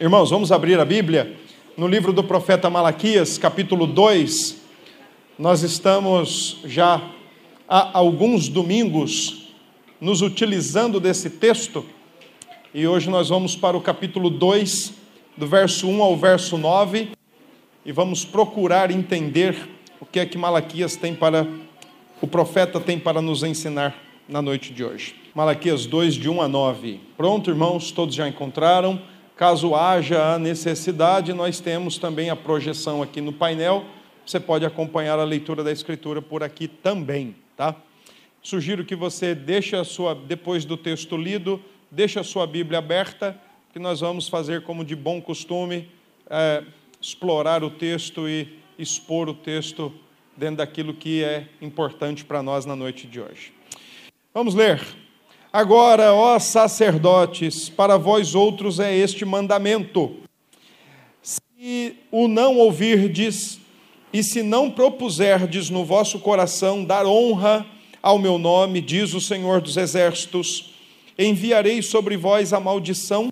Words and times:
Irmãos, 0.00 0.28
vamos 0.30 0.50
abrir 0.50 0.80
a 0.80 0.84
Bíblia 0.84 1.36
no 1.76 1.86
livro 1.86 2.12
do 2.12 2.24
profeta 2.24 2.68
Malaquias, 2.68 3.38
capítulo 3.38 3.86
2. 3.86 4.60
Nós 5.38 5.62
estamos 5.62 6.58
já 6.64 7.00
há 7.68 7.96
alguns 7.96 8.48
domingos 8.48 9.54
nos 10.00 10.20
utilizando 10.20 10.98
desse 10.98 11.30
texto 11.30 11.86
e 12.74 12.88
hoje 12.88 13.08
nós 13.08 13.28
vamos 13.28 13.54
para 13.54 13.76
o 13.76 13.80
capítulo 13.80 14.30
2, 14.30 14.94
do 15.36 15.46
verso 15.46 15.86
1 15.86 16.02
ao 16.02 16.16
verso 16.16 16.58
9, 16.58 17.10
e 17.86 17.92
vamos 17.92 18.24
procurar 18.24 18.90
entender 18.90 19.56
o 20.00 20.04
que 20.04 20.18
é 20.18 20.26
que 20.26 20.36
Malaquias 20.36 20.96
tem 20.96 21.14
para, 21.14 21.46
o 22.20 22.26
profeta 22.26 22.80
tem 22.80 22.98
para 22.98 23.22
nos 23.22 23.44
ensinar 23.44 23.94
na 24.28 24.42
noite 24.42 24.72
de 24.72 24.82
hoje. 24.84 25.14
Malaquias 25.32 25.86
2, 25.86 26.14
de 26.14 26.28
1 26.28 26.42
a 26.42 26.48
9. 26.48 27.00
Pronto, 27.16 27.48
irmãos, 27.48 27.92
todos 27.92 28.16
já 28.16 28.28
encontraram? 28.28 29.13
Caso 29.36 29.74
haja 29.74 30.34
a 30.34 30.38
necessidade, 30.38 31.32
nós 31.32 31.58
temos 31.58 31.98
também 31.98 32.30
a 32.30 32.36
projeção 32.36 33.02
aqui 33.02 33.20
no 33.20 33.32
painel. 33.32 33.84
Você 34.24 34.38
pode 34.38 34.64
acompanhar 34.64 35.18
a 35.18 35.24
leitura 35.24 35.64
da 35.64 35.72
escritura 35.72 36.22
por 36.22 36.44
aqui 36.44 36.68
também, 36.68 37.34
tá? 37.56 37.74
Sugiro 38.40 38.84
que 38.84 38.94
você 38.94 39.34
deixe 39.34 39.74
a 39.74 39.82
sua 39.82 40.14
depois 40.14 40.64
do 40.64 40.76
texto 40.76 41.16
lido, 41.16 41.60
deixe 41.90 42.18
a 42.18 42.22
sua 42.22 42.46
Bíblia 42.46 42.78
aberta, 42.78 43.36
que 43.72 43.78
nós 43.80 44.00
vamos 44.00 44.28
fazer 44.28 44.62
como 44.62 44.84
de 44.84 44.94
bom 44.94 45.20
costume, 45.20 45.90
é, 46.30 46.62
explorar 47.00 47.64
o 47.64 47.70
texto 47.70 48.28
e 48.28 48.60
expor 48.78 49.28
o 49.28 49.34
texto 49.34 49.92
dentro 50.36 50.58
daquilo 50.58 50.94
que 50.94 51.24
é 51.24 51.48
importante 51.60 52.24
para 52.24 52.40
nós 52.40 52.64
na 52.64 52.76
noite 52.76 53.08
de 53.08 53.20
hoje. 53.20 53.52
Vamos 54.32 54.54
ler 54.54 54.80
Agora, 55.54 56.12
ó 56.12 56.36
sacerdotes, 56.40 57.68
para 57.68 57.96
vós 57.96 58.34
outros 58.34 58.80
é 58.80 58.92
este 58.92 59.24
mandamento: 59.24 60.16
se 61.22 61.94
o 62.10 62.26
não 62.26 62.56
ouvirdes, 62.58 63.60
e 64.12 64.20
se 64.20 64.42
não 64.42 64.68
propuserdes 64.68 65.70
no 65.70 65.84
vosso 65.84 66.18
coração 66.18 66.84
dar 66.84 67.06
honra 67.06 67.64
ao 68.02 68.18
meu 68.18 68.36
nome, 68.36 68.80
diz 68.80 69.14
o 69.14 69.20
Senhor 69.20 69.60
dos 69.60 69.76
Exércitos, 69.76 70.74
enviarei 71.16 71.82
sobre 71.82 72.16
vós 72.16 72.52
a 72.52 72.58
maldição 72.58 73.28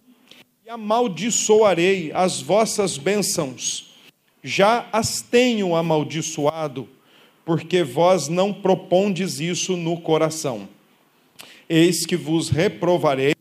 e 0.65 0.71
amaldiçoarei 0.71 2.13
as 2.15 2.41
vossas 2.41 2.97
bênçãos. 2.97 3.97
Já 4.45 4.87
as 4.93 5.21
tenho 5.23 5.75
amaldiçoado, 5.75 6.89
porque 7.45 7.83
vós 7.83 8.29
não 8.29 8.53
propondes 8.53 9.41
isso 9.41 9.77
no 9.77 10.01
coração. 10.01 10.69
Eis 11.75 12.05
que 12.05 12.17
vos 12.17 12.51
reprovarei 12.51 13.35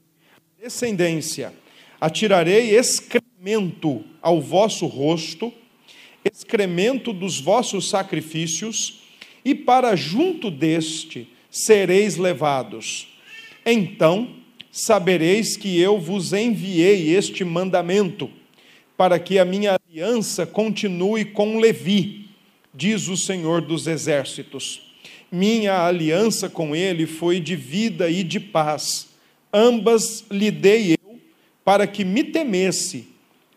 descendência, 0.58 1.54
atirarei 2.00 2.78
excremento 2.78 4.06
ao 4.22 4.40
vosso 4.40 4.86
rosto, 4.86 5.52
excremento 6.24 7.12
dos 7.12 7.42
vossos 7.42 7.90
sacrifícios, 7.90 9.02
e 9.44 9.54
para 9.54 9.98
junto 9.98 10.50
deste 10.50 11.28
sereis 11.50 12.16
levados. 12.16 13.10
Então 13.66 14.34
sabereis 14.72 15.58
que 15.58 15.78
eu 15.78 16.00
vos 16.00 16.32
enviei 16.32 17.14
este 17.14 17.44
mandamento, 17.44 18.32
para 18.96 19.20
que 19.20 19.40
a 19.40 19.44
minha 19.44 19.76
aliança 19.76 20.46
continue 20.46 21.26
com 21.26 21.60
Levi, 21.60 22.30
diz 22.74 23.10
o 23.10 23.18
Senhor 23.18 23.60
dos 23.60 23.88
Exércitos 23.88 24.90
minha 25.32 25.86
aliança 25.86 26.50
com 26.50 26.76
ele 26.76 27.06
foi 27.06 27.40
de 27.40 27.56
vida 27.56 28.10
e 28.10 28.22
de 28.22 28.40
paz. 28.40 29.08
Ambas 29.54 30.26
lhe 30.30 30.52
dei 30.52 30.94
eu 30.94 31.20
para 31.64 31.88
que 31.88 32.04
me 32.04 32.24
temesse. 32.24 33.08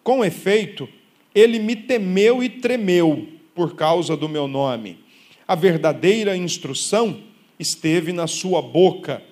Com 0.02 0.25
efeito, 0.25 0.89
ele 1.34 1.58
me 1.58 1.75
temeu 1.75 2.42
e 2.42 2.48
tremeu 2.48 3.27
por 3.55 3.75
causa 3.75 4.17
do 4.17 4.28
meu 4.28 4.47
nome. 4.47 5.00
A 5.48 5.56
verdadeira 5.56 6.36
instrução 6.36 7.20
esteve 7.58 8.13
na 8.13 8.27
sua 8.27 8.63
boca, 8.63 9.23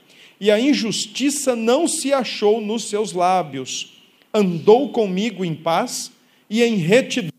e 0.41 0.51
a 0.51 0.59
injustiça 0.59 1.55
não 1.55 1.87
se 1.87 2.13
achou 2.13 2.61
nos 2.61 2.89
seus 2.89 3.13
lábios. 3.13 4.03
Andou 4.35 4.91
comigo 4.91 5.45
em 5.45 5.55
paz 5.55 6.11
e 6.51 6.63
em 6.63 6.77
retidão, 6.77 7.31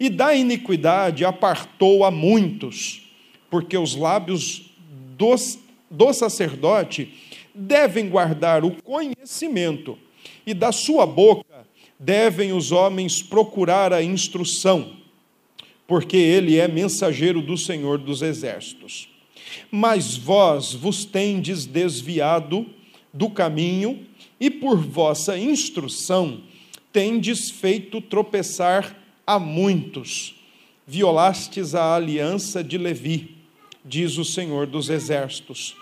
e 0.00 0.08
da 0.08 0.34
iniquidade 0.34 1.24
apartou 1.24 2.04
a 2.04 2.10
muitos 2.10 3.03
porque 3.54 3.78
os 3.78 3.94
lábios 3.94 4.72
do, 5.16 5.32
do 5.88 6.12
sacerdote 6.12 7.14
devem 7.54 8.08
guardar 8.08 8.64
o 8.64 8.82
conhecimento, 8.82 9.96
e 10.44 10.52
da 10.52 10.72
sua 10.72 11.06
boca 11.06 11.64
devem 11.96 12.52
os 12.52 12.72
homens 12.72 13.22
procurar 13.22 13.92
a 13.92 14.02
instrução, 14.02 14.96
porque 15.86 16.16
ele 16.16 16.58
é 16.58 16.66
mensageiro 16.66 17.40
do 17.40 17.56
Senhor 17.56 17.96
dos 17.96 18.22
Exércitos. 18.22 19.08
Mas 19.70 20.16
vós 20.16 20.74
vos 20.74 21.04
tendes 21.04 21.64
desviado 21.64 22.66
do 23.12 23.30
caminho, 23.30 24.04
e 24.40 24.50
por 24.50 24.78
vossa 24.78 25.38
instrução 25.38 26.40
tendes 26.92 27.50
feito 27.50 28.00
tropeçar 28.00 28.96
a 29.24 29.38
muitos. 29.38 30.34
Violastes 30.84 31.76
a 31.76 31.94
aliança 31.94 32.62
de 32.62 32.76
Levi 32.76 33.33
diz 33.84 34.16
o 34.16 34.24
Senhor 34.24 34.66
dos 34.66 34.88
Exércitos. 34.88 35.76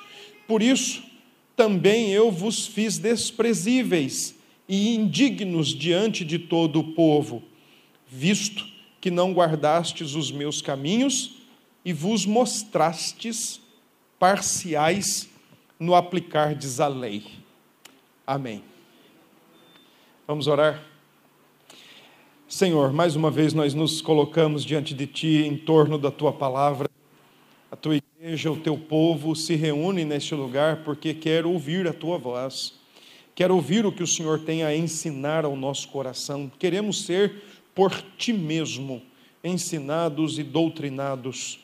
Por 0.49 0.61
isso, 0.61 1.03
também 1.57 2.11
eu 2.11 2.31
vos 2.31 2.67
fiz 2.67 2.99
desprezíveis 2.99 4.35
e 4.69 4.95
indignos 4.95 5.69
diante 5.69 6.25
de 6.25 6.39
todo 6.39 6.81
o 6.81 6.93
povo, 6.95 7.43
visto 8.09 8.67
que 9.01 9.11
não 9.11 9.33
guardastes 9.33 10.15
os 10.15 10.33
meus 10.33 10.61
caminhos 10.61 11.37
e 11.85 11.93
vos 11.93 12.27
mostrastes 12.27 13.61
parciais 14.19 15.29
no 15.79 15.95
aplicardes 15.95 16.81
a 16.81 16.89
lei. 16.89 17.25
Amém. 18.27 18.63
Vamos 20.27 20.47
orar? 20.47 20.83
Senhor, 22.49 22.93
mais 22.93 23.17
uma 23.17 23.31
vez 23.31 23.53
nós 23.53 23.75
nos 23.75 24.01
colocamos 24.01 24.65
diante 24.65 24.95
de 24.95 25.07
Ti 25.07 25.45
em 25.47 25.57
torno 25.57 25.99
da 25.99 26.11
Tua 26.11 26.33
palavra 26.33 26.92
a 27.73 27.77
tua 27.77 27.97
igreja, 27.97 28.53
o 28.53 28.61
teu 28.61 28.77
povo 28.77 29.35
se 29.35 29.57
reúne 29.57 30.05
neste 30.05 30.35
lugar 30.35 30.85
porque 30.85 31.15
quer 31.15 31.47
ouvir 31.47 31.89
a 31.89 31.93
tua 31.95 32.19
voz, 32.19 32.75
quer 33.35 33.51
ouvir 33.51 33.87
o 33.87 33.91
que 33.91 34.03
o 34.03 34.07
Senhor 34.07 34.41
tem 34.41 34.63
a 34.63 34.77
ensinar 34.77 35.47
ao 35.47 35.57
nosso 35.57 35.89
coração. 35.89 36.53
Queremos 36.59 37.07
ser 37.07 37.43
por 37.75 37.91
ti 38.19 38.31
mesmo 38.31 39.01
ensinados 39.43 40.39
e 40.39 40.43
doutrinados. 40.43 41.61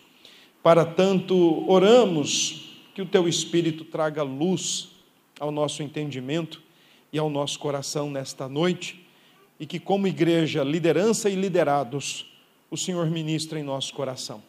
Para 0.63 0.87
tanto, 0.87 1.71
oramos 1.71 2.79
que 2.95 3.03
o 3.03 3.07
teu 3.07 3.29
Espírito 3.29 3.85
traga 3.85 4.23
luz 4.23 4.89
ao 5.39 5.51
nosso 5.51 5.83
entendimento 5.83 6.63
e 7.13 7.19
ao 7.19 7.29
nosso 7.29 7.59
coração 7.59 8.11
nesta 8.11 8.49
noite 8.49 9.07
e 9.61 9.67
que, 9.67 9.79
como 9.79 10.07
igreja, 10.07 10.65
liderança 10.65 11.29
e 11.29 11.35
liderados, 11.35 12.33
o 12.71 12.79
Senhor 12.79 13.11
ministra 13.11 13.61
em 13.61 13.63
nosso 13.63 13.93
coração. 13.93 14.43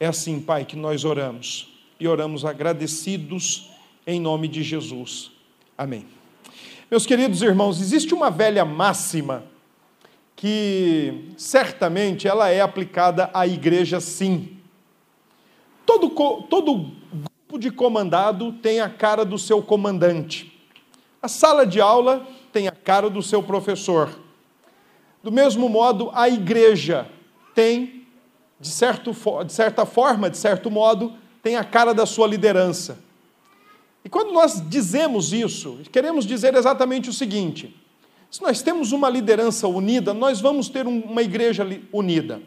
É 0.00 0.06
assim, 0.06 0.40
Pai, 0.40 0.64
que 0.64 0.76
nós 0.76 1.04
oramos 1.04 1.76
e 1.98 2.06
oramos 2.06 2.44
agradecidos 2.44 3.70
em 4.06 4.20
nome 4.20 4.46
de 4.46 4.62
Jesus. 4.62 5.32
Amém. 5.76 6.06
Meus 6.88 7.04
queridos 7.04 7.42
irmãos, 7.42 7.80
existe 7.80 8.14
uma 8.14 8.30
velha 8.30 8.64
máxima 8.64 9.44
que 10.36 11.32
certamente 11.36 12.28
ela 12.28 12.48
é 12.48 12.60
aplicada 12.60 13.28
à 13.34 13.44
igreja 13.44 13.98
sim. 14.00 14.56
Todo, 15.84 16.10
todo 16.42 16.92
grupo 17.12 17.58
de 17.58 17.72
comandado 17.72 18.52
tem 18.52 18.80
a 18.80 18.88
cara 18.88 19.24
do 19.24 19.36
seu 19.36 19.60
comandante. 19.60 20.56
A 21.20 21.26
sala 21.26 21.66
de 21.66 21.80
aula 21.80 22.24
tem 22.52 22.68
a 22.68 22.72
cara 22.72 23.10
do 23.10 23.20
seu 23.20 23.42
professor. 23.42 24.16
Do 25.24 25.32
mesmo 25.32 25.68
modo, 25.68 26.10
a 26.14 26.28
igreja 26.28 27.08
tem 27.52 27.97
de, 28.60 28.68
certo, 28.68 29.14
de 29.44 29.52
certa 29.52 29.86
forma, 29.86 30.28
de 30.28 30.36
certo 30.36 30.70
modo, 30.70 31.12
tem 31.42 31.56
a 31.56 31.64
cara 31.64 31.94
da 31.94 32.04
sua 32.04 32.26
liderança. 32.26 32.98
E 34.04 34.08
quando 34.08 34.32
nós 34.32 34.62
dizemos 34.68 35.32
isso, 35.32 35.80
queremos 35.92 36.24
dizer 36.24 36.54
exatamente 36.54 37.10
o 37.10 37.12
seguinte: 37.12 37.74
se 38.30 38.42
nós 38.42 38.62
temos 38.62 38.92
uma 38.92 39.08
liderança 39.08 39.66
unida, 39.68 40.12
nós 40.12 40.40
vamos 40.40 40.68
ter 40.68 40.86
uma 40.86 41.22
igreja 41.22 41.66
unida. 41.92 42.40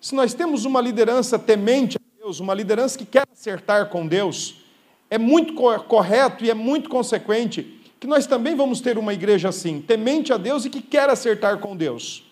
Se 0.00 0.14
nós 0.14 0.32
temos 0.32 0.64
uma 0.64 0.80
liderança 0.80 1.38
temente 1.38 1.96
a 1.96 2.22
Deus, 2.22 2.38
uma 2.40 2.54
liderança 2.54 2.96
que 2.96 3.04
quer 3.04 3.26
acertar 3.32 3.88
com 3.88 4.06
Deus, 4.06 4.64
é 5.10 5.18
muito 5.18 5.54
correto 5.54 6.44
e 6.44 6.50
é 6.50 6.54
muito 6.54 6.88
consequente 6.88 7.78
que 7.98 8.06
nós 8.06 8.26
também 8.26 8.54
vamos 8.54 8.80
ter 8.80 8.96
uma 8.96 9.12
igreja 9.12 9.48
assim, 9.48 9.80
temente 9.80 10.32
a 10.32 10.36
Deus 10.36 10.64
e 10.64 10.70
que 10.70 10.80
quer 10.80 11.10
acertar 11.10 11.58
com 11.58 11.76
Deus. 11.76 12.22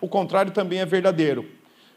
O 0.00 0.08
contrário 0.08 0.52
também 0.52 0.78
é 0.80 0.86
verdadeiro. 0.86 1.46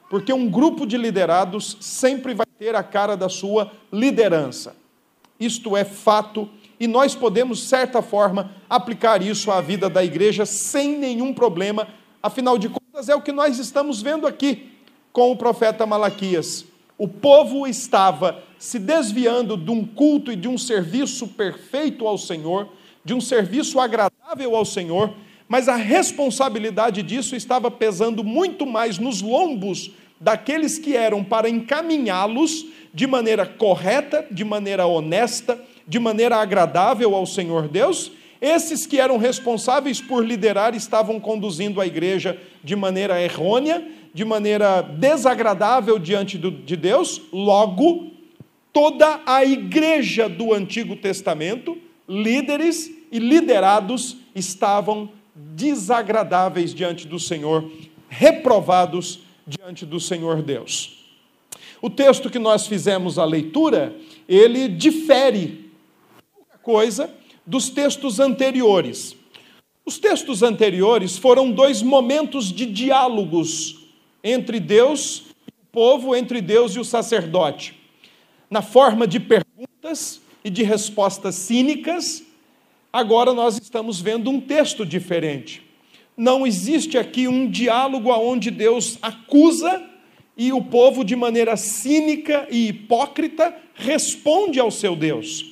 Porque 0.09 0.31
um 0.31 0.49
grupo 0.49 0.85
de 0.85 0.97
liderados 0.97 1.77
sempre 1.79 2.33
vai 2.33 2.45
ter 2.59 2.75
a 2.75 2.83
cara 2.83 3.15
da 3.17 3.29
sua 3.29 3.71
liderança. 3.91 4.75
Isto 5.39 5.75
é 5.75 5.83
fato 5.83 6.49
e 6.79 6.87
nós 6.87 7.15
podemos, 7.15 7.59
de 7.59 7.65
certa 7.65 8.01
forma, 8.01 8.51
aplicar 8.69 9.21
isso 9.21 9.51
à 9.51 9.61
vida 9.61 9.89
da 9.89 10.03
igreja 10.03 10.45
sem 10.45 10.97
nenhum 10.97 11.33
problema. 11.33 11.87
Afinal 12.21 12.57
de 12.57 12.69
contas, 12.69 13.09
é 13.09 13.15
o 13.15 13.21
que 13.21 13.31
nós 13.31 13.59
estamos 13.59 14.01
vendo 14.01 14.27
aqui 14.27 14.71
com 15.11 15.31
o 15.31 15.37
profeta 15.37 15.85
Malaquias. 15.85 16.65
O 16.97 17.07
povo 17.07 17.67
estava 17.67 18.43
se 18.57 18.79
desviando 18.79 19.57
de 19.57 19.71
um 19.71 19.85
culto 19.85 20.31
e 20.31 20.35
de 20.35 20.47
um 20.47 20.57
serviço 20.57 21.27
perfeito 21.27 22.07
ao 22.07 22.17
Senhor, 22.17 22.69
de 23.03 23.13
um 23.13 23.21
serviço 23.21 23.79
agradável 23.79 24.55
ao 24.55 24.65
Senhor, 24.65 25.13
mas 25.47 25.67
a 25.67 25.75
responsabilidade 25.75 27.03
disso 27.03 27.35
estava 27.35 27.69
pesando 27.69 28.23
muito 28.23 28.65
mais 28.65 28.97
nos 28.97 29.21
lombos 29.21 29.91
daqueles 30.19 30.79
que 30.79 30.95
eram 30.95 31.23
para 31.23 31.49
encaminhá-los 31.49 32.65
de 32.93 33.05
maneira 33.05 33.45
correta, 33.45 34.25
de 34.31 34.43
maneira 34.43 34.85
honesta, 34.87 35.59
de 35.87 35.99
maneira 35.99 36.37
agradável 36.37 37.13
ao 37.13 37.25
Senhor 37.25 37.67
Deus. 37.67 38.11
Esses 38.41 38.85
que 38.85 38.99
eram 38.99 39.17
responsáveis 39.17 40.01
por 40.01 40.25
liderar 40.25 40.75
estavam 40.75 41.19
conduzindo 41.19 41.79
a 41.79 41.85
igreja 41.85 42.39
de 42.63 42.75
maneira 42.75 43.21
errônea, 43.21 43.85
de 44.13 44.25
maneira 44.25 44.81
desagradável 44.81 45.99
diante 45.99 46.37
de 46.37 46.75
Deus. 46.75 47.21
Logo, 47.31 48.11
toda 48.71 49.21
a 49.25 49.43
igreja 49.43 50.27
do 50.27 50.53
Antigo 50.53 50.95
Testamento, 50.95 51.77
líderes 52.07 52.89
e 53.11 53.19
liderados, 53.19 54.17
estavam 54.33 55.09
desagradáveis 55.35 56.73
diante 56.73 57.07
do 57.07 57.19
Senhor, 57.19 57.69
reprovados 58.07 59.19
diante 59.45 59.85
do 59.85 59.99
Senhor 59.99 60.41
Deus. 60.41 61.05
O 61.81 61.89
texto 61.89 62.29
que 62.29 62.39
nós 62.39 62.65
fizemos 62.65 63.19
a 63.19 63.25
leitura, 63.25 63.95
ele 64.27 64.67
difere 64.67 65.69
coisa 66.65 67.13
dos 67.45 67.69
textos 67.69 68.19
anteriores. 68.19 69.15
Os 69.85 69.99
textos 69.99 70.41
anteriores 70.41 71.15
foram 71.15 71.51
dois 71.51 71.83
momentos 71.83 72.51
de 72.51 72.65
diálogos 72.65 73.85
entre 74.23 74.59
Deus 74.59 75.25
e 75.47 75.51
o 75.51 75.65
povo, 75.71 76.15
entre 76.15 76.41
Deus 76.41 76.75
e 76.75 76.79
o 76.79 76.83
sacerdote, 76.83 77.75
na 78.49 78.63
forma 78.63 79.05
de 79.05 79.19
perguntas 79.19 80.21
e 80.43 80.49
de 80.49 80.63
respostas 80.63 81.35
cínicas 81.35 82.23
Agora 82.95 83.33
nós 83.33 83.59
estamos 83.61 83.99
vendo 83.99 84.29
um 84.29 84.39
texto 84.39 84.85
diferente. 84.85 85.61
Não 86.15 86.47
existe 86.47 86.97
aqui 86.97 87.27
um 87.27 87.51
diálogo 87.51 88.09
onde 88.09 88.49
Deus 88.49 88.97
acusa 89.01 89.83
e 90.37 90.53
o 90.53 90.63
povo, 90.63 91.03
de 91.03 91.13
maneira 91.13 91.57
cínica 91.57 92.47
e 92.49 92.69
hipócrita, 92.69 93.53
responde 93.73 94.61
ao 94.61 94.71
seu 94.71 94.95
Deus. 94.95 95.45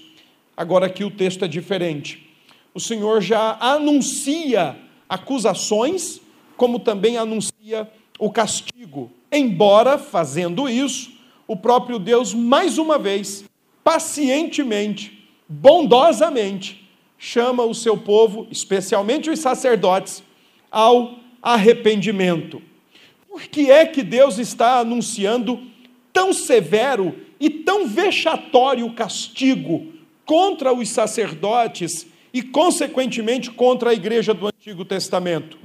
Agora 0.56 0.86
aqui 0.86 1.04
o 1.04 1.12
texto 1.12 1.44
é 1.44 1.48
diferente. 1.50 2.34
O 2.74 2.80
Senhor 2.80 3.20
já 3.20 3.58
anuncia 3.60 4.78
acusações, 5.10 6.22
como 6.56 6.80
também 6.80 7.18
anuncia 7.18 7.92
o 8.18 8.32
castigo. 8.32 9.12
Embora, 9.30 9.98
fazendo 9.98 10.70
isso, 10.70 11.12
o 11.46 11.58
próprio 11.58 12.00
Deus, 12.00 12.34
mais 12.34 12.78
uma 12.78 12.98
vez, 12.98 13.44
pacientemente, 13.84 15.28
bondosamente, 15.50 16.83
chama 17.26 17.64
o 17.64 17.74
seu 17.74 17.96
povo, 17.96 18.46
especialmente 18.52 19.30
os 19.30 19.40
sacerdotes, 19.40 20.22
ao 20.70 21.16
arrependimento. 21.42 22.62
Por 23.30 23.44
que 23.44 23.72
é 23.72 23.86
que 23.86 24.04
Deus 24.04 24.38
está 24.40 24.80
anunciando 24.80 25.58
tão 26.12 26.34
severo 26.34 27.16
e 27.40 27.50
tão 27.50 27.88
vexatório 27.88 28.92
castigo 28.92 29.88
contra 30.26 30.74
os 30.74 30.90
sacerdotes 30.90 32.06
e, 32.34 32.42
consequentemente, 32.42 33.50
contra 33.50 33.92
a 33.92 33.94
igreja 33.94 34.34
do 34.34 34.48
Antigo 34.48 34.84
Testamento? 34.84 35.58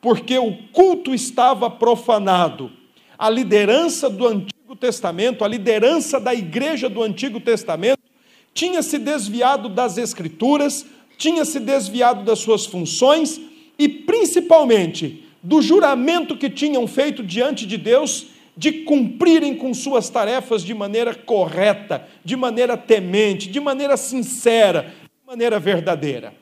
Porque 0.00 0.36
o 0.36 0.56
culto 0.72 1.14
estava 1.14 1.70
profanado. 1.70 2.72
A 3.16 3.30
liderança 3.30 4.10
do 4.10 4.26
Antigo 4.26 4.74
Testamento, 4.74 5.44
a 5.44 5.48
liderança 5.48 6.18
da 6.18 6.34
igreja 6.34 6.88
do 6.88 7.00
Antigo 7.00 7.38
Testamento, 7.38 8.00
tinha 8.56 8.82
se 8.82 8.98
desviado 8.98 9.68
das 9.68 9.98
Escrituras, 9.98 10.86
tinha 11.16 11.44
se 11.44 11.58
desviado 11.60 12.24
das 12.24 12.38
suas 12.38 12.66
funções 12.66 13.40
e, 13.78 13.88
principalmente, 13.88 15.24
do 15.42 15.62
juramento 15.62 16.36
que 16.36 16.50
tinham 16.50 16.86
feito 16.86 17.22
diante 17.22 17.66
de 17.66 17.76
Deus 17.76 18.26
de 18.56 18.72
cumprirem 18.84 19.54
com 19.54 19.74
suas 19.74 20.08
tarefas 20.08 20.64
de 20.64 20.72
maneira 20.72 21.14
correta, 21.14 22.08
de 22.24 22.34
maneira 22.34 22.76
temente, 22.76 23.50
de 23.50 23.60
maneira 23.60 23.96
sincera, 23.96 24.94
de 25.02 25.26
maneira 25.26 25.60
verdadeira. 25.60 26.32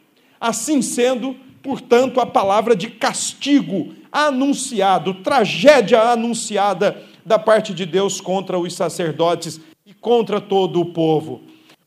Assim 0.41 0.81
sendo, 0.81 1.37
portanto, 1.61 2.21
a 2.21 2.27
palavra 2.27 2.77
de 2.77 2.89
castigo 2.89 3.95
anunciado, 4.13 5.15
tragédia 5.15 6.01
anunciada 6.03 7.03
da 7.27 7.39
parte 7.39 7.75
de 7.75 7.85
Deus 7.85 8.21
contra 8.21 8.59
os 8.59 8.75
sacerdotes 8.75 9.61
e 9.85 9.93
contra 9.93 10.41
todo 10.41 10.81
o 10.81 10.93
povo. 10.93 11.43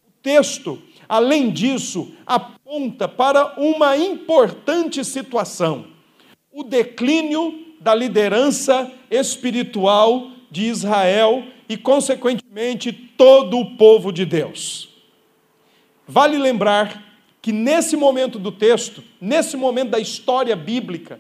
O 0.08 0.12
texto 0.22 0.82
Além 1.08 1.50
disso, 1.50 2.12
aponta 2.26 3.08
para 3.08 3.54
uma 3.58 3.96
importante 3.98 5.04
situação: 5.06 5.88
o 6.52 6.64
declínio 6.64 7.66
da 7.80 7.94
liderança 7.96 8.92
espiritual 9.10 10.32
de 10.52 10.66
Israel 10.66 11.44
e, 11.70 11.78
consequentemente, 11.78 12.92
todo 12.92 13.58
o 13.58 13.78
povo 13.78 14.12
de 14.12 14.26
Deus. 14.26 14.90
Vale 16.08 16.38
lembrar 16.38 17.04
que 17.42 17.52
nesse 17.52 17.96
momento 17.96 18.40
do 18.40 18.52
texto, 18.52 19.04
nesse 19.22 19.56
momento 19.56 19.92
da 19.92 20.00
história 20.00 20.56
bíblica, 20.56 21.20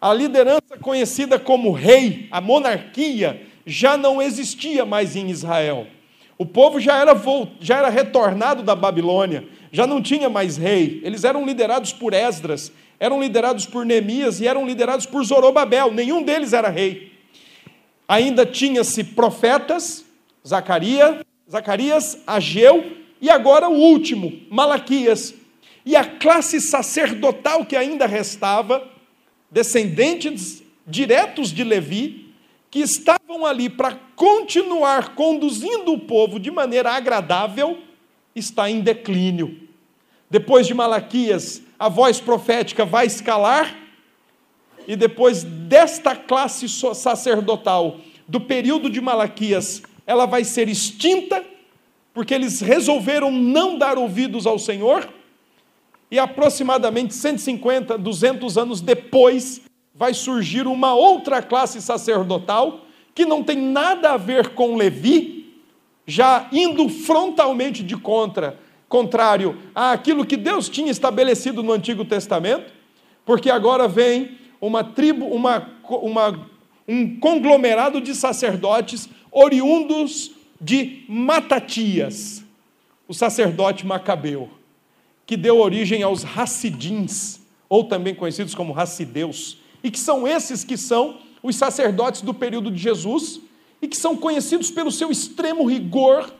a 0.00 0.12
liderança 0.12 0.76
conhecida 0.80 1.38
como 1.38 1.72
rei, 1.72 2.28
a 2.30 2.40
monarquia, 2.40 3.46
já 3.64 3.96
não 3.96 4.22
existia 4.22 4.84
mais 4.84 5.16
em 5.16 5.28
Israel. 5.30 5.88
O 6.38 6.44
povo 6.44 6.78
já 6.78 6.98
era, 6.98 7.14
já 7.60 7.78
era 7.78 7.88
retornado 7.88 8.62
da 8.62 8.74
Babilônia, 8.74 9.48
já 9.72 9.86
não 9.86 10.02
tinha 10.02 10.28
mais 10.28 10.56
rei. 10.56 11.00
Eles 11.02 11.24
eram 11.24 11.46
liderados 11.46 11.92
por 11.92 12.12
Esdras, 12.12 12.70
eram 13.00 13.20
liderados 13.20 13.66
por 13.66 13.86
Neemias 13.86 14.40
e 14.40 14.46
eram 14.46 14.66
liderados 14.66 15.06
por 15.06 15.24
Zorobabel. 15.24 15.92
Nenhum 15.92 16.22
deles 16.22 16.52
era 16.52 16.68
rei. 16.68 17.12
Ainda 18.06 18.44
tinha-se 18.44 19.02
profetas, 19.02 20.04
Zacarias, 20.46 21.24
Zacarias, 21.50 22.18
Ageu 22.26 22.92
e 23.20 23.30
agora 23.30 23.68
o 23.68 23.74
último, 23.74 24.40
Malaquias. 24.50 25.34
E 25.84 25.96
a 25.96 26.04
classe 26.04 26.60
sacerdotal 26.60 27.64
que 27.64 27.76
ainda 27.76 28.06
restava, 28.06 28.86
descendentes 29.50 30.62
diretos 30.86 31.52
de 31.52 31.64
Levi, 31.64 32.25
que 32.76 32.82
estavam 32.82 33.46
ali 33.46 33.70
para 33.70 33.98
continuar 34.14 35.14
conduzindo 35.14 35.94
o 35.94 35.98
povo 35.98 36.38
de 36.38 36.50
maneira 36.50 36.90
agradável, 36.92 37.78
está 38.34 38.68
em 38.68 38.82
declínio. 38.82 39.62
Depois 40.28 40.66
de 40.66 40.74
Malaquias, 40.74 41.62
a 41.78 41.88
voz 41.88 42.20
profética 42.20 42.84
vai 42.84 43.06
escalar, 43.06 43.74
e 44.86 44.94
depois 44.94 45.42
desta 45.42 46.14
classe 46.14 46.68
sacerdotal, 46.68 47.98
do 48.28 48.42
período 48.42 48.90
de 48.90 49.00
Malaquias, 49.00 49.82
ela 50.06 50.26
vai 50.26 50.44
ser 50.44 50.68
extinta, 50.68 51.42
porque 52.12 52.34
eles 52.34 52.60
resolveram 52.60 53.32
não 53.32 53.78
dar 53.78 53.96
ouvidos 53.96 54.46
ao 54.46 54.58
Senhor, 54.58 55.08
e 56.10 56.18
aproximadamente 56.18 57.14
150, 57.14 57.96
200 57.96 58.58
anos 58.58 58.82
depois, 58.82 59.62
vai 59.98 60.12
surgir 60.12 60.66
uma 60.66 60.94
outra 60.94 61.42
classe 61.42 61.80
sacerdotal 61.80 62.82
que 63.14 63.24
não 63.24 63.42
tem 63.42 63.56
nada 63.56 64.12
a 64.12 64.16
ver 64.16 64.50
com 64.50 64.76
Levi, 64.76 65.54
já 66.06 66.48
indo 66.52 66.88
frontalmente 66.88 67.82
de 67.82 67.96
contra, 67.96 68.58
contrário 68.88 69.56
àquilo 69.74 70.26
que 70.26 70.36
Deus 70.36 70.68
tinha 70.68 70.90
estabelecido 70.90 71.62
no 71.62 71.72
Antigo 71.72 72.04
Testamento, 72.04 72.72
porque 73.24 73.50
agora 73.50 73.88
vem 73.88 74.38
uma 74.60 74.84
tribo, 74.84 75.26
uma, 75.26 75.66
uma, 75.88 76.48
um 76.86 77.18
conglomerado 77.18 78.00
de 78.00 78.14
sacerdotes 78.14 79.08
oriundos 79.32 80.32
de 80.60 81.04
Matatias, 81.08 82.44
o 83.08 83.14
sacerdote 83.14 83.84
Macabeu, 83.86 84.50
que 85.26 85.36
deu 85.36 85.58
origem 85.58 86.02
aos 86.02 86.24
Hassidins, 86.24 87.40
ou 87.68 87.84
também 87.84 88.14
conhecidos 88.14 88.54
como 88.54 88.78
Hassideus, 88.78 89.58
e 89.82 89.90
que 89.90 89.98
são 89.98 90.26
esses 90.26 90.64
que 90.64 90.76
são 90.76 91.18
os 91.42 91.56
sacerdotes 91.56 92.22
do 92.22 92.34
período 92.34 92.70
de 92.70 92.78
Jesus 92.78 93.40
e 93.80 93.88
que 93.88 93.96
são 93.96 94.16
conhecidos 94.16 94.70
pelo 94.70 94.90
seu 94.90 95.10
extremo 95.10 95.64
rigor, 95.64 96.32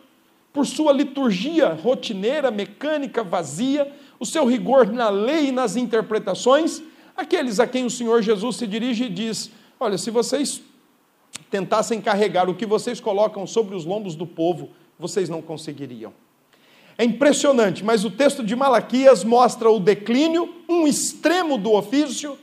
por 0.53 0.67
sua 0.67 0.93
liturgia 0.93 1.75
rotineira, 1.75 2.51
mecânica, 2.51 3.23
vazia, 3.23 3.93
o 4.19 4.25
seu 4.25 4.47
rigor 4.47 4.91
na 4.91 5.11
lei 5.11 5.49
e 5.49 5.53
nas 5.53 5.77
interpretações, 5.77 6.83
aqueles 7.17 7.61
a 7.61 7.67
quem 7.67 7.85
o 7.85 7.91
Senhor 7.91 8.23
Jesus 8.23 8.57
se 8.57 8.67
dirige 8.67 9.05
e 9.05 9.11
diz: 9.11 9.51
Olha, 9.79 9.99
se 9.99 10.11
vocês 10.11 10.63
tentassem 11.51 12.01
carregar 12.01 12.49
o 12.49 12.55
que 12.55 12.65
vocês 12.65 13.01
colocam 13.01 13.47
sobre 13.47 13.75
os 13.75 13.85
lombos 13.85 14.15
do 14.15 14.27
povo, 14.27 14.71
vocês 14.99 15.29
não 15.29 15.43
conseguiriam. 15.43 16.13
É 16.99 17.05
impressionante, 17.05 17.85
mas 17.85 18.05
o 18.05 18.11
texto 18.11 18.43
de 18.43 18.57
Malaquias 18.57 19.23
mostra 19.23 19.71
o 19.71 19.79
declínio, 19.79 20.55
um 20.67 20.87
extremo 20.87 21.59
do 21.59 21.75
ofício, 21.75 22.39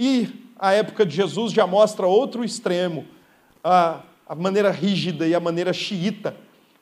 e 0.00 0.28
a 0.58 0.72
época 0.72 1.04
de 1.04 1.14
Jesus 1.14 1.52
já 1.52 1.66
mostra 1.66 2.06
outro 2.06 2.42
extremo, 2.42 3.04
a, 3.62 4.00
a 4.26 4.34
maneira 4.34 4.70
rígida 4.70 5.28
e 5.28 5.34
a 5.34 5.40
maneira 5.40 5.74
xiita 5.74 6.34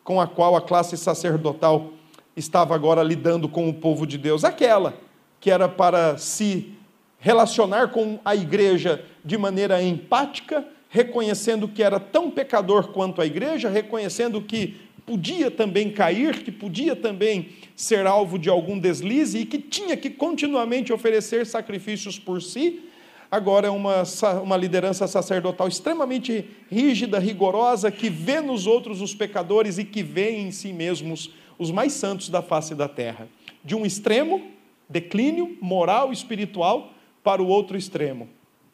com 0.05 0.21
a 0.21 0.27
qual 0.29 0.55
a 0.55 0.63
classe 0.63 0.97
sacerdotal 0.97 1.91
estava 2.37 2.77
agora 2.77 3.03
lidando 3.03 3.49
com 3.49 3.69
o 3.69 3.75
povo 3.75 4.07
de 4.07 4.17
Deus. 4.17 4.45
Aquela 4.45 4.95
que 5.41 5.51
era 5.51 5.69
para 5.69 6.17
se 6.17 6.73
relacionar 7.19 7.89
com 7.89 8.21
a 8.25 8.37
igreja 8.37 9.05
de 9.25 9.37
maneira 9.37 9.83
empática, 9.83 10.65
reconhecendo 10.89 11.67
que 11.67 11.83
era 11.83 11.99
tão 11.99 12.31
pecador 12.31 12.89
quanto 12.93 13.21
a 13.21 13.27
igreja, 13.27 13.69
reconhecendo 13.69 14.41
que 14.41 14.77
podia 15.05 15.51
também 15.51 15.91
cair, 15.91 16.45
que 16.45 16.53
podia 16.53 16.95
também 16.95 17.51
ser 17.75 18.07
alvo 18.07 18.39
de 18.39 18.49
algum 18.49 18.79
deslize 18.79 19.39
e 19.39 19.47
que 19.47 19.59
tinha 19.59 19.97
que 19.97 20.11
continuamente 20.11 20.93
oferecer 20.93 21.47
sacrifícios 21.47 22.17
por 22.19 22.41
si. 22.41 22.88
Agora 23.31 23.67
é 23.67 23.71
uma, 23.71 24.05
uma 24.43 24.57
liderança 24.57 25.07
sacerdotal 25.07 25.69
extremamente 25.69 26.49
rígida, 26.71 27.19
rigorosa, 27.19 27.91
que 27.91 28.09
vê 28.09 28.41
nos 28.41 28.67
outros 28.67 29.03
os 29.03 29.15
pecadores 29.15 29.77
e 29.77 29.85
que 29.85 30.03
vê 30.03 30.31
em 30.31 30.51
si 30.51 30.73
mesmos 30.73 31.31
os 31.59 31.71
mais 31.71 31.93
santos 31.93 32.31
da 32.31 32.41
face 32.41 32.75
da 32.75 32.89
terra. 32.89 33.29
De 33.63 33.75
um 33.75 33.85
extremo, 33.85 34.43
declínio 34.89 35.59
moral 35.61 36.11
e 36.11 36.15
espiritual, 36.15 36.91
para 37.23 37.43
o 37.43 37.49
outro 37.49 37.77
extremo, 37.77 38.29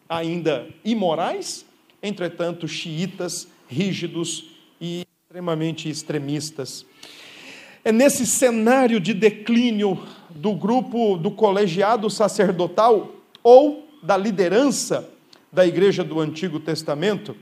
ainda 0.09 0.69
imorais, 0.85 1.67
entretanto 2.01 2.69
xiitas, 2.69 3.49
rígidos 3.67 4.51
e 4.81 5.05
extremamente 5.27 5.89
extremistas. 5.89 6.87
É 7.85 7.91
nesse 7.91 8.25
cenário 8.25 9.01
de 9.01 9.13
declínio 9.13 10.01
do 10.31 10.53
grupo 10.55 11.17
do 11.17 11.31
colegiado 11.31 12.09
sacerdotal 12.09 13.11
ou 13.43 13.84
da 14.05 14.19
liderança 14.19 15.09
da 15.51 15.67
igreja 15.67 16.05
do 16.05 16.21
Antigo 16.21 16.61
Testamento 16.61 17.35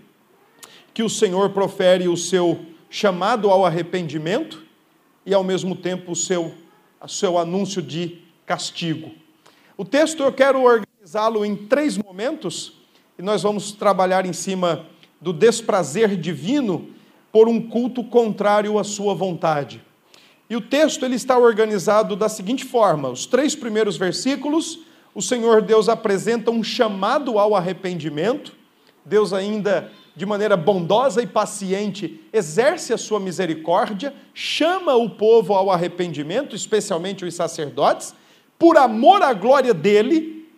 que 0.95 1.03
o 1.03 1.11
Senhor 1.11 1.51
profere 1.51 2.07
o 2.07 2.17
seu 2.17 2.65
chamado 2.89 3.51
ao 3.51 3.67
arrependimento 3.67 4.63
e 5.27 5.35
ao 5.35 5.43
mesmo 5.43 5.75
tempo 5.75 6.13
o 6.13 6.17
seu, 6.17 6.55
o 7.01 7.09
seu 7.09 7.37
anúncio 7.37 7.83
de 7.83 8.19
castigo. 8.47 9.11
O 9.77 9.85
texto 9.85 10.23
eu 10.23 10.33
quero 10.33 10.63
organizá-lo 10.63 11.45
em 11.45 11.57
três 11.57 11.99
momentos 11.99 12.75
e 13.19 13.23
nós 13.23 13.43
vamos 13.43 13.73
trabalhar 13.73 14.25
em 14.25 14.33
cima 14.33 14.87
do 15.21 15.33
desprazer 15.33 16.17
divino 16.17 16.91
por 17.33 17.49
um 17.49 17.61
culto 17.61 18.05
contrário 18.05 18.79
à 18.79 18.85
sua 18.85 19.15
vontade. 19.15 19.83
E 20.49 20.55
o 20.55 20.61
texto 20.61 21.05
ele 21.05 21.17
está 21.17 21.37
organizado 21.37 22.15
da 22.15 22.29
seguinte 22.29 22.65
forma: 22.65 23.09
os 23.09 23.27
três 23.27 23.57
primeiros 23.57 23.97
versículos, 23.97 24.81
o 25.15 25.21
Senhor 25.21 25.63
Deus 25.63 25.89
apresenta 25.89 26.51
um 26.51 26.63
chamado 26.63 27.39
ao 27.39 27.55
arrependimento. 27.55 28.53
Deus 29.05 29.33
ainda 29.33 29.91
de 30.15 30.27
maneira 30.27 30.57
bondosa 30.57 31.23
e 31.23 31.27
paciente 31.27 32.21
exerce 32.33 32.93
a 32.93 32.99
sua 32.99 33.19
misericórdia, 33.19 34.15
chama 34.35 34.95
o 34.95 35.11
povo 35.11 35.55
ao 35.55 35.71
arrependimento, 35.71 36.55
especialmente 36.55 37.25
os 37.25 37.35
sacerdotes, 37.35 38.15
por 38.59 38.77
amor 38.77 39.23
à 39.23 39.33
glória 39.33 39.73
dele. 39.73 40.49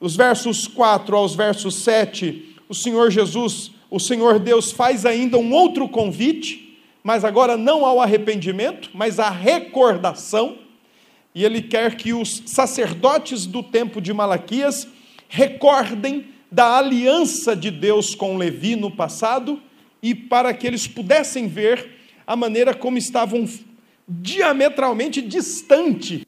Os 0.00 0.16
versos 0.16 0.66
4 0.66 1.16
aos 1.16 1.34
versos 1.34 1.76
7, 1.76 2.56
o 2.68 2.74
Senhor 2.74 3.10
Jesus 3.10 3.72
o 3.92 4.00
Senhor 4.00 4.38
Deus 4.38 4.72
faz 4.72 5.04
ainda 5.04 5.36
um 5.36 5.52
outro 5.52 5.86
convite, 5.86 6.80
mas 7.04 7.26
agora 7.26 7.58
não 7.58 7.84
ao 7.84 8.00
arrependimento, 8.00 8.88
mas 8.94 9.20
à 9.20 9.28
recordação. 9.28 10.60
E 11.34 11.44
ele 11.44 11.62
quer 11.62 11.96
que 11.96 12.12
os 12.12 12.42
sacerdotes 12.46 13.46
do 13.46 13.62
tempo 13.62 14.00
de 14.00 14.12
Malaquias 14.12 14.86
recordem 15.28 16.26
da 16.50 16.76
aliança 16.76 17.56
de 17.56 17.70
Deus 17.70 18.14
com 18.14 18.36
Levi 18.36 18.76
no 18.76 18.90
passado 18.90 19.60
e 20.02 20.14
para 20.14 20.52
que 20.52 20.66
eles 20.66 20.86
pudessem 20.86 21.48
ver 21.48 21.90
a 22.26 22.36
maneira 22.36 22.74
como 22.74 22.98
estavam 22.98 23.48
diametralmente 24.06 25.22
distante 25.22 26.26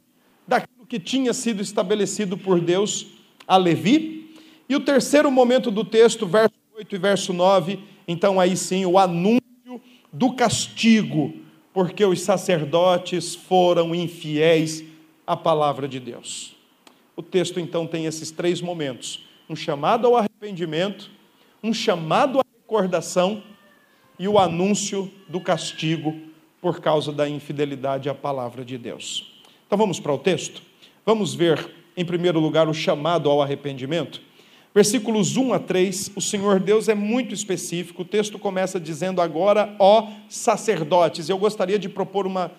daquilo 0.48 0.86
que 0.88 0.98
tinha 0.98 1.34
sido 1.34 1.60
estabelecido 1.60 2.38
por 2.38 2.60
Deus 2.60 3.06
a 3.46 3.58
Levi. 3.58 4.34
E 4.66 4.74
o 4.74 4.80
terceiro 4.80 5.30
momento 5.30 5.70
do 5.70 5.84
texto, 5.84 6.26
verso 6.26 6.54
8 6.76 6.94
e 6.94 6.98
verso 6.98 7.32
9, 7.34 7.78
então 8.08 8.40
aí 8.40 8.56
sim 8.56 8.86
o 8.86 8.98
anúncio 8.98 9.42
do 10.10 10.32
castigo, 10.32 11.34
porque 11.74 12.04
os 12.04 12.22
sacerdotes 12.22 13.34
foram 13.34 13.94
infiéis 13.94 14.82
à 15.26 15.36
palavra 15.36 15.88
de 15.88 15.98
Deus. 15.98 16.56
O 17.16 17.22
texto 17.22 17.60
então 17.60 17.86
tem 17.86 18.06
esses 18.06 18.30
três 18.30 18.60
momentos: 18.60 19.26
um 19.48 19.56
chamado 19.56 20.06
ao 20.06 20.16
arrependimento, 20.16 21.10
um 21.62 21.72
chamado 21.72 22.40
à 22.40 22.44
recordação 22.60 23.42
e 24.18 24.28
o 24.28 24.38
anúncio 24.38 25.10
do 25.28 25.40
castigo 25.40 26.14
por 26.60 26.80
causa 26.80 27.12
da 27.12 27.28
infidelidade 27.28 28.08
à 28.08 28.14
palavra 28.14 28.64
de 28.64 28.78
Deus. 28.78 29.34
Então 29.66 29.76
vamos 29.76 30.00
para 30.00 30.12
o 30.12 30.18
texto? 30.18 30.62
Vamos 31.04 31.34
ver, 31.34 31.70
em 31.96 32.04
primeiro 32.04 32.40
lugar, 32.40 32.68
o 32.68 32.74
chamado 32.74 33.28
ao 33.28 33.42
arrependimento. 33.42 34.20
Versículos 34.74 35.36
1 35.36 35.52
a 35.52 35.58
3, 35.58 36.12
o 36.16 36.20
Senhor 36.20 36.58
Deus 36.58 36.88
é 36.88 36.94
muito 36.94 37.32
específico. 37.32 38.02
O 38.02 38.04
texto 38.04 38.38
começa 38.38 38.80
dizendo 38.80 39.20
agora, 39.20 39.76
ó 39.78 40.08
sacerdotes. 40.28 41.28
Eu 41.28 41.38
gostaria 41.38 41.78
de 41.78 41.88
propor 41.88 42.26
uma, 42.26 42.50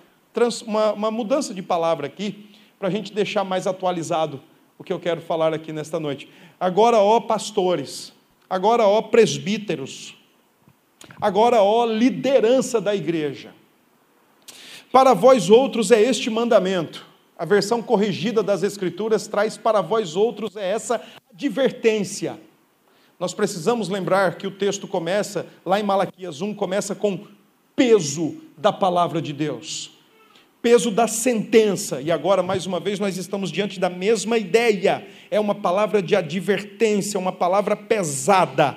uma, 0.66 0.94
uma 0.94 1.12
mudança 1.12 1.54
de 1.54 1.62
palavra 1.62 2.08
aqui, 2.08 2.50
para 2.78 2.88
a 2.88 2.92
gente 2.92 3.14
deixar 3.14 3.44
mais 3.44 3.68
atualizado 3.68 4.42
o 4.78 4.84
que 4.84 4.92
eu 4.92 5.00
quero 5.00 5.22
falar 5.22 5.54
aqui 5.54 5.72
nesta 5.72 6.00
noite. 6.00 6.30
Agora, 6.60 7.00
ó 7.00 7.20
pastores, 7.20 8.14
agora, 8.50 8.86
ó 8.86 9.02
presbíteros, 9.02 10.16
agora, 11.20 11.62
ó 11.62 11.86
liderança 11.86 12.82
da 12.82 12.96
igreja. 12.96 13.54
Para 14.92 15.14
vós 15.14 15.50
outros 15.50 15.92
é 15.92 16.02
este 16.02 16.30
mandamento. 16.30 17.06
A 17.38 17.44
versão 17.44 17.82
corrigida 17.82 18.42
das 18.42 18.64
Escrituras 18.64 19.28
traz 19.28 19.58
para 19.58 19.82
vós 19.82 20.16
outros 20.16 20.56
é 20.56 20.70
essa 20.70 21.02
advertência. 21.34 22.40
Nós 23.20 23.34
precisamos 23.34 23.90
lembrar 23.90 24.36
que 24.36 24.48
o 24.48 24.52
texto 24.52 24.88
começa, 24.88 25.46
lá 25.66 25.80
em 25.80 25.84
Malaquias 25.84 26.42
1, 26.42 26.54
começa 26.54 26.96
com 26.96 27.26
peso 27.76 28.42
da 28.58 28.72
palavra 28.72 29.22
de 29.22 29.34
Deus, 29.34 29.92
peso 30.66 30.90
da 30.90 31.08
sentença, 31.08 32.02
e 32.02 32.12
agora, 32.12 32.42
mais 32.42 32.66
uma 32.66 32.80
vez, 32.80 33.00
nós 33.00 33.18
estamos 33.18 33.52
diante 33.52 33.80
da 33.80 33.88
mesma 33.88 34.36
ideia, 34.36 35.06
é 35.30 35.40
uma 35.40 35.54
palavra 35.54 36.02
de 36.02 36.16
advertência, 36.16 37.20
uma 37.20 37.32
palavra 37.32 37.76
pesada, 37.76 38.76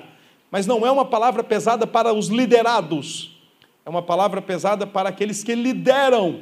mas 0.51 0.67
não 0.67 0.85
é 0.85 0.91
uma 0.91 1.03
palavra 1.03 1.43
pesada 1.43 1.87
para 1.87 2.13
os 2.13 2.27
liderados, 2.27 3.41
é 3.83 3.89
uma 3.89 4.03
palavra 4.03 4.39
pesada 4.39 4.85
para 4.85 5.09
aqueles 5.09 5.43
que 5.43 5.55
lideram, 5.55 6.41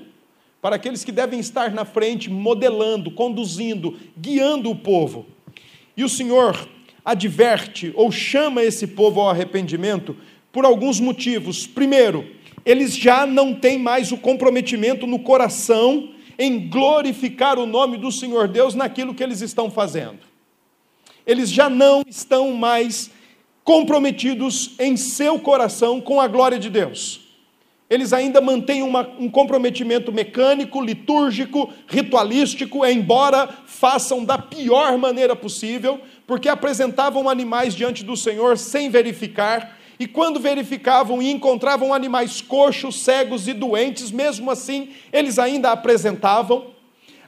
para 0.62 0.76
aqueles 0.76 1.06
que 1.06 1.14
devem 1.14 1.40
estar 1.40 1.72
na 1.72 1.86
frente, 1.86 2.30
modelando, 2.30 3.10
conduzindo, 3.10 3.98
guiando 4.18 4.70
o 4.70 4.76
povo. 4.76 5.28
E 5.96 6.04
o 6.04 6.10
Senhor 6.10 6.68
adverte 7.06 7.94
ou 7.96 8.12
chama 8.12 8.62
esse 8.64 8.86
povo 8.86 9.22
ao 9.22 9.30
arrependimento 9.30 10.14
por 10.52 10.66
alguns 10.66 11.00
motivos. 11.00 11.66
Primeiro, 11.66 12.36
eles 12.70 12.96
já 12.96 13.26
não 13.26 13.54
têm 13.54 13.80
mais 13.80 14.12
o 14.12 14.18
comprometimento 14.18 15.08
no 15.08 15.20
coração 15.20 16.10
em 16.38 16.70
glorificar 16.70 17.58
o 17.58 17.66
nome 17.66 17.98
do 17.98 18.12
Senhor 18.12 18.48
Deus 18.48 18.76
naquilo 18.76 19.16
que 19.16 19.24
eles 19.24 19.42
estão 19.42 19.72
fazendo. 19.72 20.20
Eles 21.26 21.50
já 21.50 21.70
não 21.70 22.04
estão 22.08 22.52
mais 22.54 23.10
comprometidos 23.64 24.76
em 24.80 24.98
seu 24.98 25.40
coração 25.40 26.02
com 26.02 26.20
a 26.20 26.28
glória 26.28 26.60
de 26.60 26.70
Deus 26.70 27.28
eles 27.90 28.12
ainda 28.12 28.42
mantêm 28.42 28.84
uma, 28.84 29.10
um 29.18 29.30
comprometimento 29.30 30.12
mecânico, 30.12 30.82
litúrgico, 30.82 31.72
ritualístico, 31.88 32.86
embora 32.86 33.48
façam 33.66 34.26
da 34.26 34.38
pior 34.38 34.98
maneira 34.98 35.36
possível, 35.36 36.02
porque 36.26 36.50
apresentavam 36.50 37.30
animais 37.30 37.74
diante 37.74 38.04
do 38.04 38.18
Senhor 38.18 38.58
sem 38.58 38.90
verificar, 38.90 39.77
e 40.00 40.08
quando 40.08 40.40
verificavam 40.40 41.22
e 41.22 41.32
encontravam 41.32 41.94
animais 41.94 42.42
coxos, 42.42 43.00
cegos 43.00 43.48
e 43.48 43.54
doentes, 43.54 44.12
mesmo 44.12 44.52
assim 44.52 44.90
eles 45.12 45.40
ainda 45.40 45.72
apresentavam. 45.72 46.68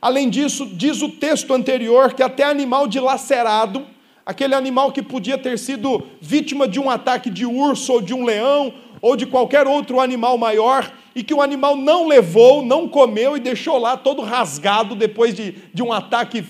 Além 0.02 0.30
disso, 0.30 0.66
diz 0.66 1.02
o 1.02 1.10
texto 1.10 1.54
anterior 1.54 2.14
que 2.14 2.24
até 2.24 2.44
animal 2.44 2.88
dilacerado, 2.88 3.86
aquele 4.26 4.56
animal 4.56 4.92
que 4.92 5.02
podia 5.02 5.38
ter 5.38 5.58
sido 5.58 6.04
vítima 6.22 6.68
de 6.68 6.80
um 6.80 6.90
ataque 6.90 7.30
de 7.30 7.46
urso 7.46 7.94
ou 7.94 8.02
de 8.02 8.14
um 8.14 8.24
leão 8.24 8.74
ou 9.02 9.16
de 9.16 9.26
qualquer 9.26 9.66
outro 9.66 10.00
animal 10.00 10.38
maior, 10.38 10.92
e 11.16 11.24
que 11.24 11.34
o 11.34 11.42
animal 11.42 11.76
não 11.76 12.08
levou, 12.08 12.62
não 12.64 12.88
comeu 12.88 13.36
e 13.36 13.40
deixou 13.40 13.78
lá 13.78 13.98
todo 13.98 14.22
rasgado 14.22 14.94
depois 14.94 15.34
de, 15.34 15.56
de 15.74 15.82
um 15.82 15.92
ataque 15.92 16.44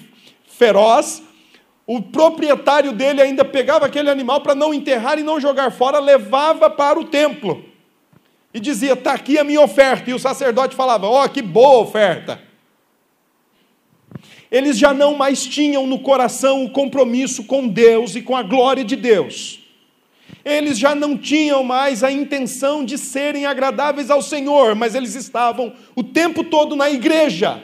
feroz, 0.48 1.24
o 1.92 2.00
proprietário 2.04 2.92
dele 2.92 3.20
ainda 3.20 3.44
pegava 3.44 3.88
aquele 3.88 4.12
animal 4.12 4.42
para 4.42 4.54
não 4.54 4.72
enterrar 4.72 5.18
e 5.18 5.24
não 5.24 5.40
jogar 5.40 5.72
fora, 5.72 5.98
levava 5.98 6.70
para 6.70 7.00
o 7.00 7.06
templo. 7.06 7.66
E 8.54 8.60
dizia: 8.60 8.94
Está 8.94 9.14
aqui 9.14 9.40
a 9.40 9.44
minha 9.44 9.60
oferta. 9.60 10.08
E 10.08 10.14
o 10.14 10.20
sacerdote 10.20 10.76
falava: 10.76 11.08
Ó, 11.08 11.26
oh, 11.26 11.28
que 11.28 11.42
boa 11.42 11.80
oferta. 11.80 12.40
Eles 14.52 14.78
já 14.78 14.94
não 14.94 15.16
mais 15.16 15.44
tinham 15.44 15.88
no 15.88 15.98
coração 15.98 16.64
o 16.64 16.70
compromisso 16.70 17.46
com 17.46 17.68
Deus 17.68 18.16
e 18.16 18.22
com 18.22 18.36
a 18.36 18.44
glória 18.44 18.84
de 18.84 18.96
Deus. 18.96 19.60
Eles 20.46 20.78
já 20.78 20.94
não 20.94 21.18
tinham 21.18 21.64
mais 21.64 22.04
a 22.04 22.12
intenção 22.12 22.86
de 22.86 23.00
serem 23.00 23.48
agradáveis 23.48 24.12
ao 24.12 24.22
Senhor, 24.22 24.76
mas 24.76 24.94
eles 24.94 25.16
estavam 25.16 25.74
o 25.96 26.04
tempo 26.04 26.44
todo 26.44 26.76
na 26.76 26.92
igreja. 26.92 27.64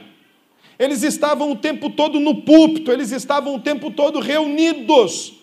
Eles 0.77 1.03
estavam 1.03 1.51
o 1.51 1.55
tempo 1.55 1.89
todo 1.89 2.19
no 2.19 2.41
púlpito, 2.41 2.91
eles 2.91 3.11
estavam 3.11 3.55
o 3.55 3.59
tempo 3.59 3.91
todo 3.91 4.19
reunidos 4.19 5.35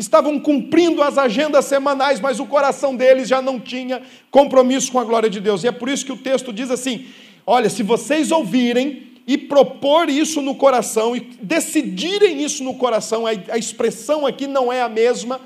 estavam 0.00 0.40
cumprindo 0.40 1.02
as 1.02 1.18
agendas 1.18 1.66
semanais, 1.66 2.20
mas 2.20 2.40
o 2.40 2.46
coração 2.46 2.96
deles 2.96 3.28
já 3.28 3.40
não 3.40 3.60
tinha 3.60 4.02
compromisso 4.30 4.90
com 4.90 4.98
a 4.98 5.04
glória 5.04 5.28
de 5.28 5.40
Deus. 5.40 5.62
E 5.62 5.68
é 5.68 5.72
por 5.72 5.88
isso 5.88 6.04
que 6.04 6.12
o 6.12 6.16
texto 6.16 6.52
diz 6.52 6.70
assim: 6.70 7.06
olha, 7.46 7.68
se 7.68 7.82
vocês 7.82 8.32
ouvirem 8.32 9.10
e 9.26 9.38
propor 9.38 10.08
isso 10.08 10.42
no 10.42 10.54
coração 10.54 11.14
e 11.14 11.20
decidirem 11.42 12.42
isso 12.42 12.64
no 12.64 12.74
coração, 12.74 13.26
a, 13.26 13.58
expressão 13.58 14.26
aqui 14.26 14.46
não 14.46 14.72
é 14.72 14.80
a 14.80 14.88
mesma, 14.88 15.40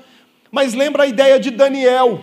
mas 0.49 0.73
lembra 0.73 1.03
a 1.03 1.07
ideia 1.07 1.39
de 1.39 1.51
Daniel, 1.51 2.21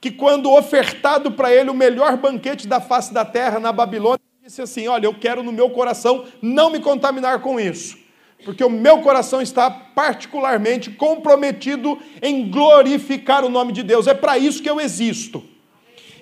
que 0.00 0.10
quando 0.10 0.52
ofertado 0.52 1.30
para 1.30 1.54
ele 1.54 1.70
o 1.70 1.74
melhor 1.74 2.16
banquete 2.16 2.66
da 2.66 2.80
face 2.80 3.14
da 3.14 3.24
terra 3.24 3.60
na 3.60 3.72
Babilônia, 3.72 4.20
disse 4.50 4.62
assim: 4.62 4.88
Olha, 4.88 5.06
eu 5.06 5.14
quero 5.14 5.42
no 5.42 5.52
meu 5.52 5.70
coração 5.70 6.24
não 6.42 6.70
me 6.70 6.80
contaminar 6.80 7.40
com 7.40 7.58
isso 7.58 8.00
porque 8.44 8.64
o 8.64 8.70
meu 8.70 9.00
coração 9.00 9.40
está 9.40 9.70
particularmente 9.70 10.90
comprometido 10.90 11.98
em 12.22 12.50
glorificar 12.50 13.44
o 13.44 13.50
nome 13.50 13.72
de 13.72 13.82
Deus. 13.82 14.06
É 14.06 14.14
para 14.14 14.38
isso 14.38 14.62
que 14.62 14.70
eu 14.70 14.80
existo. 14.80 15.44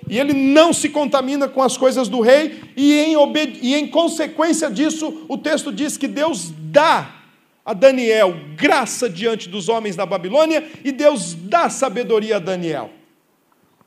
E 0.07 0.17
ele 0.17 0.33
não 0.33 0.73
se 0.73 0.89
contamina 0.89 1.47
com 1.47 1.61
as 1.61 1.77
coisas 1.77 2.07
do 2.07 2.19
rei, 2.19 2.61
e 2.75 2.93
em, 2.93 3.15
e 3.61 3.75
em 3.75 3.87
consequência 3.87 4.69
disso, 4.69 5.25
o 5.27 5.37
texto 5.37 5.71
diz 5.71 5.97
que 5.97 6.07
Deus 6.07 6.51
dá 6.57 7.15
a 7.63 7.73
Daniel 7.73 8.35
graça 8.55 9.09
diante 9.09 9.47
dos 9.47 9.69
homens 9.69 9.95
da 9.95 10.05
Babilônia, 10.05 10.67
e 10.83 10.91
Deus 10.91 11.35
dá 11.35 11.69
sabedoria 11.69 12.37
a 12.37 12.39
Daniel. 12.39 12.89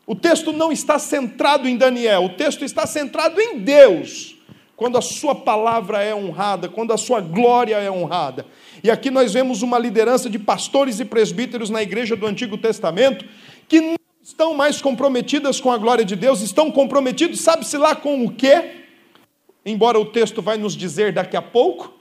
O 0.07 0.15
texto 0.15 0.53
não 0.53 0.71
está 0.71 0.99
centrado 0.99 1.69
em 1.69 1.77
Daniel, 1.77 2.25
o 2.25 2.31
texto 2.31 2.65
está 2.65 2.87
centrado 2.87 3.41
em 3.41 3.59
Deus 3.59 4.32
quando 4.83 4.99
a 4.99 5.01
sua 5.01 5.33
palavra 5.33 6.03
é 6.03 6.12
honrada, 6.12 6.69
quando 6.69 6.93
a 6.93 6.97
sua 6.97 7.21
glória 7.21 7.77
é 7.77 7.89
honrada. 7.89 8.45
E 8.83 8.91
aqui 8.91 9.12
nós 9.12 9.33
vemos 9.33 9.62
uma 9.62 9.79
liderança 9.79 10.29
de 10.29 10.41
pastores 10.41 10.99
e 10.99 11.05
presbíteros 11.05 11.71
na 11.71 11.81
igreja 11.81 12.17
do 12.17 12.27
Antigo 12.27 12.59
Testamento 12.59 13.25
que 13.69 13.81
não 13.81 13.95
estão 14.21 14.55
mais 14.55 14.83
comprometidas 14.83 15.61
com 15.61 15.71
a 15.71 15.79
glória 15.79 16.05
de 16.05 16.17
Deus, 16.17 16.41
estão 16.41 16.69
comprometidos, 16.69 17.41
sabe-se 17.43 17.79
lá 17.79 17.95
com 17.95 18.25
o 18.25 18.33
quê? 18.33 18.87
Embora 19.65 20.01
o 20.01 20.07
texto 20.07 20.43
vai 20.43 20.59
nos 20.59 20.77
dizer 20.77 21.12
daqui 21.12 21.37
a 21.37 21.43
pouco, 21.43 21.95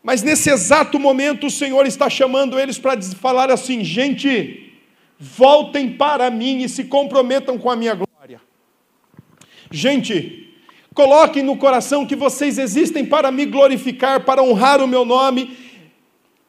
mas 0.00 0.22
nesse 0.22 0.50
exato 0.50 1.00
momento 1.00 1.48
o 1.48 1.50
Senhor 1.50 1.84
está 1.84 2.08
chamando 2.08 2.60
eles 2.60 2.78
para 2.78 3.02
falar 3.02 3.50
assim: 3.50 3.82
gente, 3.82 4.72
voltem 5.18 5.94
para 5.94 6.30
mim 6.30 6.62
e 6.62 6.68
se 6.68 6.84
comprometam 6.84 7.58
com 7.58 7.68
a 7.68 7.74
minha 7.74 7.94
glória. 7.94 8.40
Gente, 9.68 10.47
Coloquem 10.98 11.44
no 11.44 11.56
coração 11.56 12.04
que 12.04 12.16
vocês 12.16 12.58
existem 12.58 13.04
para 13.04 13.30
me 13.30 13.46
glorificar, 13.46 14.24
para 14.24 14.42
honrar 14.42 14.82
o 14.82 14.88
meu 14.88 15.04
nome, 15.04 15.56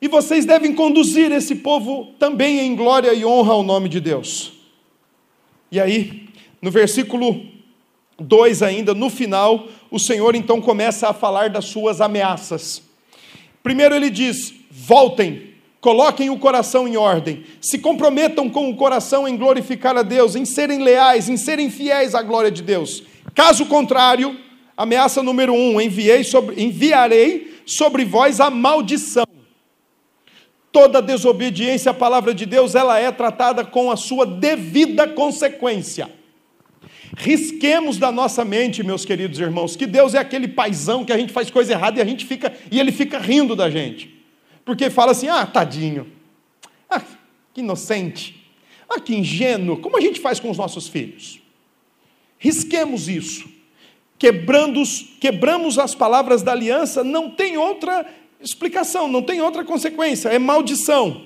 e 0.02 0.08
vocês 0.08 0.44
devem 0.44 0.74
conduzir 0.74 1.32
esse 1.32 1.54
povo 1.54 2.16
também 2.18 2.60
em 2.60 2.76
glória 2.76 3.14
e 3.14 3.24
honra 3.24 3.54
ao 3.54 3.62
nome 3.62 3.88
de 3.88 4.00
Deus. 4.00 4.54
E 5.72 5.80
aí, 5.80 6.28
no 6.60 6.72
versículo 6.72 7.46
2 8.20 8.64
ainda, 8.64 8.96
no 8.96 9.08
final, 9.12 9.68
o 9.92 10.00
Senhor 10.00 10.34
então 10.34 10.60
começa 10.60 11.08
a 11.08 11.14
falar 11.14 11.52
das 11.52 11.66
suas 11.66 12.02
ameaças. 12.02 12.82
Primeiro 13.62 13.94
ele 13.94 14.10
diz: 14.10 14.52
voltem, 14.72 15.54
coloquem 15.80 16.32
o 16.32 16.40
coração 16.40 16.88
em 16.88 16.98
ordem, 16.98 17.44
se 17.62 17.78
comprometam 17.78 18.50
com 18.50 18.68
o 18.68 18.76
coração 18.76 19.28
em 19.28 19.38
glorificar 19.38 19.96
a 19.96 20.02
Deus, 20.02 20.36
em 20.36 20.44
serem 20.44 20.82
leais, 20.82 21.30
em 21.30 21.38
serem 21.38 21.70
fiéis 21.70 22.16
à 22.16 22.24
glória 22.24 22.50
de 22.50 22.64
Deus. 22.64 23.04
Caso 23.36 23.66
contrário, 23.68 24.38
ameaça 24.80 25.22
número 25.22 25.54
um: 25.54 25.80
enviei 25.82 26.24
sobre, 26.24 26.64
enviarei 26.64 27.62
sobre 27.66 28.06
vós 28.06 28.40
a 28.40 28.50
maldição. 28.50 29.26
Toda 30.72 31.02
desobediência 31.02 31.92
à 31.92 31.94
palavra 31.94 32.34
de 32.34 32.46
Deus, 32.46 32.76
ela 32.76 32.98
é 32.98 33.12
tratada 33.12 33.66
com 33.66 33.92
a 33.92 33.98
sua 33.98 34.26
devida 34.26 35.08
consequência. 35.08 36.10
Risquemos 37.18 37.98
da 37.98 38.12
nossa 38.12 38.46
mente, 38.46 38.84
meus 38.84 39.04
queridos 39.04 39.40
irmãos, 39.40 39.76
que 39.76 39.88
Deus 39.88 40.14
é 40.14 40.20
aquele 40.20 40.48
paizão 40.48 41.04
que 41.04 41.12
a 41.12 41.18
gente 41.18 41.34
faz 41.34 41.50
coisa 41.50 41.74
errada 41.74 42.00
e 42.00 42.02
a 42.02 42.06
gente 42.06 42.26
fica 42.26 42.54
e 42.72 42.80
ele 42.80 42.92
fica 42.92 43.20
rindo 43.20 43.56
da 43.56 43.70
gente. 43.70 44.24
Porque 44.64 44.90
fala 44.90 45.12
assim: 45.12 45.28
"Ah, 45.28 45.46
tadinho. 45.46 46.08
Ah, 46.90 47.02
que 47.54 47.62
inocente. 47.62 48.50
Ah, 48.88 49.00
que 49.00 49.16
ingênuo. 49.16 49.78
Como 49.78 49.98
a 49.98 50.02
gente 50.02 50.20
faz 50.20 50.40
com 50.40 50.50
os 50.50 50.58
nossos 50.58 50.88
filhos?" 50.88 51.42
risquemos 52.40 53.10
isso. 53.10 53.59
Quebrando, 54.20 54.84
quebramos 55.22 55.80
as 55.80 55.96
palavras 55.96 56.44
da 56.44 56.52
aliança, 56.52 57.06
não 57.06 57.30
tem 57.30 57.58
outra 57.58 58.06
explicação, 58.42 59.08
não 59.08 59.22
tem 59.22 59.42
outra 59.42 59.64
consequência, 59.64 60.28
é 60.28 60.38
maldição. 60.38 61.26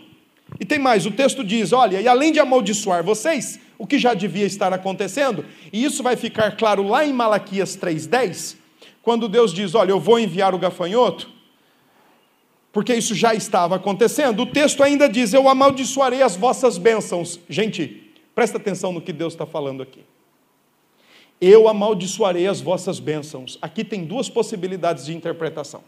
E 0.60 0.65
tem 0.65 0.77
mais, 0.77 1.08
o 1.08 1.12
texto 1.12 1.43
diz: 1.43 1.73
olha, 1.73 1.99
e 1.99 2.08
além 2.08 2.32
de 2.32 2.39
amaldiçoar 2.39 3.03
vocês, 3.03 3.60
o 3.79 3.88
que 3.88 3.97
já 3.97 4.13
devia 4.13 4.45
estar 4.45 4.71
acontecendo, 4.71 5.43
e 5.73 5.84
isso 5.84 6.03
vai 6.03 6.15
ficar 6.15 6.56
claro 6.56 6.88
lá 6.88 7.03
em 7.03 7.12
Malaquias 7.12 7.75
3,10, 7.75 8.58
quando 9.01 9.27
Deus 9.27 9.51
diz: 9.51 9.73
olha, 9.73 9.89
eu 9.89 9.99
vou 9.99 10.19
enviar 10.19 10.53
o 10.53 10.60
gafanhoto, 10.60 11.27
porque 12.71 12.93
isso 12.93 13.15
já 13.15 13.34
estava 13.34 13.77
acontecendo, 13.77 14.43
o 14.43 14.45
texto 14.45 14.84
ainda 14.84 15.10
diz: 15.10 15.34
eu 15.34 15.49
amaldiçoarei 15.49 16.21
as 16.21 16.36
vossas 16.36 16.77
bênçãos. 16.77 17.39
Gente, 17.49 18.13
presta 18.36 18.58
atenção 18.58 18.93
no 18.93 19.01
que 19.01 19.12
Deus 19.12 19.34
está 19.34 19.47
falando 19.47 19.82
aqui 19.82 20.01
eu 21.49 21.67
amaldiçoarei 21.67 22.47
as 22.47 22.62
vossas 22.62 22.99
bênçãos. 22.99 23.58
Aqui 23.62 23.84
tem 23.84 24.06
duas 24.06 24.29
possibilidades 24.29 25.06
de 25.06 25.15
interpretação. 25.15 25.84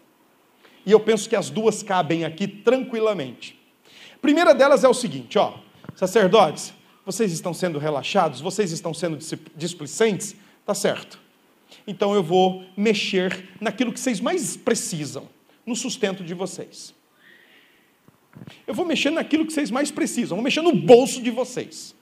E 0.86 0.92
eu 0.92 1.00
penso 1.00 1.28
que 1.30 1.36
as 1.36 1.50
duas 1.50 1.82
cabem 1.82 2.26
aqui 2.26 2.48
tranquilamente. 2.48 3.60
A 4.14 4.20
primeira 4.20 4.54
delas 4.54 4.84
é 4.84 4.90
o 4.90 4.94
seguinte, 4.94 5.38
ó, 5.38 5.54
sacerdotes, 5.96 6.74
vocês 7.06 7.32
estão 7.32 7.54
sendo 7.54 7.80
relaxados, 7.80 8.42
vocês 8.42 8.72
estão 8.72 8.94
sendo 8.94 9.18
displicentes, 9.56 10.36
tá 10.66 10.74
certo. 10.74 11.20
Então 11.88 12.14
eu 12.14 12.24
vou 12.24 12.64
mexer 12.76 13.50
naquilo 13.62 13.94
que 13.94 14.00
vocês 14.00 14.20
mais 14.20 14.58
precisam, 14.58 15.30
no 15.66 15.76
sustento 15.76 16.24
de 16.24 16.34
vocês. 16.34 16.94
Eu 18.68 18.74
vou 18.74 18.86
mexer 18.86 19.10
naquilo 19.10 19.46
que 19.46 19.54
vocês 19.54 19.72
mais 19.72 19.90
precisam, 19.90 20.36
vou 20.36 20.44
mexer 20.44 20.62
no 20.62 20.76
bolso 20.76 21.22
de 21.22 21.32
vocês. 21.32 21.95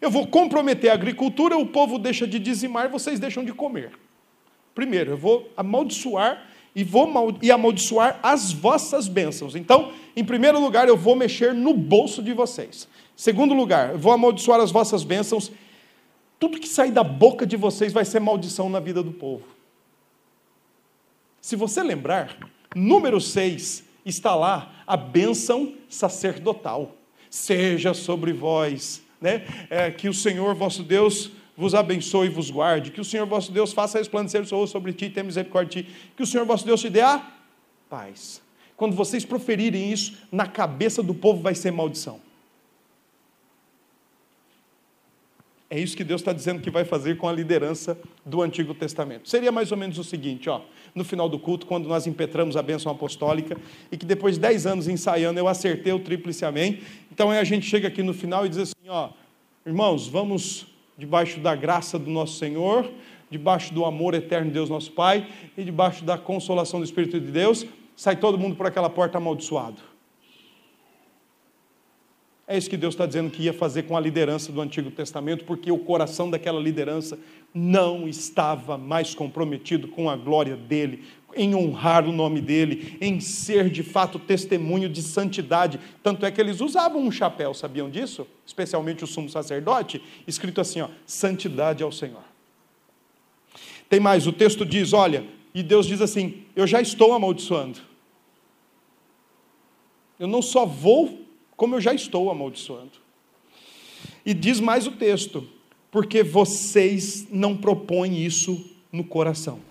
Eu 0.00 0.10
vou 0.10 0.26
comprometer 0.26 0.90
a 0.90 0.94
agricultura, 0.94 1.56
o 1.56 1.66
povo 1.66 1.98
deixa 1.98 2.26
de 2.26 2.38
dizimar, 2.38 2.88
vocês 2.88 3.18
deixam 3.18 3.44
de 3.44 3.52
comer. 3.52 3.92
Primeiro, 4.74 5.12
eu 5.12 5.16
vou 5.16 5.50
amaldiçoar 5.56 6.46
e 6.74 6.84
vou 6.84 7.08
e 7.42 7.50
amaldiçoar 7.50 8.20
as 8.22 8.52
vossas 8.52 9.08
bênçãos. 9.08 9.56
Então, 9.56 9.92
em 10.14 10.24
primeiro 10.24 10.60
lugar, 10.60 10.86
eu 10.86 10.96
vou 10.96 11.16
mexer 11.16 11.52
no 11.52 11.74
bolso 11.74 12.22
de 12.22 12.32
vocês. 12.32 12.86
Segundo 13.16 13.54
lugar, 13.54 13.90
eu 13.90 13.98
vou 13.98 14.12
amaldiçoar 14.12 14.60
as 14.60 14.70
vossas 14.70 15.02
bênçãos. 15.02 15.50
Tudo 16.38 16.60
que 16.60 16.68
sair 16.68 16.92
da 16.92 17.02
boca 17.02 17.44
de 17.44 17.56
vocês 17.56 17.92
vai 17.92 18.04
ser 18.04 18.20
maldição 18.20 18.70
na 18.70 18.78
vida 18.78 19.02
do 19.02 19.10
povo. 19.10 19.44
Se 21.40 21.56
você 21.56 21.82
lembrar, 21.82 22.36
número 22.76 23.20
6 23.20 23.82
está 24.04 24.36
lá 24.36 24.72
a 24.86 24.96
bênção 24.96 25.74
sacerdotal. 25.88 26.94
Seja 27.28 27.92
sobre 27.92 28.32
vós 28.32 29.02
né? 29.20 29.44
É, 29.68 29.90
que 29.90 30.08
o 30.08 30.14
Senhor 30.14 30.54
vosso 30.54 30.82
Deus 30.82 31.30
vos 31.56 31.74
abençoe 31.74 32.28
e 32.28 32.30
vos 32.30 32.50
guarde, 32.50 32.92
que 32.92 33.00
o 33.00 33.04
Senhor 33.04 33.26
vosso 33.26 33.50
Deus 33.50 33.72
faça 33.72 33.98
resplandecer 33.98 34.40
o 34.40 34.46
seu 34.46 34.58
rosto 34.58 34.72
sobre 34.72 34.92
ti 34.92 35.06
e 35.06 35.10
tenha 35.10 35.24
misericórdia 35.24 35.82
de 35.82 35.88
ti, 35.88 35.94
que 36.16 36.22
o 36.22 36.26
Senhor 36.26 36.46
vosso 36.46 36.64
Deus 36.64 36.80
te 36.80 36.88
dê 36.88 37.00
a 37.00 37.20
paz. 37.90 38.40
Quando 38.76 38.94
vocês 38.94 39.24
proferirem 39.24 39.92
isso, 39.92 40.16
na 40.30 40.46
cabeça 40.46 41.02
do 41.02 41.12
povo 41.12 41.42
vai 41.42 41.56
ser 41.56 41.72
maldição. 41.72 42.20
É 45.70 45.78
isso 45.78 45.96
que 45.96 46.04
Deus 46.04 46.22
está 46.22 46.32
dizendo 46.32 46.62
que 46.62 46.70
vai 46.70 46.84
fazer 46.84 47.18
com 47.18 47.28
a 47.28 47.32
liderança 47.32 47.98
do 48.24 48.40
Antigo 48.40 48.72
Testamento. 48.72 49.28
Seria 49.28 49.52
mais 49.52 49.70
ou 49.70 49.76
menos 49.76 49.98
o 49.98 50.04
seguinte, 50.04 50.48
ó, 50.48 50.62
no 50.94 51.04
final 51.04 51.28
do 51.28 51.38
culto, 51.38 51.66
quando 51.66 51.86
nós 51.86 52.06
impetramos 52.06 52.56
a 52.56 52.62
bênção 52.62 52.90
apostólica, 52.90 53.54
e 53.92 53.96
que 53.96 54.06
depois 54.06 54.36
de 54.36 54.40
10 54.40 54.66
anos 54.66 54.88
ensaiando 54.88 55.38
eu 55.38 55.46
acertei 55.46 55.92
o 55.92 55.98
tríplice 55.98 56.44
amém. 56.44 56.80
Então 57.12 57.30
aí 57.30 57.38
a 57.38 57.44
gente 57.44 57.66
chega 57.66 57.88
aqui 57.88 58.02
no 58.02 58.14
final 58.14 58.46
e 58.46 58.48
diz 58.48 58.58
assim, 58.58 58.72
ó, 58.88 59.10
irmãos, 59.66 60.08
vamos 60.08 60.66
debaixo 60.96 61.40
da 61.40 61.54
graça 61.54 61.98
do 61.98 62.10
nosso 62.10 62.38
Senhor, 62.38 62.90
debaixo 63.30 63.72
do 63.72 63.84
amor 63.84 64.14
eterno 64.14 64.46
de 64.46 64.54
Deus 64.54 64.70
nosso 64.70 64.90
Pai, 64.92 65.28
e 65.56 65.62
debaixo 65.62 66.04
da 66.04 66.16
consolação 66.16 66.80
do 66.80 66.84
Espírito 66.84 67.20
de 67.20 67.30
Deus, 67.30 67.66
sai 67.94 68.16
todo 68.16 68.38
mundo 68.38 68.56
por 68.56 68.66
aquela 68.66 68.88
porta 68.88 69.18
amaldiçoado. 69.18 69.82
É 72.46 72.56
isso 72.56 72.70
que 72.70 72.78
Deus 72.78 72.94
está 72.94 73.04
dizendo 73.04 73.30
que 73.30 73.42
ia 73.42 73.52
fazer 73.52 73.82
com 73.82 73.94
a 73.94 74.00
liderança 74.00 74.50
do 74.50 74.62
Antigo 74.62 74.90
Testamento, 74.90 75.44
porque 75.44 75.70
o 75.70 75.78
coração 75.78 76.30
daquela 76.30 76.58
liderança 76.58 77.18
não 77.52 78.08
estava 78.08 78.78
mais 78.78 79.14
comprometido 79.14 79.86
com 79.88 80.08
a 80.08 80.16
glória 80.16 80.56
dele, 80.56 81.04
em 81.38 81.54
honrar 81.54 82.06
o 82.06 82.12
nome 82.12 82.40
dele, 82.40 82.98
em 83.00 83.20
ser 83.20 83.70
de 83.70 83.82
fato 83.82 84.18
testemunho 84.18 84.88
de 84.88 85.00
santidade. 85.00 85.78
Tanto 86.02 86.26
é 86.26 86.30
que 86.30 86.40
eles 86.40 86.60
usavam 86.60 87.00
um 87.00 87.10
chapéu, 87.10 87.54
sabiam 87.54 87.88
disso? 87.88 88.26
Especialmente 88.44 89.04
o 89.04 89.06
sumo 89.06 89.28
sacerdote, 89.28 90.02
escrito 90.26 90.60
assim: 90.60 90.80
ó, 90.80 90.88
santidade 91.06 91.82
ao 91.82 91.92
Senhor. 91.92 92.24
Tem 93.88 94.00
mais, 94.00 94.26
o 94.26 94.32
texto 94.32 94.66
diz: 94.66 94.92
olha, 94.92 95.24
e 95.54 95.62
Deus 95.62 95.86
diz 95.86 96.00
assim: 96.00 96.42
eu 96.54 96.66
já 96.66 96.80
estou 96.80 97.12
amaldiçoando. 97.12 97.78
Eu 100.18 100.26
não 100.26 100.42
só 100.42 100.66
vou 100.66 101.24
como 101.56 101.76
eu 101.76 101.80
já 101.80 101.94
estou 101.94 102.30
amaldiçoando. 102.30 102.92
E 104.26 104.34
diz 104.34 104.60
mais 104.60 104.86
o 104.86 104.92
texto: 104.92 105.48
porque 105.90 106.22
vocês 106.22 107.26
não 107.30 107.56
propõem 107.56 108.24
isso 108.24 108.70
no 108.92 109.04
coração. 109.04 109.67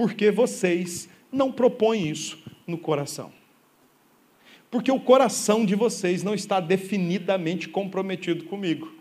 Porque 0.00 0.30
vocês 0.30 1.10
não 1.30 1.52
propõem 1.52 2.08
isso 2.08 2.42
no 2.66 2.78
coração. 2.78 3.30
Porque 4.70 4.90
o 4.90 4.98
coração 4.98 5.66
de 5.66 5.74
vocês 5.74 6.22
não 6.22 6.32
está 6.34 6.58
definidamente 6.58 7.68
comprometido 7.68 8.46
comigo, 8.46 8.94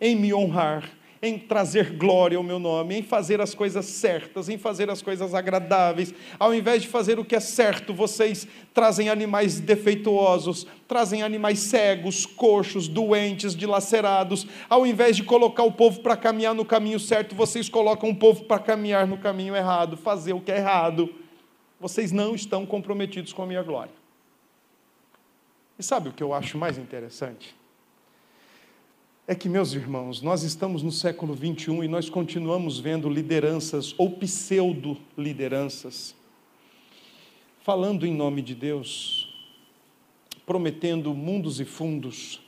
em 0.00 0.16
me 0.16 0.34
honrar, 0.34 0.90
em 1.22 1.38
trazer 1.38 1.92
glória 1.92 2.36
ao 2.36 2.42
meu 2.42 2.58
nome, 2.58 2.98
em 2.98 3.02
fazer 3.02 3.40
as 3.40 3.54
coisas 3.54 3.86
certas, 3.86 4.48
em 4.48 4.58
fazer 4.58 4.90
as 4.90 5.00
coisas 5.00 5.32
agradáveis. 5.34 6.12
Ao 6.36 6.52
invés 6.52 6.82
de 6.82 6.88
fazer 6.88 7.20
o 7.20 7.24
que 7.24 7.36
é 7.36 7.40
certo, 7.40 7.94
vocês 7.94 8.48
trazem 8.74 9.08
animais 9.08 9.60
defeituosos, 9.60 10.66
trazem 10.88 11.22
animais 11.22 11.60
cegos, 11.60 12.26
coxos, 12.26 12.88
doentes, 12.88 13.54
dilacerados. 13.54 14.48
Ao 14.68 14.84
invés 14.84 15.14
de 15.14 15.22
colocar 15.22 15.62
o 15.62 15.70
povo 15.70 16.00
para 16.00 16.16
caminhar 16.16 16.56
no 16.56 16.64
caminho 16.64 16.98
certo, 16.98 17.36
vocês 17.36 17.68
colocam 17.68 18.10
o 18.10 18.16
povo 18.16 18.42
para 18.44 18.58
caminhar 18.58 19.06
no 19.06 19.16
caminho 19.16 19.54
errado, 19.54 19.96
fazer 19.96 20.32
o 20.32 20.40
que 20.40 20.50
é 20.50 20.56
errado. 20.56 21.08
Vocês 21.78 22.10
não 22.10 22.34
estão 22.34 22.66
comprometidos 22.66 23.32
com 23.32 23.44
a 23.44 23.46
minha 23.46 23.62
glória. 23.62 23.94
E 25.78 25.84
sabe 25.84 26.08
o 26.08 26.12
que 26.12 26.22
eu 26.22 26.34
acho 26.34 26.58
mais 26.58 26.78
interessante? 26.78 27.61
É 29.24 29.36
que, 29.36 29.48
meus 29.48 29.72
irmãos, 29.72 30.20
nós 30.20 30.42
estamos 30.42 30.82
no 30.82 30.90
século 30.90 31.32
21 31.32 31.84
e 31.84 31.88
nós 31.88 32.10
continuamos 32.10 32.80
vendo 32.80 33.08
lideranças 33.08 33.94
ou 33.96 34.10
pseudo-lideranças 34.10 36.16
falando 37.62 38.04
em 38.04 38.12
nome 38.12 38.42
de 38.42 38.56
Deus, 38.56 39.32
prometendo 40.44 41.14
mundos 41.14 41.60
e 41.60 41.64
fundos, 41.64 42.40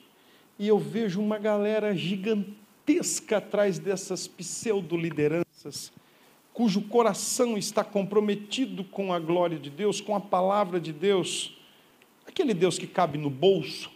e 0.59 0.67
eu 0.67 0.77
vejo 0.77 1.21
uma 1.21 1.39
galera 1.39 1.95
gigantesca 1.95 3.37
atrás 3.37 3.79
dessas 3.79 4.27
pseudo-lideranças, 4.27 5.93
cujo 6.53 6.83
coração 6.83 7.57
está 7.57 7.85
comprometido 7.85 8.83
com 8.83 9.13
a 9.13 9.21
glória 9.21 9.61
de 9.61 9.71
Deus, 9.71 10.01
com 10.01 10.17
a 10.17 10.21
palavra 10.21 10.81
de 10.81 10.93
Deus, 10.93 11.57
aquele 12.27 12.53
Deus 12.53 12.77
que 12.77 12.89
cabe 12.89 13.17
no 13.17 13.31
bolso, 13.31 13.94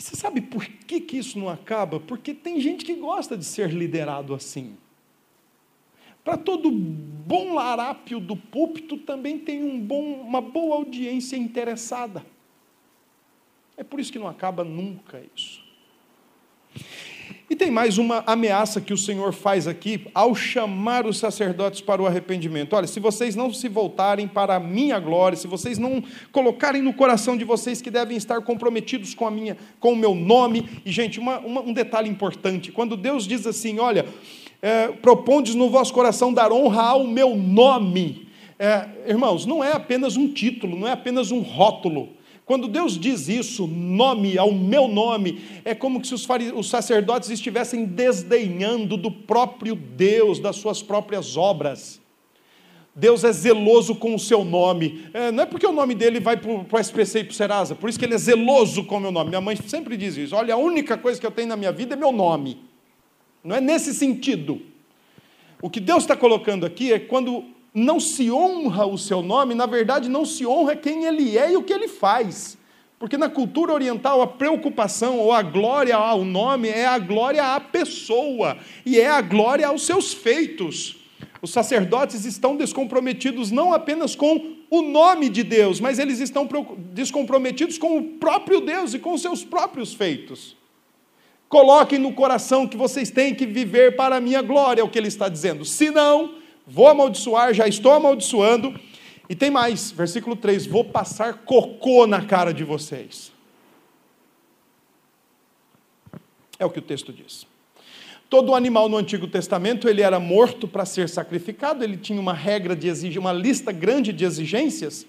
e 0.00 0.02
você 0.02 0.16
sabe 0.16 0.40
por 0.40 0.64
que, 0.64 0.98
que 0.98 1.18
isso 1.18 1.38
não 1.38 1.50
acaba? 1.50 2.00
Porque 2.00 2.32
tem 2.32 2.58
gente 2.58 2.86
que 2.86 2.94
gosta 2.94 3.36
de 3.36 3.44
ser 3.44 3.70
liderado 3.70 4.32
assim. 4.32 4.74
Para 6.24 6.38
todo 6.38 6.70
bom 6.70 7.52
larápio 7.52 8.18
do 8.18 8.34
púlpito 8.34 8.96
também 8.96 9.38
tem 9.38 9.62
um 9.62 9.78
bom, 9.78 10.22
uma 10.22 10.40
boa 10.40 10.76
audiência 10.76 11.36
interessada. 11.36 12.24
É 13.76 13.84
por 13.84 14.00
isso 14.00 14.10
que 14.10 14.18
não 14.18 14.26
acaba 14.26 14.64
nunca 14.64 15.22
isso. 15.36 15.59
E 17.50 17.56
tem 17.56 17.68
mais 17.68 17.98
uma 17.98 18.22
ameaça 18.28 18.80
que 18.80 18.94
o 18.94 18.96
Senhor 18.96 19.32
faz 19.32 19.66
aqui 19.66 20.06
ao 20.14 20.36
chamar 20.36 21.04
os 21.04 21.18
sacerdotes 21.18 21.80
para 21.80 22.00
o 22.00 22.06
arrependimento. 22.06 22.74
Olha, 22.74 22.86
se 22.86 23.00
vocês 23.00 23.34
não 23.34 23.52
se 23.52 23.68
voltarem 23.68 24.28
para 24.28 24.54
a 24.54 24.60
minha 24.60 25.00
glória, 25.00 25.36
se 25.36 25.48
vocês 25.48 25.76
não 25.76 26.00
colocarem 26.30 26.80
no 26.80 26.92
coração 26.92 27.36
de 27.36 27.44
vocês 27.44 27.82
que 27.82 27.90
devem 27.90 28.16
estar 28.16 28.40
comprometidos 28.42 29.14
com 29.14 29.26
a 29.26 29.32
minha, 29.32 29.56
com 29.80 29.94
o 29.94 29.96
meu 29.96 30.14
nome. 30.14 30.80
E 30.86 30.92
gente, 30.92 31.18
uma, 31.18 31.40
uma, 31.40 31.60
um 31.60 31.72
detalhe 31.72 32.08
importante: 32.08 32.70
quando 32.70 32.96
Deus 32.96 33.26
diz 33.26 33.44
assim, 33.44 33.80
olha, 33.80 34.06
é, 34.62 34.86
propondes 34.86 35.56
no 35.56 35.68
vosso 35.68 35.92
coração 35.92 36.32
dar 36.32 36.52
honra 36.52 36.82
ao 36.82 37.04
meu 37.04 37.34
nome. 37.36 38.28
É, 38.60 38.86
irmãos, 39.08 39.44
não 39.44 39.64
é 39.64 39.72
apenas 39.72 40.16
um 40.16 40.28
título, 40.28 40.78
não 40.78 40.86
é 40.86 40.92
apenas 40.92 41.32
um 41.32 41.40
rótulo 41.40 42.10
quando 42.50 42.66
Deus 42.66 42.98
diz 42.98 43.28
isso, 43.28 43.64
nome 43.68 44.36
ao 44.36 44.50
meu 44.50 44.88
nome, 44.88 45.40
é 45.64 45.72
como 45.72 46.04
se 46.04 46.12
os, 46.12 46.26
os 46.56 46.68
sacerdotes 46.68 47.30
estivessem 47.30 47.84
desdenhando 47.84 48.96
do 48.96 49.08
próprio 49.08 49.76
Deus, 49.76 50.40
das 50.40 50.56
suas 50.56 50.82
próprias 50.82 51.36
obras. 51.36 52.00
Deus 52.92 53.22
é 53.22 53.30
zeloso 53.30 53.94
com 53.94 54.16
o 54.16 54.18
seu 54.18 54.44
nome. 54.44 55.08
É, 55.14 55.30
não 55.30 55.44
é 55.44 55.46
porque 55.46 55.64
o 55.64 55.70
nome 55.70 55.94
dele 55.94 56.18
vai 56.18 56.36
para 56.36 56.50
o 56.50 56.80
SPC 56.80 57.20
e 57.20 57.24
para 57.24 57.30
o 57.30 57.34
Serasa, 57.34 57.76
por 57.76 57.88
isso 57.88 57.96
que 57.96 58.04
ele 58.04 58.14
é 58.14 58.18
zeloso 58.18 58.82
com 58.82 58.96
o 58.96 59.00
meu 59.00 59.12
nome. 59.12 59.28
Minha 59.28 59.40
mãe 59.40 59.54
sempre 59.54 59.96
diz 59.96 60.16
isso. 60.16 60.34
Olha, 60.34 60.54
a 60.54 60.56
única 60.56 60.98
coisa 60.98 61.20
que 61.20 61.26
eu 61.28 61.30
tenho 61.30 61.46
na 61.46 61.56
minha 61.56 61.70
vida 61.70 61.94
é 61.94 61.96
meu 61.96 62.10
nome. 62.10 62.58
Não 63.44 63.54
é 63.54 63.60
nesse 63.60 63.94
sentido. 63.94 64.60
O 65.62 65.70
que 65.70 65.78
Deus 65.78 66.02
está 66.02 66.16
colocando 66.16 66.66
aqui 66.66 66.92
é 66.92 66.98
quando 66.98 67.44
não 67.72 68.00
se 68.00 68.30
honra 68.30 68.86
o 68.86 68.98
seu 68.98 69.22
nome, 69.22 69.54
na 69.54 69.66
verdade, 69.66 70.08
não 70.08 70.24
se 70.24 70.46
honra 70.46 70.74
quem 70.74 71.04
ele 71.04 71.38
é 71.38 71.52
e 71.52 71.56
o 71.56 71.62
que 71.62 71.72
ele 71.72 71.88
faz. 71.88 72.58
Porque 72.98 73.16
na 73.16 73.30
cultura 73.30 73.72
oriental, 73.72 74.20
a 74.20 74.26
preocupação 74.26 75.18
ou 75.18 75.32
a 75.32 75.40
glória 75.40 75.96
ao 75.96 76.24
nome 76.24 76.68
é 76.68 76.86
a 76.86 76.98
glória 76.98 77.54
à 77.54 77.60
pessoa 77.60 78.58
e 78.84 79.00
é 79.00 79.08
a 79.08 79.22
glória 79.22 79.66
aos 79.66 79.86
seus 79.86 80.12
feitos. 80.12 80.96
Os 81.40 81.50
sacerdotes 81.50 82.26
estão 82.26 82.56
descomprometidos 82.56 83.50
não 83.50 83.72
apenas 83.72 84.14
com 84.14 84.56
o 84.68 84.82
nome 84.82 85.30
de 85.30 85.42
Deus, 85.42 85.80
mas 85.80 85.98
eles 85.98 86.20
estão 86.20 86.46
descomprometidos 86.92 87.78
com 87.78 87.96
o 87.96 88.02
próprio 88.02 88.60
Deus 88.60 88.92
e 88.92 88.98
com 88.98 89.14
os 89.14 89.22
seus 89.22 89.42
próprios 89.42 89.94
feitos. 89.94 90.54
Coloquem 91.48 91.98
no 91.98 92.12
coração 92.12 92.66
que 92.66 92.76
vocês 92.76 93.10
têm 93.10 93.34
que 93.34 93.46
viver 93.46 93.96
para 93.96 94.16
a 94.16 94.20
minha 94.20 94.42
glória, 94.42 94.82
é 94.82 94.84
o 94.84 94.88
que 94.88 94.98
ele 94.98 95.08
está 95.08 95.28
dizendo. 95.28 95.64
Se 95.64 95.90
não, 95.90 96.34
vou 96.66 96.88
amaldiçoar, 96.88 97.54
já 97.54 97.66
estou 97.66 97.92
amaldiçoando. 97.92 98.78
E 99.28 99.34
tem 99.34 99.50
mais, 99.50 99.90
versículo 99.90 100.34
3: 100.34 100.66
vou 100.66 100.84
passar 100.84 101.44
cocô 101.44 102.06
na 102.06 102.24
cara 102.24 102.52
de 102.52 102.64
vocês. 102.64 103.32
É 106.58 106.66
o 106.66 106.70
que 106.70 106.78
o 106.78 106.82
texto 106.82 107.12
diz. 107.12 107.46
Todo 108.28 108.54
animal 108.54 108.88
no 108.88 108.96
Antigo 108.96 109.26
Testamento 109.26 109.88
ele 109.88 110.02
era 110.02 110.20
morto 110.20 110.68
para 110.68 110.84
ser 110.84 111.08
sacrificado, 111.08 111.82
ele 111.82 111.96
tinha 111.96 112.20
uma 112.20 112.34
regra 112.34 112.76
de 112.76 112.86
exigência, 112.86 113.20
uma 113.20 113.32
lista 113.32 113.72
grande 113.72 114.12
de 114.12 114.24
exigências. 114.24 115.06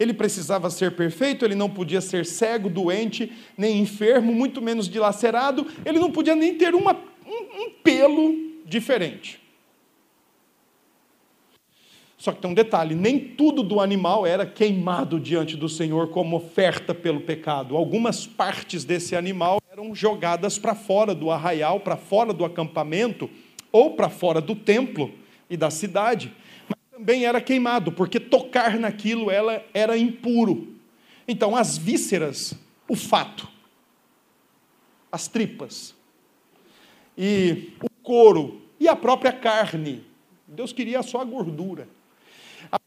Ele 0.00 0.14
precisava 0.14 0.70
ser 0.70 0.92
perfeito, 0.92 1.44
ele 1.44 1.54
não 1.54 1.68
podia 1.68 2.00
ser 2.00 2.24
cego, 2.24 2.70
doente, 2.70 3.30
nem 3.58 3.80
enfermo, 3.80 4.32
muito 4.32 4.62
menos 4.62 4.88
dilacerado, 4.88 5.66
ele 5.84 5.98
não 5.98 6.10
podia 6.10 6.34
nem 6.34 6.54
ter 6.54 6.74
uma, 6.74 6.96
um, 7.26 7.62
um 7.62 7.70
pelo 7.82 8.34
diferente. 8.64 9.41
Só 12.22 12.30
que 12.30 12.40
tem 12.40 12.48
um 12.48 12.54
detalhe: 12.54 12.94
nem 12.94 13.18
tudo 13.18 13.64
do 13.64 13.80
animal 13.80 14.24
era 14.24 14.46
queimado 14.46 15.18
diante 15.18 15.56
do 15.56 15.68
Senhor 15.68 16.10
como 16.10 16.36
oferta 16.36 16.94
pelo 16.94 17.22
pecado. 17.22 17.76
Algumas 17.76 18.28
partes 18.28 18.84
desse 18.84 19.16
animal 19.16 19.60
eram 19.68 19.92
jogadas 19.92 20.56
para 20.56 20.72
fora 20.76 21.16
do 21.16 21.32
arraial, 21.32 21.80
para 21.80 21.96
fora 21.96 22.32
do 22.32 22.44
acampamento, 22.44 23.28
ou 23.72 23.96
para 23.96 24.08
fora 24.08 24.40
do 24.40 24.54
templo 24.54 25.12
e 25.50 25.56
da 25.56 25.68
cidade. 25.68 26.32
Mas 26.68 26.78
também 26.96 27.24
era 27.24 27.40
queimado, 27.40 27.90
porque 27.90 28.20
tocar 28.20 28.78
naquilo 28.78 29.28
ela 29.28 29.60
era 29.74 29.98
impuro. 29.98 30.76
Então, 31.26 31.56
as 31.56 31.76
vísceras, 31.76 32.54
o 32.88 32.94
fato, 32.94 33.48
as 35.10 35.26
tripas, 35.26 35.92
e 37.18 37.72
o 37.82 37.90
couro, 38.00 38.62
e 38.78 38.86
a 38.86 38.94
própria 38.94 39.32
carne. 39.32 40.04
Deus 40.46 40.72
queria 40.72 41.02
só 41.02 41.20
a 41.20 41.24
gordura 41.24 41.88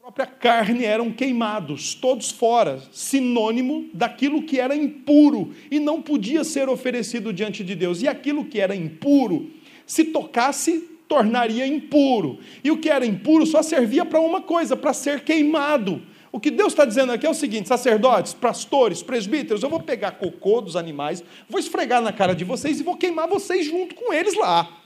própria 0.05 0.27
carne 0.27 0.85
eram 0.85 1.11
queimados, 1.11 1.95
todos 1.95 2.29
fora, 2.29 2.79
sinônimo 2.91 3.89
daquilo 3.91 4.43
que 4.43 4.59
era 4.59 4.75
impuro 4.75 5.51
e 5.71 5.79
não 5.79 5.99
podia 5.99 6.43
ser 6.43 6.69
oferecido 6.69 7.33
diante 7.33 7.63
de 7.63 7.73
Deus. 7.73 8.03
E 8.03 8.07
aquilo 8.07 8.45
que 8.45 8.59
era 8.59 8.75
impuro, 8.75 9.49
se 9.83 10.03
tocasse, 10.03 10.87
tornaria 11.07 11.65
impuro. 11.65 12.37
E 12.63 12.69
o 12.69 12.77
que 12.77 12.87
era 12.87 13.03
impuro 13.03 13.47
só 13.47 13.63
servia 13.63 14.05
para 14.05 14.21
uma 14.21 14.41
coisa, 14.41 14.77
para 14.77 14.93
ser 14.93 15.23
queimado. 15.23 16.03
O 16.31 16.39
que 16.39 16.51
Deus 16.51 16.73
está 16.73 16.85
dizendo 16.85 17.11
aqui 17.11 17.25
é 17.25 17.29
o 17.29 17.33
seguinte: 17.33 17.67
sacerdotes, 17.67 18.31
pastores, 18.31 19.01
presbíteros, 19.01 19.63
eu 19.63 19.69
vou 19.71 19.79
pegar 19.79 20.11
cocô 20.11 20.61
dos 20.61 20.75
animais, 20.75 21.23
vou 21.49 21.59
esfregar 21.59 21.99
na 21.99 22.13
cara 22.13 22.35
de 22.35 22.43
vocês 22.43 22.79
e 22.79 22.83
vou 22.83 22.95
queimar 22.95 23.27
vocês 23.27 23.65
junto 23.65 23.95
com 23.95 24.13
eles 24.13 24.35
lá. 24.35 24.84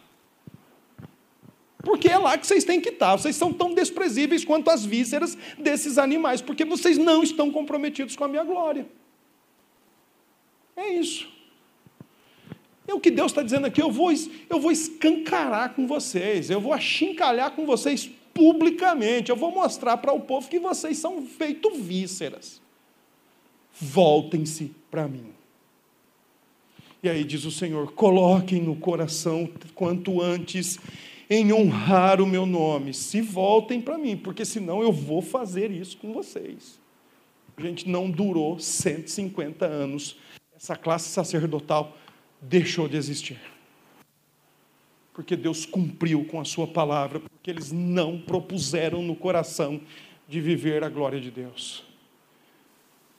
Porque 1.83 2.09
é 2.09 2.17
lá 2.17 2.37
que 2.37 2.45
vocês 2.45 2.63
têm 2.63 2.81
que 2.81 2.89
estar. 2.89 3.15
Vocês 3.15 3.35
são 3.35 3.53
tão 3.53 3.73
desprezíveis 3.73 4.43
quanto 4.43 4.69
as 4.69 4.85
vísceras 4.85 5.37
desses 5.57 5.97
animais, 5.97 6.41
porque 6.41 6.65
vocês 6.65 6.97
não 6.97 7.23
estão 7.23 7.51
comprometidos 7.51 8.15
com 8.15 8.25
a 8.25 8.27
minha 8.27 8.43
glória. 8.43 8.85
É 10.75 10.89
isso. 10.93 11.29
É 12.87 12.93
o 12.93 12.99
que 12.99 13.11
Deus 13.11 13.31
está 13.31 13.41
dizendo 13.41 13.67
aqui. 13.67 13.81
Eu 13.81 13.91
vou, 13.91 14.11
eu 14.49 14.59
vou 14.59 14.71
escancarar 14.71 15.73
com 15.73 15.87
vocês, 15.87 16.49
eu 16.49 16.59
vou 16.59 16.73
achincalhar 16.73 17.51
com 17.51 17.65
vocês 17.65 18.09
publicamente, 18.33 19.29
eu 19.29 19.35
vou 19.35 19.51
mostrar 19.51 19.97
para 19.97 20.13
o 20.13 20.21
povo 20.21 20.49
que 20.49 20.59
vocês 20.59 20.97
são 20.97 21.25
feito 21.25 21.71
vísceras. 21.71 22.61
Voltem-se 23.73 24.71
para 24.89 25.07
mim. 25.07 25.33
E 27.01 27.09
aí 27.09 27.23
diz 27.23 27.45
o 27.45 27.51
Senhor: 27.51 27.91
coloquem 27.93 28.61
no 28.61 28.75
coração 28.75 29.49
quanto 29.73 30.21
antes 30.21 30.77
em 31.29 31.53
honrar 31.53 32.19
o 32.21 32.25
meu 32.25 32.45
nome. 32.45 32.93
Se 32.93 33.21
voltem 33.21 33.79
para 33.79 33.97
mim, 33.97 34.17
porque 34.17 34.43
senão 34.43 34.81
eu 34.81 34.91
vou 34.91 35.21
fazer 35.21 35.69
isso 35.69 35.97
com 35.97 36.11
vocês. 36.11 36.79
Gente 37.57 37.87
não 37.87 38.09
durou 38.09 38.57
150 38.57 39.65
anos. 39.65 40.17
Essa 40.55 40.75
classe 40.75 41.09
sacerdotal 41.09 41.95
deixou 42.41 42.87
de 42.87 42.97
existir. 42.97 43.39
Porque 45.13 45.35
Deus 45.35 45.65
cumpriu 45.65 46.25
com 46.25 46.39
a 46.39 46.45
sua 46.45 46.65
palavra, 46.65 47.19
porque 47.19 47.51
eles 47.51 47.71
não 47.71 48.19
propuseram 48.19 49.03
no 49.03 49.15
coração 49.15 49.81
de 50.27 50.39
viver 50.39 50.83
a 50.83 50.89
glória 50.89 51.19
de 51.19 51.29
Deus. 51.29 51.83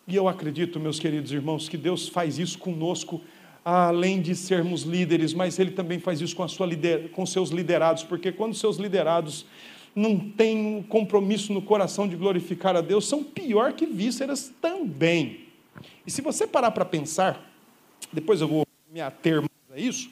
E 0.08 0.16
eu 0.16 0.26
acredito, 0.26 0.80
meus 0.80 0.98
queridos 0.98 1.30
irmãos, 1.30 1.68
que 1.68 1.76
Deus 1.76 2.08
faz 2.08 2.38
isso 2.38 2.58
conosco 2.58 3.20
além 3.64 4.20
de 4.20 4.34
sermos 4.34 4.82
líderes, 4.82 5.34
mas 5.34 5.58
ele 5.58 5.70
também 5.70 5.98
faz 5.98 6.20
isso 6.20 6.34
com, 6.34 6.42
a 6.42 6.48
sua 6.48 6.66
lider, 6.66 7.10
com 7.10 7.26
seus 7.26 7.50
liderados, 7.50 8.02
porque 8.02 8.32
quando 8.32 8.54
seus 8.54 8.76
liderados 8.76 9.44
não 9.94 10.18
têm 10.18 10.76
um 10.76 10.82
compromisso 10.82 11.52
no 11.52 11.60
coração 11.60 12.08
de 12.08 12.16
glorificar 12.16 12.76
a 12.76 12.80
Deus, 12.80 13.06
são 13.06 13.22
pior 13.22 13.72
que 13.72 13.86
vísceras 13.86 14.52
também. 14.60 15.40
E 16.06 16.10
se 16.10 16.22
você 16.22 16.46
parar 16.46 16.70
para 16.70 16.84
pensar, 16.84 17.50
depois 18.12 18.40
eu 18.40 18.48
vou 18.48 18.66
me 18.92 19.00
ater 19.00 19.36
mais 19.36 19.50
a 19.72 19.78
isso, 19.78 20.10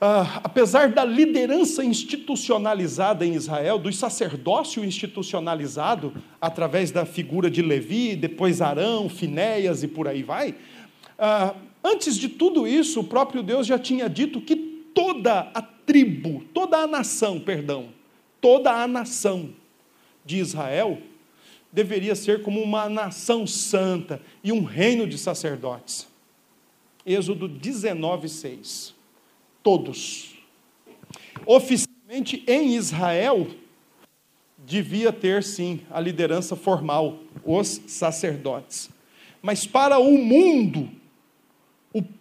Uh, 0.00 0.24
apesar 0.42 0.88
da 0.88 1.04
liderança 1.04 1.84
institucionalizada 1.84 3.26
em 3.26 3.34
Israel, 3.34 3.78
do 3.78 3.92
sacerdócio 3.92 4.82
institucionalizado 4.82 6.14
através 6.40 6.90
da 6.90 7.04
figura 7.04 7.50
de 7.50 7.60
Levi, 7.60 8.16
depois 8.16 8.62
Arão, 8.62 9.10
Finéias 9.10 9.82
e 9.82 9.88
por 9.88 10.08
aí 10.08 10.22
vai, 10.22 10.54
uh, 11.18 11.54
Antes 11.82 12.16
de 12.16 12.28
tudo 12.28 12.66
isso, 12.66 13.00
o 13.00 13.04
próprio 13.04 13.42
Deus 13.42 13.66
já 13.66 13.78
tinha 13.78 14.08
dito 14.08 14.40
que 14.40 14.56
toda 14.94 15.50
a 15.54 15.62
tribo, 15.62 16.44
toda 16.52 16.78
a 16.78 16.86
nação, 16.86 17.40
perdão, 17.40 17.88
toda 18.40 18.70
a 18.72 18.86
nação 18.86 19.50
de 20.24 20.38
Israel 20.38 20.98
deveria 21.72 22.14
ser 22.14 22.42
como 22.42 22.60
uma 22.60 22.88
nação 22.88 23.46
santa 23.46 24.20
e 24.42 24.52
um 24.52 24.64
reino 24.64 25.06
de 25.06 25.16
sacerdotes. 25.16 26.06
Êxodo 27.06 27.48
19, 27.48 28.28
6. 28.28 28.94
Todos. 29.62 30.34
Oficialmente 31.46 32.42
em 32.46 32.74
Israel, 32.74 33.46
devia 34.58 35.12
ter 35.12 35.42
sim 35.42 35.80
a 35.90 36.00
liderança 36.00 36.54
formal, 36.54 37.18
os 37.44 37.80
sacerdotes. 37.86 38.90
Mas 39.40 39.66
para 39.66 39.98
o 39.98 40.18
mundo, 40.18 40.88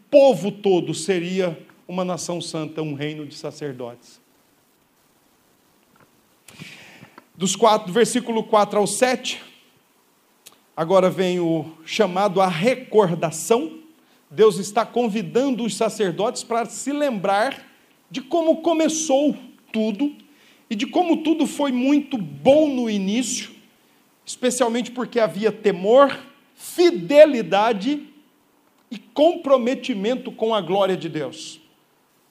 povo 0.09 0.51
todo 0.51 0.93
seria 0.93 1.57
uma 1.87 2.03
nação 2.03 2.41
santa, 2.41 2.81
um 2.81 2.93
reino 2.93 3.25
de 3.25 3.35
sacerdotes. 3.35 4.19
Dos 7.35 7.55
quatro, 7.55 7.91
versículo 7.93 8.43
4 8.43 8.79
ao 8.79 8.87
7, 8.87 9.41
agora 10.75 11.09
vem 11.09 11.39
o 11.39 11.71
chamado 11.85 12.41
à 12.41 12.47
recordação. 12.47 13.79
Deus 14.29 14.57
está 14.57 14.85
convidando 14.85 15.63
os 15.63 15.75
sacerdotes 15.75 16.43
para 16.43 16.65
se 16.65 16.91
lembrar 16.91 17.65
de 18.11 18.21
como 18.21 18.57
começou 18.57 19.37
tudo 19.71 20.15
e 20.69 20.75
de 20.75 20.85
como 20.85 21.23
tudo 21.23 21.47
foi 21.47 21.71
muito 21.71 22.17
bom 22.17 22.67
no 22.67 22.89
início, 22.89 23.51
especialmente 24.25 24.91
porque 24.91 25.19
havia 25.19 25.51
temor, 25.51 26.17
fidelidade 26.55 28.08
e 28.91 28.97
comprometimento 28.97 30.31
com 30.31 30.53
a 30.53 30.61
glória 30.61 30.97
de 30.97 31.07
Deus. 31.07 31.61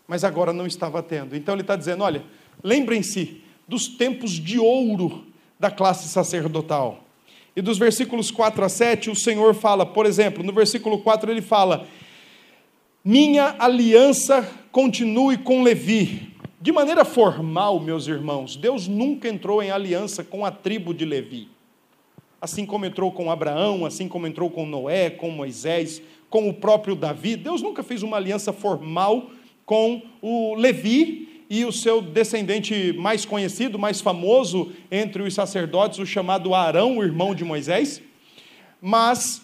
Mas 0.07 0.25
agora 0.25 0.53
não 0.53 0.67
estava 0.67 1.03
tendo. 1.03 1.37
Então 1.37 1.55
ele 1.55 1.63
está 1.63 1.77
dizendo: 1.77 2.03
olha, 2.03 2.25
lembrem-se 2.63 3.43
dos 3.67 3.87
tempos 3.87 4.33
de 4.33 4.59
ouro 4.59 5.27
da 5.59 5.71
classe 5.71 6.09
sacerdotal. 6.09 7.05
E 7.55 7.61
dos 7.61 7.77
versículos 7.77 8.31
4 8.31 8.65
a 8.65 8.69
7, 8.69 9.11
o 9.11 9.17
Senhor 9.17 9.53
fala, 9.55 9.85
por 9.85 10.07
exemplo, 10.07 10.45
no 10.45 10.53
versículo 10.53 11.01
4 11.01 11.31
ele 11.31 11.43
fala: 11.43 11.87
Minha 13.05 13.57
aliança 13.59 14.49
continue 14.71 15.37
com 15.37 15.63
Levi. 15.63 16.33
De 16.61 16.73
maneira 16.73 17.05
formal, 17.05 17.79
meus 17.79 18.09
irmãos, 18.09 18.57
Deus 18.57 18.89
nunca 18.89 19.29
entrou 19.29 19.63
em 19.63 19.71
aliança 19.71 20.25
com 20.25 20.45
a 20.45 20.51
tribo 20.51 20.93
de 20.93 21.05
Levi. 21.05 21.49
Assim 22.41 22.65
como 22.65 22.87
entrou 22.87 23.11
com 23.13 23.31
Abraão, 23.31 23.85
assim 23.85 24.09
como 24.09 24.27
entrou 24.27 24.49
com 24.51 24.65
Noé, 24.65 25.11
com 25.11 25.31
Moisés, 25.31 26.01
com 26.31 26.49
o 26.49 26.55
próprio 26.55 26.95
Davi. 26.95 27.37
Deus 27.37 27.63
nunca 27.63 27.83
fez 27.83 28.03
uma 28.03 28.17
aliança 28.17 28.53
formal 28.53 29.31
com 29.65 30.03
o 30.21 30.55
Levi 30.55 31.45
e 31.51 31.65
o 31.65 31.73
seu 31.73 32.03
descendente 32.03 32.93
mais 32.93 33.25
conhecido, 33.25 33.79
mais 33.79 34.01
famoso 34.01 34.73
entre 34.91 35.23
os 35.23 35.33
sacerdotes, 35.33 35.99
o 35.99 36.07
chamado 36.07 36.55
Arão, 36.55 36.99
o 36.99 37.03
irmão 37.03 37.35
de 37.35 37.45
Moisés. 37.45 38.03
Mas 38.81 39.43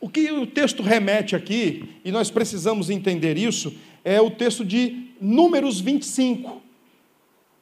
o 0.00 0.08
que 0.08 0.30
o 0.32 0.46
texto 0.46 0.82
remete 0.82 1.36
aqui, 1.36 1.84
e 2.04 2.10
nós 2.10 2.30
precisamos 2.30 2.90
entender 2.90 3.36
isso, 3.36 3.74
é 4.04 4.20
o 4.20 4.30
texto 4.30 4.64
de 4.64 5.10
Números 5.20 5.80
25. 5.80 6.60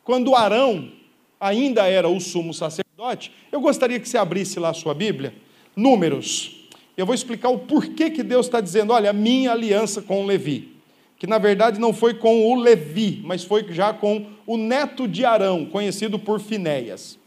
Quando 0.04 0.34
Arão 0.34 0.90
ainda 1.38 1.86
era 1.86 2.08
o 2.08 2.20
sumo 2.20 2.54
sacerdote, 2.54 3.32
eu 3.50 3.60
gostaria 3.60 3.98
que 3.98 4.08
você 4.08 4.16
abrisse 4.16 4.58
lá 4.58 4.70
a 4.70 4.74
sua 4.74 4.94
Bíblia, 4.94 5.34
Números 5.76 6.59
eu 6.96 7.06
vou 7.06 7.14
explicar 7.14 7.48
o 7.48 7.58
porquê 7.58 8.10
que 8.10 8.22
Deus 8.22 8.46
está 8.46 8.60
dizendo, 8.60 8.92
olha, 8.92 9.10
a 9.10 9.12
minha 9.12 9.52
aliança 9.52 10.02
com 10.02 10.26
Levi. 10.26 10.76
Que 11.16 11.26
na 11.26 11.38
verdade 11.38 11.78
não 11.78 11.92
foi 11.92 12.14
com 12.14 12.46
o 12.46 12.60
Levi, 12.60 13.20
mas 13.24 13.44
foi 13.44 13.70
já 13.72 13.92
com 13.92 14.26
o 14.46 14.56
neto 14.56 15.06
de 15.06 15.24
Arão, 15.24 15.66
conhecido 15.66 16.18
por 16.18 16.40
Finéias. 16.40 17.18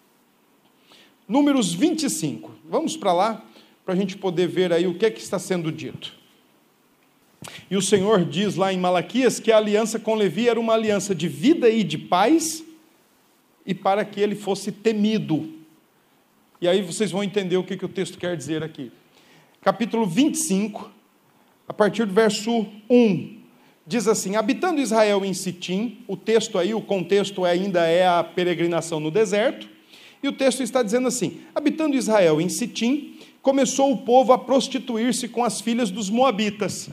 Números 1.27 1.73
25. 1.73 2.51
Vamos 2.67 2.97
para 2.97 3.13
lá, 3.13 3.45
para 3.85 3.93
a 3.93 3.97
gente 3.97 4.17
poder 4.17 4.47
ver 4.47 4.73
aí 4.73 4.87
o 4.87 4.95
que, 4.95 5.05
é 5.05 5.11
que 5.11 5.21
está 5.21 5.39
sendo 5.39 5.71
dito. 5.71 6.13
E 7.69 7.77
o 7.77 7.81
Senhor 7.81 8.25
diz 8.25 8.55
lá 8.55 8.73
em 8.73 8.77
Malaquias 8.77 9.39
que 9.39 9.51
a 9.51 9.57
aliança 9.57 9.99
com 9.99 10.15
Levi 10.15 10.49
era 10.49 10.59
uma 10.59 10.73
aliança 10.73 11.13
de 11.13 11.27
vida 11.27 11.69
e 11.69 11.83
de 11.83 11.97
paz, 11.97 12.63
e 13.65 13.73
para 13.73 14.03
que 14.03 14.19
ele 14.19 14.35
fosse 14.35 14.71
temido. 14.71 15.53
E 16.59 16.67
aí 16.67 16.81
vocês 16.81 17.11
vão 17.11 17.23
entender 17.23 17.57
o 17.57 17.63
que, 17.63 17.77
que 17.77 17.85
o 17.85 17.89
texto 17.89 18.17
quer 18.17 18.35
dizer 18.35 18.63
aqui 18.63 18.91
capítulo 19.63 20.05
25, 20.05 20.91
a 21.67 21.73
partir 21.73 22.05
do 22.05 22.13
verso 22.13 22.67
1. 22.89 23.37
Diz 23.87 24.07
assim: 24.09 24.35
Habitando 24.35 24.81
Israel 24.81 25.23
em 25.23 25.33
Sitim, 25.33 25.99
o 26.05 26.17
texto 26.17 26.59
aí, 26.59 26.73
o 26.73 26.81
contexto 26.81 27.45
ainda 27.45 27.87
é 27.87 28.05
a 28.05 28.23
peregrinação 28.23 28.99
no 28.99 29.09
deserto, 29.09 29.69
e 30.21 30.27
o 30.27 30.33
texto 30.33 30.61
está 30.61 30.83
dizendo 30.83 31.07
assim: 31.07 31.39
Habitando 31.55 31.95
Israel 31.95 32.41
em 32.41 32.49
Sitim, 32.49 33.17
começou 33.41 33.91
o 33.91 33.97
povo 33.97 34.33
a 34.33 34.37
prostituir-se 34.37 35.29
com 35.29 35.45
as 35.45 35.61
filhas 35.61 35.89
dos 35.89 36.09
Moabitas. 36.09 36.89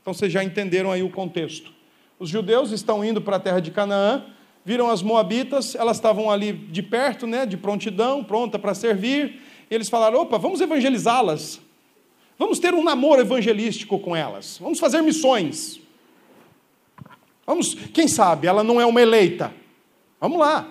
Então 0.00 0.14
vocês 0.14 0.32
já 0.32 0.44
entenderam 0.44 0.92
aí 0.92 1.02
o 1.02 1.10
contexto. 1.10 1.72
Os 2.18 2.28
judeus 2.28 2.70
estão 2.70 3.04
indo 3.04 3.20
para 3.20 3.36
a 3.36 3.40
terra 3.40 3.60
de 3.60 3.70
Canaã, 3.70 4.24
viram 4.64 4.88
as 4.88 5.02
Moabitas, 5.02 5.74
elas 5.74 5.96
estavam 5.96 6.30
ali 6.30 6.52
de 6.52 6.82
perto, 6.82 7.26
né, 7.26 7.44
de 7.44 7.56
prontidão, 7.56 8.22
pronta 8.22 8.58
para 8.58 8.74
servir, 8.74 9.40
eles 9.74 9.88
falaram: 9.88 10.20
opa, 10.20 10.38
vamos 10.38 10.60
evangelizá-las. 10.60 11.60
Vamos 12.38 12.58
ter 12.58 12.74
um 12.74 12.82
namoro 12.82 13.20
evangelístico 13.20 13.98
com 13.98 14.16
elas. 14.16 14.58
Vamos 14.58 14.78
fazer 14.80 15.02
missões. 15.02 15.80
Vamos, 17.46 17.74
quem 17.74 18.08
sabe, 18.08 18.46
ela 18.46 18.64
não 18.64 18.80
é 18.80 18.86
uma 18.86 19.02
eleita. 19.02 19.52
Vamos 20.20 20.38
lá. 20.38 20.68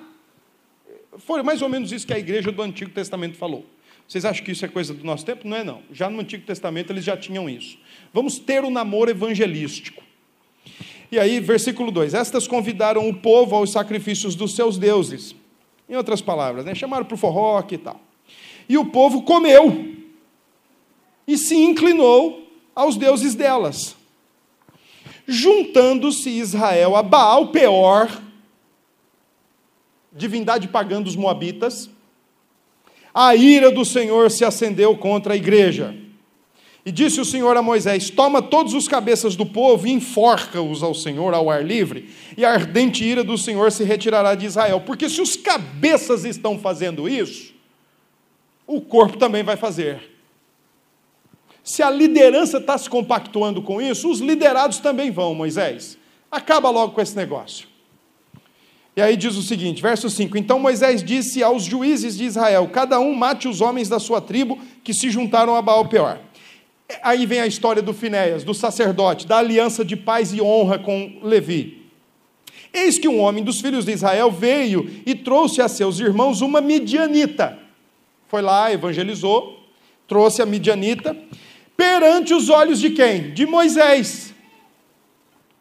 Foi 1.19 1.43
mais 1.43 1.61
ou 1.61 1.69
menos 1.69 1.91
isso 1.91 2.07
que 2.07 2.13
a 2.13 2.17
igreja 2.17 2.51
do 2.51 2.61
Antigo 2.61 2.89
Testamento 2.91 3.37
falou. 3.37 3.65
Vocês 4.07 4.25
acham 4.25 4.43
que 4.43 4.51
isso 4.51 4.65
é 4.65 4.67
coisa 4.67 4.93
do 4.93 5.03
nosso 5.03 5.23
tempo? 5.23 5.47
Não 5.47 5.57
é 5.57 5.63
não. 5.63 5.83
Já 5.91 6.09
no 6.09 6.19
Antigo 6.19 6.43
Testamento 6.43 6.91
eles 6.91 7.03
já 7.03 7.15
tinham 7.15 7.47
isso. 7.47 7.77
Vamos 8.11 8.39
ter 8.39 8.63
um 8.63 8.71
namoro 8.71 9.11
evangelístico. 9.11 10.01
E 11.11 11.19
aí, 11.19 11.39
versículo 11.39 11.91
2: 11.91 12.15
Estas 12.15 12.47
convidaram 12.47 13.07
o 13.07 13.13
povo 13.13 13.55
aos 13.55 13.71
sacrifícios 13.71 14.35
dos 14.35 14.55
seus 14.55 14.77
deuses. 14.77 15.35
Em 15.87 15.95
outras 15.95 16.21
palavras, 16.21 16.65
né? 16.65 16.73
chamaram 16.73 17.05
para 17.05 17.15
o 17.15 17.17
forró 17.17 17.63
e 17.69 17.77
tal. 17.77 17.99
E 18.69 18.77
o 18.77 18.85
povo 18.85 19.23
comeu 19.23 19.95
e 21.27 21.37
se 21.37 21.55
inclinou 21.55 22.47
aos 22.75 22.95
deuses 22.95 23.33
delas. 23.33 23.95
Juntando-se 25.27 26.29
Israel 26.29 26.95
a 26.95 27.03
Baal 27.03 27.47
Peor, 27.47 28.09
divindade 30.11 30.67
pagã 30.67 31.01
dos 31.01 31.15
Moabitas, 31.15 31.89
a 33.13 33.35
ira 33.35 33.71
do 33.71 33.83
Senhor 33.83 34.29
se 34.29 34.45
acendeu 34.45 34.95
contra 34.95 35.33
a 35.33 35.37
igreja. 35.37 35.95
E 36.85 36.91
disse 36.91 37.19
o 37.19 37.25
Senhor 37.25 37.57
a 37.57 37.61
Moisés: 37.61 38.09
Toma 38.09 38.41
todos 38.41 38.73
os 38.73 38.87
cabeças 38.87 39.35
do 39.35 39.45
povo 39.45 39.87
e 39.87 39.91
enforca-os 39.91 40.81
ao 40.81 40.95
Senhor 40.95 41.33
ao 41.33 41.49
ar 41.49 41.63
livre, 41.63 42.09
e 42.37 42.45
a 42.45 42.51
ardente 42.51 43.03
ira 43.03 43.23
do 43.23 43.37
Senhor 43.37 43.71
se 43.71 43.83
retirará 43.83 44.33
de 44.35 44.45
Israel. 44.45 44.81
Porque 44.81 45.09
se 45.09 45.21
os 45.21 45.35
cabeças 45.35 46.23
estão 46.23 46.57
fazendo 46.57 47.07
isso, 47.07 47.58
o 48.69 48.79
corpo 48.79 49.17
também 49.17 49.41
vai 49.41 49.57
fazer. 49.57 49.99
Se 51.63 51.81
a 51.81 51.89
liderança 51.89 52.59
está 52.59 52.77
se 52.77 52.87
compactuando 52.87 53.63
com 53.63 53.81
isso, 53.81 54.09
os 54.09 54.19
liderados 54.19 54.77
também 54.77 55.09
vão, 55.09 55.33
Moisés. 55.33 55.97
Acaba 56.31 56.69
logo 56.69 56.93
com 56.93 57.01
esse 57.01 57.15
negócio. 57.15 57.67
E 58.95 59.01
aí 59.01 59.17
diz 59.17 59.35
o 59.35 59.41
seguinte, 59.41 59.81
verso 59.81 60.07
5: 60.07 60.37
Então 60.37 60.59
Moisés 60.59 61.03
disse 61.03 61.41
aos 61.41 61.63
juízes 61.63 62.15
de 62.15 62.25
Israel: 62.25 62.69
Cada 62.71 62.99
um 62.99 63.15
mate 63.15 63.47
os 63.47 63.59
homens 63.59 63.89
da 63.89 63.99
sua 63.99 64.21
tribo 64.21 64.59
que 64.83 64.93
se 64.93 65.09
juntaram 65.09 65.55
a 65.55 65.61
Baal 65.63 65.87
Peor. 65.87 66.19
Aí 67.01 67.25
vem 67.25 67.39
a 67.39 67.47
história 67.47 67.81
do 67.81 67.93
Finéias, 67.93 68.43
do 68.43 68.53
sacerdote, 68.53 69.25
da 69.25 69.37
aliança 69.37 69.83
de 69.83 69.95
paz 69.95 70.31
e 70.31 70.41
honra 70.41 70.77
com 70.77 71.19
Levi. 71.23 71.89
Eis 72.71 72.99
que 72.99 73.07
um 73.07 73.19
homem 73.19 73.43
dos 73.43 73.61
filhos 73.61 73.85
de 73.85 73.93
Israel 73.93 74.31
veio 74.31 75.01
e 75.05 75.15
trouxe 75.15 75.59
a 75.59 75.67
seus 75.67 75.99
irmãos 75.99 76.41
uma 76.41 76.61
midianita. 76.61 77.68
Foi 78.29 78.43
lá, 78.43 78.71
evangelizou, 78.71 79.59
trouxe 80.07 80.39
a 80.39 80.45
midianita, 80.45 81.17
perante 81.75 82.31
os 82.31 82.47
olhos 82.47 82.79
de 82.79 82.91
quem? 82.91 83.33
De 83.33 83.47
Moisés. 83.47 84.35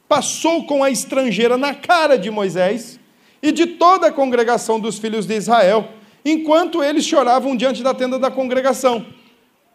Passou 0.07 0.67
com 0.67 0.85
a 0.85 0.91
estrangeira 0.91 1.57
na 1.57 1.75
cara 1.75 2.19
de 2.19 2.31
Moisés 2.31 3.01
e 3.43 3.51
de 3.51 3.67
toda 3.67 4.09
a 4.09 4.13
congregação 4.13 4.79
dos 4.79 4.99
filhos 4.99 5.27
de 5.27 5.35
Israel, 5.35 5.89
enquanto 6.23 6.83
eles 6.85 7.07
choravam 7.07 7.57
diante 7.57 7.83
da 7.83 7.95
tenda 7.95 8.19
da 8.19 8.31
congregação. 8.31 9.07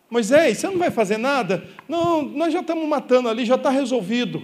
Moisés, 0.08 0.60
você 0.60 0.68
não 0.68 0.78
vai 0.78 0.92
fazer 0.92 1.18
nada? 1.18 1.68
Não, 1.90 2.22
nós 2.22 2.54
já 2.54 2.60
estamos 2.60 2.88
matando 2.88 3.28
ali, 3.28 3.44
já 3.44 3.56
está 3.56 3.72
resolvido. 3.72 4.44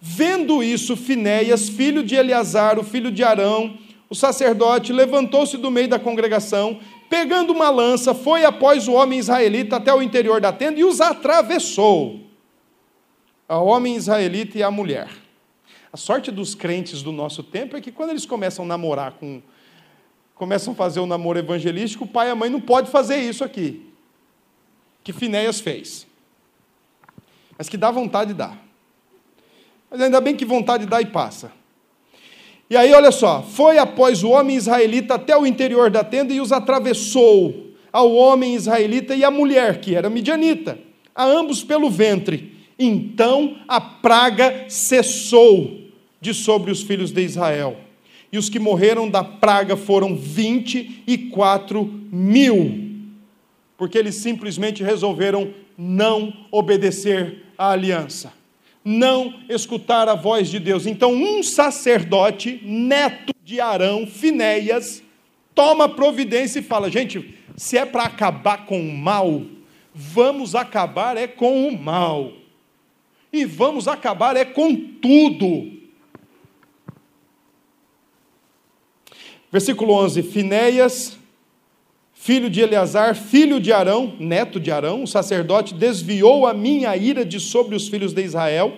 Vendo 0.00 0.62
isso, 0.62 0.96
Finéias, 0.96 1.68
filho 1.68 2.02
de 2.02 2.14
Eleazar, 2.14 2.78
o 2.78 2.82
filho 2.82 3.12
de 3.12 3.22
Arão, 3.22 3.76
o 4.08 4.14
sacerdote, 4.14 4.92
levantou-se 4.92 5.58
do 5.58 5.70
meio 5.70 5.88
da 5.88 5.98
congregação, 5.98 6.80
pegando 7.08 7.52
uma 7.52 7.70
lança, 7.70 8.14
foi 8.14 8.44
após 8.44 8.88
o 8.88 8.92
homem 8.92 9.18
israelita 9.18 9.76
até 9.76 9.92
o 9.92 10.02
interior 10.02 10.40
da 10.40 10.52
tenda 10.52 10.78
e 10.78 10.84
os 10.84 11.00
atravessou. 11.00 12.20
Ao 13.48 13.66
homem 13.66 13.94
israelita 13.94 14.58
e 14.58 14.62
à 14.62 14.70
mulher. 14.70 15.08
A 15.92 15.96
sorte 15.96 16.30
dos 16.30 16.54
crentes 16.54 17.02
do 17.02 17.12
nosso 17.12 17.42
tempo 17.42 17.76
é 17.76 17.80
que 17.80 17.92
quando 17.92 18.10
eles 18.10 18.26
começam 18.26 18.64
a 18.64 18.68
namorar 18.68 19.12
com 19.12 19.40
começam 20.34 20.74
a 20.74 20.76
fazer 20.76 21.00
o 21.00 21.06
namoro 21.06 21.38
evangelístico, 21.38 22.04
o 22.04 22.06
pai 22.06 22.28
e 22.28 22.30
a 22.30 22.34
mãe 22.34 22.50
não 22.50 22.60
pode 22.60 22.90
fazer 22.90 23.16
isso 23.16 23.42
aqui 23.42 23.86
que 25.06 25.12
Finéias 25.12 25.60
fez. 25.60 26.04
Mas 27.56 27.68
que 27.68 27.76
dá 27.76 27.92
vontade 27.92 28.32
de 28.32 28.38
dar. 28.38 28.58
Mas 29.88 30.00
ainda 30.00 30.20
bem 30.20 30.34
que 30.34 30.44
vontade 30.44 30.84
dá 30.84 31.00
e 31.00 31.06
passa. 31.06 31.52
E 32.68 32.76
aí, 32.76 32.92
olha 32.92 33.12
só, 33.12 33.42
foi 33.42 33.78
após 33.78 34.24
o 34.24 34.30
homem 34.30 34.56
israelita 34.56 35.14
até 35.14 35.36
o 35.36 35.46
interior 35.46 35.90
da 35.90 36.02
tenda 36.02 36.32
e 36.32 36.40
os 36.40 36.52
atravessou 36.52 37.72
ao 37.92 38.12
homem 38.12 38.54
israelita 38.54 39.14
e 39.14 39.24
à 39.24 39.30
mulher, 39.30 39.80
que 39.80 39.94
era 39.94 40.10
midianita, 40.10 40.78
a 41.14 41.24
ambos 41.24 41.62
pelo 41.62 41.88
ventre. 41.88 42.56
Então 42.78 43.56
a 43.68 43.80
praga 43.80 44.66
cessou 44.68 45.78
de 46.20 46.34
sobre 46.34 46.70
os 46.70 46.82
filhos 46.82 47.12
de 47.12 47.22
Israel. 47.22 47.76
E 48.32 48.38
os 48.38 48.48
que 48.48 48.58
morreram 48.58 49.08
da 49.08 49.22
praga 49.22 49.76
foram 49.76 50.16
vinte 50.16 51.02
e 51.06 51.16
quatro 51.16 51.84
mil 52.10 52.86
porque 53.76 53.98
eles 53.98 54.14
simplesmente 54.16 54.82
resolveram 54.82 55.52
não 55.76 56.32
obedecer 56.50 57.44
à 57.58 57.70
aliança, 57.70 58.32
não 58.86 59.34
escutar 59.48 60.08
a 60.08 60.14
voz 60.14 60.48
de 60.48 60.60
Deus. 60.60 60.86
Então, 60.86 61.12
um 61.12 61.42
sacerdote, 61.42 62.60
neto 62.62 63.34
de 63.42 63.60
Arão, 63.60 64.06
Finéias, 64.06 65.02
toma 65.52 65.88
providência 65.88 66.60
e 66.60 66.62
fala: 66.62 66.88
gente, 66.88 67.34
se 67.56 67.76
é 67.76 67.84
para 67.84 68.04
acabar 68.04 68.64
com 68.64 68.78
o 68.80 68.96
mal, 68.96 69.42
vamos 69.92 70.54
acabar 70.54 71.16
é 71.16 71.26
com 71.26 71.66
o 71.66 71.76
mal. 71.76 72.32
E 73.32 73.44
vamos 73.44 73.88
acabar 73.88 74.36
é 74.36 74.44
com 74.44 74.76
tudo. 74.76 75.72
Versículo 79.50 79.94
11: 79.94 80.22
Finéias 80.22 81.18
filho 82.18 82.48
de 82.48 82.60
Eleazar, 82.60 83.14
filho 83.14 83.60
de 83.60 83.72
Arão, 83.72 84.16
neto 84.18 84.58
de 84.58 84.70
Arão, 84.70 85.04
o 85.04 85.06
sacerdote, 85.06 85.74
desviou 85.74 86.46
a 86.46 86.54
minha 86.54 86.96
ira 86.96 87.24
de 87.24 87.38
sobre 87.38 87.76
os 87.76 87.86
filhos 87.86 88.12
de 88.12 88.24
Israel, 88.24 88.74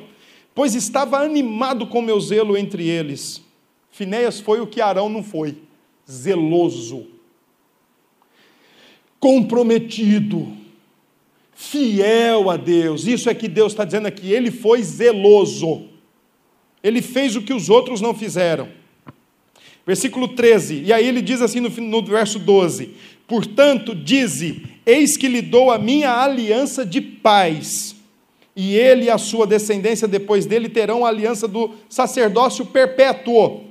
pois 0.54 0.74
estava 0.74 1.18
animado 1.20 1.86
com 1.86 2.02
meu 2.02 2.20
zelo 2.20 2.56
entre 2.56 2.86
eles. 2.86 3.40
Finéias 3.90 4.40
foi 4.40 4.60
o 4.60 4.66
que 4.66 4.80
Arão 4.80 5.08
não 5.08 5.22
foi, 5.22 5.56
zeloso, 6.10 7.06
comprometido, 9.20 10.52
fiel 11.54 12.50
a 12.50 12.56
Deus. 12.56 13.06
Isso 13.06 13.30
é 13.30 13.34
que 13.34 13.48
Deus 13.48 13.72
está 13.72 13.84
dizendo 13.84 14.06
aqui, 14.06 14.32
ele 14.32 14.50
foi 14.50 14.82
zeloso. 14.82 15.88
Ele 16.82 17.00
fez 17.00 17.34
o 17.34 17.42
que 17.42 17.54
os 17.54 17.70
outros 17.70 18.00
não 18.00 18.14
fizeram. 18.14 18.68
Versículo 19.86 20.28
13, 20.28 20.82
e 20.84 20.92
aí 20.92 21.06
ele 21.08 21.22
diz 21.22 21.40
assim 21.40 21.60
no, 21.60 21.70
no 21.70 22.04
verso 22.04 22.38
12: 22.38 22.94
Portanto, 23.28 23.94
dize: 23.94 24.62
Eis 24.84 25.16
que 25.16 25.28
lhe 25.28 25.42
dou 25.42 25.70
a 25.70 25.78
minha 25.78 26.10
aliança 26.10 26.84
de 26.84 27.00
paz, 27.00 27.94
e 28.56 28.74
ele 28.74 29.04
e 29.04 29.10
a 29.10 29.18
sua 29.18 29.46
descendência 29.46 30.08
depois 30.08 30.46
dele 30.46 30.68
terão 30.68 31.04
a 31.04 31.10
aliança 31.10 31.46
do 31.46 31.74
sacerdócio 31.88 32.64
perpétuo, 32.64 33.64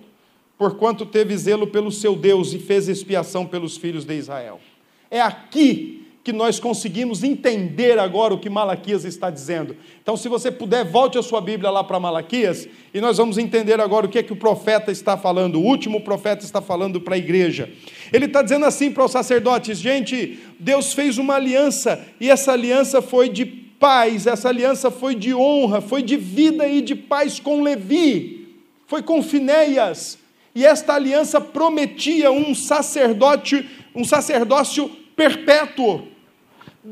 porquanto 0.57 1.05
teve 1.05 1.35
zelo 1.35 1.67
pelo 1.67 1.91
seu 1.91 2.15
Deus 2.15 2.53
e 2.53 2.59
fez 2.59 2.87
expiação 2.87 3.45
pelos 3.45 3.75
filhos 3.75 4.05
de 4.05 4.15
Israel. 4.15 4.61
É 5.09 5.19
aqui 5.19 5.96
que 6.27 6.33
nós 6.33 6.59
conseguimos 6.59 7.23
entender 7.23 7.97
agora 7.97 8.33
o 8.33 8.37
que 8.37 8.49
Malaquias 8.49 9.05
está 9.05 9.29
dizendo. 9.29 9.77
Então, 10.03 10.17
se 10.17 10.27
você 10.27 10.51
puder, 10.51 10.83
volte 10.83 11.17
a 11.17 11.23
sua 11.23 11.39
Bíblia 11.39 11.71
lá 11.71 11.85
para 11.85 12.01
Malaquias 12.01 12.67
e 12.93 12.99
nós 12.99 13.15
vamos 13.15 13.37
entender 13.37 13.79
agora 13.79 14.05
o 14.05 14.09
que 14.09 14.19
é 14.19 14.23
que 14.23 14.33
o 14.33 14.35
profeta 14.35 14.91
está 14.91 15.15
falando, 15.15 15.55
o 15.55 15.63
último 15.63 16.01
profeta 16.01 16.43
está 16.43 16.61
falando 16.61 16.99
para 16.99 17.15
a 17.15 17.17
igreja. 17.17 17.69
Ele 18.11 18.25
está 18.25 18.41
dizendo 18.41 18.65
assim 18.65 18.91
para 18.91 19.05
os 19.05 19.11
sacerdotes: 19.11 19.79
gente, 19.79 20.37
Deus 20.59 20.91
fez 20.91 21.17
uma 21.17 21.35
aliança 21.35 22.05
e 22.19 22.29
essa 22.29 22.51
aliança 22.51 23.01
foi 23.01 23.29
de 23.29 23.45
paz, 23.45 24.27
essa 24.27 24.49
aliança 24.49 24.91
foi 24.91 25.15
de 25.15 25.33
honra, 25.33 25.79
foi 25.79 26.03
de 26.03 26.17
vida 26.17 26.67
e 26.67 26.81
de 26.81 26.93
paz 26.93 27.39
com 27.39 27.63
Levi, 27.63 28.49
foi 28.85 29.01
com 29.01 29.23
Finéias. 29.23 30.17
E 30.53 30.65
esta 30.65 30.93
aliança 30.95 31.39
prometia 31.39 32.29
um 32.31 32.53
sacerdote, 32.53 33.65
um 33.95 34.03
sacerdócio 34.03 34.89
perpétuo. 35.15 36.16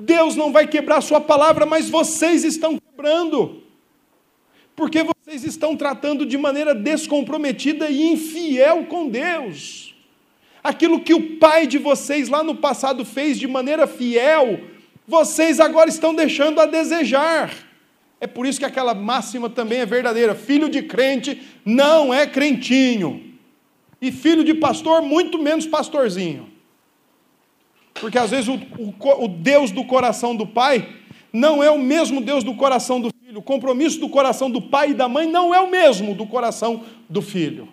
Deus 0.02 0.36
não 0.36 0.52
vai 0.52 0.68
quebrar 0.68 1.00
sua 1.02 1.22
palavra, 1.22 1.66
mas 1.66 1.90
vocês 1.90 2.44
estão 2.44 2.78
quebrando. 2.78 3.64
Porque 4.76 5.04
vocês 5.04 5.46
estão 5.46 5.78
tratando 5.78 6.26
de 6.26 6.38
maneira 6.38 6.76
descomprometida 6.76 7.90
e 7.90 8.12
infiel 8.12 8.86
com 8.88 9.08
Deus. 9.08 9.96
Aquilo 10.62 11.00
que 11.00 11.14
o 11.14 11.38
pai 11.38 11.66
de 11.66 11.78
vocês 11.78 12.28
lá 12.28 12.44
no 12.44 12.56
passado 12.56 13.06
fez 13.06 13.40
de 13.40 13.48
maneira 13.48 13.88
fiel, 13.88 14.60
vocês 15.08 15.60
agora 15.62 15.90
estão 15.90 16.14
deixando 16.14 16.60
a 16.60 16.66
desejar. 16.66 17.54
É 18.20 18.28
por 18.28 18.46
isso 18.46 18.60
que 18.60 18.66
aquela 18.66 18.94
máxima 18.94 19.50
também 19.50 19.80
é 19.80 19.86
verdadeira: 19.86 20.36
filho 20.36 20.68
de 20.68 20.82
crente 20.82 21.42
não 21.64 22.14
é 22.14 22.28
crentinho, 22.28 23.24
e 24.02 24.12
filho 24.12 24.44
de 24.44 24.56
pastor, 24.56 25.02
muito 25.02 25.40
menos 25.40 25.66
pastorzinho. 25.66 26.55
Porque 27.96 28.18
às 28.18 28.32
vezes 28.32 28.48
o, 28.48 28.56
o, 28.78 29.24
o 29.26 29.28
Deus 29.28 29.72
do 29.72 29.84
coração 29.84 30.36
do 30.36 30.46
pai 30.46 30.88
não 31.32 31.64
é 31.64 31.70
o 31.70 31.80
mesmo 31.80 32.22
Deus 32.22 32.44
do 32.44 32.54
coração 32.56 33.00
do 33.02 33.10
filho. 33.10 33.40
O 33.40 33.44
compromisso 33.44 34.00
do 34.00 34.10
coração 34.10 34.50
do 34.50 34.62
pai 34.62 34.92
e 34.92 34.94
da 34.94 35.08
mãe 35.08 35.30
não 35.30 35.54
é 35.54 35.60
o 35.60 35.70
mesmo 35.70 36.14
do 36.14 36.26
coração 36.26 36.84
do 37.10 37.22
filho. 37.22 37.68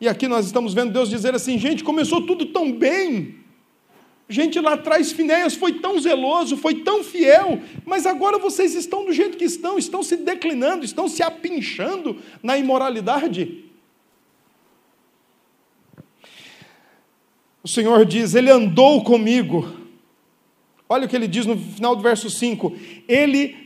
E 0.00 0.08
aqui 0.08 0.28
nós 0.28 0.46
estamos 0.46 0.74
vendo 0.74 0.92
Deus 0.92 1.08
dizer 1.08 1.34
assim: 1.34 1.58
gente, 1.58 1.82
começou 1.82 2.26
tudo 2.26 2.46
tão 2.46 2.70
bem. 2.70 3.36
Gente, 4.28 4.58
lá 4.58 4.72
atrás 4.72 5.12
Finéias 5.12 5.54
foi 5.54 5.74
tão 5.74 6.00
zeloso, 6.00 6.56
foi 6.56 6.82
tão 6.82 7.04
fiel, 7.04 7.60
mas 7.84 8.06
agora 8.06 8.38
vocês 8.38 8.74
estão 8.74 9.04
do 9.04 9.12
jeito 9.12 9.36
que 9.36 9.44
estão, 9.44 9.78
estão 9.78 10.02
se 10.02 10.16
declinando, 10.16 10.84
estão 10.84 11.06
se 11.06 11.22
apinchando 11.22 12.16
na 12.42 12.58
imoralidade. 12.58 13.65
O 17.66 17.68
Senhor 17.68 18.06
diz: 18.06 18.36
Ele 18.36 18.48
andou 18.48 19.02
comigo. 19.02 19.68
Olha 20.88 21.04
o 21.04 21.08
que 21.08 21.16
ele 21.16 21.26
diz 21.26 21.46
no 21.46 21.58
final 21.58 21.96
do 21.96 22.02
verso 22.02 22.30
5: 22.30 22.72
Ele 23.08 23.56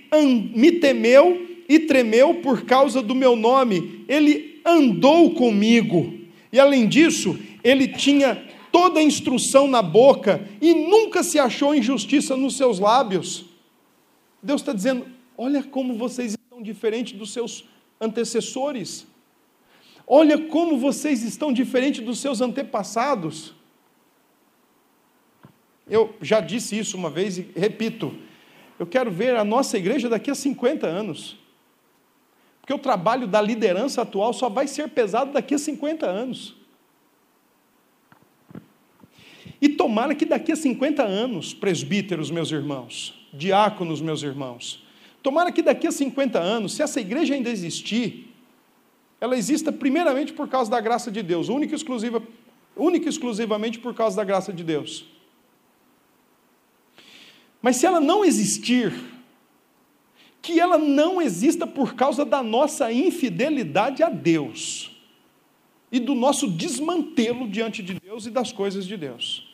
me 0.57 0.73
temeu 0.73 1.47
e 1.69 1.81
tremeu 1.81 2.37
por 2.37 2.65
causa 2.65 3.03
do 3.03 3.15
meu 3.15 3.37
nome. 3.37 4.07
Ele 4.09 4.63
andou 4.65 5.35
comigo 5.35 6.15
E 6.51 6.59
além 6.59 6.89
disso, 6.89 7.39
ele 7.63 7.89
tinha 7.89 8.43
toda 8.73 9.01
a 9.01 9.03
instrução 9.03 9.69
na 9.69 9.83
boca 9.83 10.49
e 10.63 10.73
nunca 10.73 11.23
se 11.23 11.39
achou 11.39 11.75
injustiça 11.75 12.35
nos 12.35 12.57
seus 12.57 12.79
lábios. 12.79 13.45
Deus 14.43 14.63
está 14.63 14.73
dizendo: 14.73 15.05
olha 15.37 15.63
como 15.63 15.93
vocês 15.93 16.39
estão 16.43 16.63
diferentes 16.63 17.19
dos 17.19 17.35
seus 17.35 17.67
antecessores. 18.01 19.07
Olha 20.07 20.39
como 20.39 20.79
vocês 20.79 21.23
estão 21.23 21.53
diferentes 21.53 22.03
dos 22.03 22.19
seus 22.19 22.41
antepassados. 22.41 23.60
Eu 25.91 26.15
já 26.23 26.41
disse 26.41 26.79
isso 26.79 26.97
uma 26.97 27.11
vez 27.11 27.37
e 27.37 27.51
repito. 27.55 28.15
Eu 28.79 28.87
quero 28.87 29.11
ver 29.11 29.37
a 29.37 29.45
nossa 29.45 29.77
igreja 29.77 30.09
daqui 30.09 30.31
a 30.31 30.35
50 30.35 30.87
anos. 30.87 31.37
Porque 32.61 32.73
o 32.73 32.79
trabalho 32.79 33.27
da 33.27 33.43
liderança 33.43 34.03
atual 34.03 34.33
só 34.33 34.49
vai 34.49 34.69
ser 34.69 34.89
pesado 34.89 35.33
daqui 35.33 35.55
a 35.55 35.59
50 35.59 36.07
anos. 36.07 36.55
E 39.61 39.69
tomara 39.69 40.15
que 40.15 40.25
daqui 40.25 40.53
a 40.53 40.57
50 40.57 41.03
anos, 41.03 41.53
presbíteros, 41.53 42.31
meus 42.31 42.51
irmãos, 42.51 43.29
diáconos, 43.33 44.01
meus 44.01 44.23
irmãos, 44.23 44.83
tomara 45.23 45.53
que 45.53 45.61
daqui 45.61 45.87
a 45.87 45.93
50 45.93 46.39
anos, 46.39 46.75
se 46.75 46.83
essa 46.83 47.01
igreja 47.01 47.35
ainda 47.35 47.51
existir, 47.51 48.33
ela 49.21 49.37
exista 49.37 49.71
primeiramente 49.71 50.33
por 50.33 50.49
causa 50.49 50.71
da 50.71 50.81
graça 50.81 51.11
de 51.11 51.23
Deus, 51.23 51.49
única 51.49 51.75
e, 51.75 51.77
exclusiva, 51.77 52.23
única 52.75 53.07
e 53.07 53.09
exclusivamente 53.09 53.79
por 53.79 53.95
causa 53.95 54.17
da 54.17 54.25
graça 54.25 54.53
de 54.53 54.65
Deus. 54.65 55.05
Mas 57.61 57.77
se 57.77 57.87
ela 57.87 58.01
não 58.01 58.25
existir, 58.25 58.93
que 60.41 60.59
ela 60.59 60.79
não 60.79 61.21
exista 61.21 61.67
por 61.67 61.95
causa 61.95 62.25
da 62.25 62.43
nossa 62.43 62.93
infidelidade 62.93 64.03
a 64.03 64.09
Deus 64.09 64.91
e 65.93 65.99
do 65.99 66.15
nosso 66.15 66.49
desmantelo 66.49 67.49
diante 67.49 67.83
de 67.83 67.95
Deus 67.95 68.27
e 68.27 68.31
das 68.31 68.53
coisas 68.53 68.87
de 68.87 68.97
Deus 68.97 69.51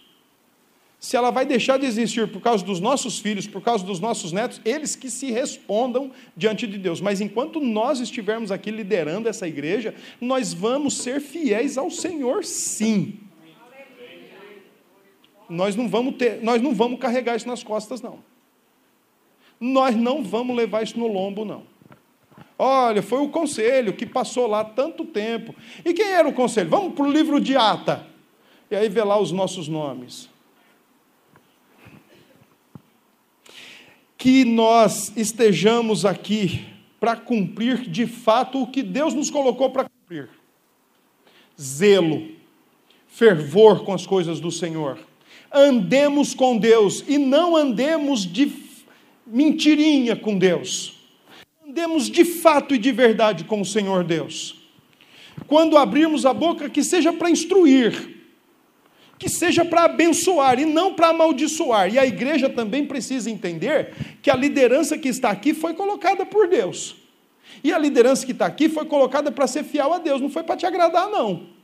se 0.99 1.17
ela 1.17 1.31
vai 1.31 1.45
deixar 1.45 1.79
de 1.79 1.87
existir 1.87 2.27
por 2.27 2.41
causa 2.41 2.65
dos 2.65 2.81
nossos 2.81 3.19
filhos, 3.19 3.47
por 3.47 3.63
causa 3.63 3.85
dos 3.85 4.01
nossos 4.01 4.33
netos, 4.33 4.61
eles 4.65 4.97
que 4.97 5.11
se 5.11 5.31
respondam 5.31 6.11
diante 6.37 6.67
de 6.67 6.79
Deus. 6.79 7.01
Mas 7.01 7.21
enquanto 7.21 7.61
nós 7.61 8.01
estivermos 8.01 8.51
aqui 8.51 8.71
liderando 8.71 9.29
essa 9.29 9.47
igreja, 9.47 9.95
nós 10.21 10.53
vamos 10.53 10.95
ser 10.95 11.21
fiéis 11.21 11.77
ao 11.79 11.91
Senhor, 11.91 12.45
sim. 12.45 13.21
Nós 15.49 15.77
não 15.77 15.89
vamos 15.89 16.17
ter, 16.17 16.43
nós 16.43 16.61
não 16.61 16.75
vamos 16.75 16.99
carregar 16.99 17.37
isso 17.37 17.47
nas 17.47 17.63
costas, 17.63 18.01
não. 18.01 18.19
Nós 19.59 19.97
não 19.97 20.23
vamos 20.23 20.57
levar 20.57 20.83
isso 20.83 20.99
no 20.99 21.07
lombo, 21.07 21.45
não. 21.45 21.63
Olha, 22.59 23.03
foi 23.03 23.21
o 23.21 23.29
conselho 23.29 23.93
que 23.93 24.07
passou 24.07 24.47
lá 24.47 24.65
tanto 24.65 25.05
tempo. 25.05 25.55
E 25.85 25.93
quem 25.93 26.07
era 26.07 26.29
o 26.29 26.33
conselho? 26.33 26.71
Vamos 26.71 26.95
para 26.95 27.05
o 27.05 27.11
livro 27.11 27.41
de 27.41 27.57
ata. 27.57 28.07
E 28.71 28.77
aí 28.77 28.89
vê 28.89 29.03
lá 29.03 29.19
os 29.19 29.31
nossos 29.33 29.69
nomes. 29.69 30.29
que 34.27 34.45
nós 34.45 35.13
estejamos 35.17 36.05
aqui 36.05 36.67
para 36.99 37.15
cumprir 37.15 37.89
de 37.89 38.09
fato 38.09 38.61
o 38.61 38.67
que 38.67 38.83
Deus 38.83 39.15
nos 39.15 39.31
colocou 39.31 39.71
para 39.71 39.89
cumprir. 39.89 40.29
Zelo, 41.61 42.31
fervor 43.07 43.85
com 43.85 43.93
as 43.93 44.05
coisas 44.05 44.41
do 44.41 44.51
Senhor. 44.51 44.99
Andemos 45.53 46.35
com 46.35 46.57
Deus 46.57 47.05
e 47.07 47.19
não 47.19 47.57
andemos 47.57 48.25
de 48.25 48.53
mentirinha 49.27 50.17
com 50.17 50.37
Deus. 50.37 50.95
Andemos 51.67 52.09
de 52.09 52.25
fato 52.25 52.75
e 52.75 52.79
de 52.79 52.93
verdade 52.93 53.45
com 53.45 53.61
o 53.61 53.65
Senhor 53.65 54.05
Deus. 54.05 54.57
Quando 55.47 55.77
abrirmos 55.77 56.25
a 56.25 56.33
boca, 56.33 56.69
que 56.69 56.83
seja 56.83 57.13
para 57.13 57.31
instruir, 57.31 58.17
que 59.19 59.29
seja 59.29 59.65
para 59.65 59.85
abençoar 59.85 60.59
e 60.59 60.65
não 60.65 60.95
para 60.95 61.09
amaldiçoar. 61.09 61.93
E 61.93 61.99
a 61.99 62.07
igreja 62.07 62.49
também 62.49 62.85
precisa 62.85 63.31
entender 63.31 63.93
que 64.23 64.31
a 64.31 64.37
liderança 64.37 64.99
que 64.99 65.09
está 65.09 65.31
aqui 65.31 65.55
foi 65.55 65.75
colocada 65.75 66.25
por 66.27 66.49
Deus. 66.49 66.97
E 67.63 67.73
a 67.73 67.79
liderança 67.79 68.25
que 68.25 68.33
está 68.33 68.47
aqui 68.47 68.69
foi 68.69 68.85
colocada 68.85 69.31
para 69.33 69.47
ser 69.47 69.65
fiel 69.65 69.93
a 69.93 69.99
Deus, 69.99 70.21
não 70.21 70.31
foi 70.31 70.43
para 70.43 70.57
te 70.57 70.67
agradar, 70.67 71.09
não. 71.09 71.56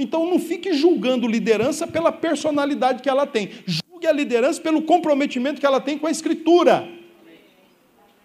Então 0.00 0.28
não 0.28 0.38
fique 0.38 0.72
julgando 0.72 1.26
liderança 1.26 1.86
pela 1.86 2.10
personalidade 2.10 3.02
que 3.02 3.08
ela 3.08 3.26
tem. 3.26 3.50
Julgue 3.66 4.06
a 4.06 4.12
liderança 4.12 4.60
pelo 4.60 4.82
comprometimento 4.82 5.60
que 5.60 5.66
ela 5.66 5.80
tem 5.80 5.98
com 5.98 6.06
a 6.06 6.10
Escritura. 6.10 6.88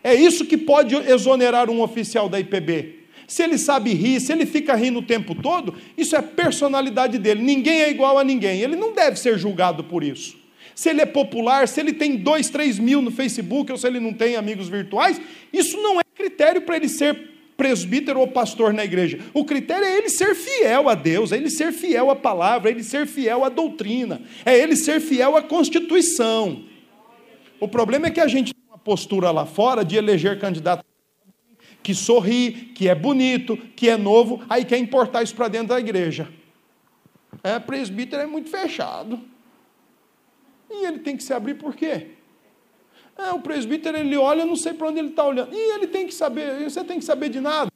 É 0.04 0.14
isso 0.14 0.46
que 0.46 0.58
pode 0.58 0.96
exonerar 0.96 1.70
um 1.70 1.82
oficial 1.82 2.30
da 2.30 2.40
IPB 2.40 3.06
se 3.28 3.44
ele 3.44 3.58
sabe 3.58 3.94
rir, 3.94 4.20
se 4.20 4.32
ele 4.32 4.46
fica 4.46 4.76
rindo 4.76 5.00
o 5.00 5.04
tempo 5.04 5.34
todo, 5.36 5.76
isso 5.98 6.16
é 6.16 6.22
personalidade 6.22 7.18
dele. 7.18 7.42
Ninguém 7.42 7.82
é 7.82 7.90
igual 7.90 8.18
a 8.18 8.24
ninguém. 8.24 8.62
Ele 8.62 8.76
não 8.76 8.94
deve 8.94 9.18
ser 9.18 9.38
julgado 9.38 9.84
por 9.84 10.04
isso. 10.04 10.38
Se 10.76 10.90
ele 10.90 11.02
é 11.02 11.06
popular, 11.06 11.68
se 11.68 11.80
ele 11.80 11.94
tem 11.94 12.18
dois, 12.18 12.50
três 12.50 12.78
mil 12.78 13.02
no 13.02 13.10
Facebook, 13.10 13.72
ou 13.72 13.78
se 13.78 13.88
ele 13.88 14.00
não 14.00 14.14
tem 14.14 14.36
amigos 14.36 14.68
virtuais, 14.68 15.20
isso 15.52 15.78
não 15.82 16.00
é 16.00 16.04
critério 16.16 16.62
para 16.62 16.76
ele 16.76 16.90
ser 16.90 17.35
presbítero 17.58 18.20
ou 18.20 18.28
pastor 18.28 18.74
na 18.74 18.84
igreja. 18.84 19.20
O 19.34 19.46
critério 19.46 19.86
é 19.86 19.98
ele 19.98 20.10
ser 20.10 20.36
fiel 20.36 20.90
a 20.90 20.96
Deus, 20.96 21.32
é 21.32 21.38
ele 21.38 21.50
ser 21.50 21.72
fiel 21.72 22.10
à 22.10 22.16
palavra, 22.16 22.70
é 22.70 22.74
ele 22.74 22.84
ser 22.84 23.08
fiel 23.08 23.44
à 23.44 23.50
doutrina, 23.50 24.22
é 24.46 24.58
ele 24.58 24.76
ser 24.76 25.00
fiel 25.00 25.36
à 25.36 25.42
Constituição. 25.42 26.64
O 27.60 27.68
problema 27.68 28.08
é 28.08 28.12
que 28.12 28.20
a 28.20 28.28
gente 28.28 28.54
tem 28.54 28.64
uma 28.68 28.78
postura 28.78 29.32
lá 29.32 29.46
fora 29.46 29.84
de 29.84 29.96
eleger 29.96 30.40
candidato 30.40 30.84
que 31.82 31.94
sorri, 31.94 32.72
que 32.74 32.90
é 32.90 32.96
bonito, 32.96 33.56
que 33.76 33.88
é 33.88 33.96
novo, 33.96 34.44
aí 34.50 34.66
quer 34.66 34.80
importar 34.80 35.22
isso 35.22 35.36
para 35.36 35.48
dentro 35.48 35.68
da 35.68 35.80
igreja. 35.80 36.28
É, 37.44 37.60
presbítero 37.60 38.24
é 38.24 38.26
muito 38.26 38.50
fechado. 38.50 39.22
E 40.68 40.86
ele 40.88 40.98
tem 40.98 41.16
que 41.16 41.24
se 41.24 41.32
abrir 41.32 41.54
por 41.54 41.76
quê? 41.76 42.15
É, 43.18 43.32
o 43.32 43.40
presbítero 43.40 43.98
ele 43.98 44.18
olha, 44.18 44.46
não 44.46 44.56
sei 44.56 44.74
para 44.74 44.88
onde 44.88 45.00
ele 45.00 45.10
está 45.10 45.26
olhando. 45.26 45.54
E 45.54 45.76
ele 45.76 45.88
tem 45.88 46.06
que 46.06 46.14
saber, 46.14 46.64
você 46.64 46.84
tem 46.84 47.00
que 47.00 47.06
saber 47.06 47.30
de 47.30 47.40
nada. 47.40 47.72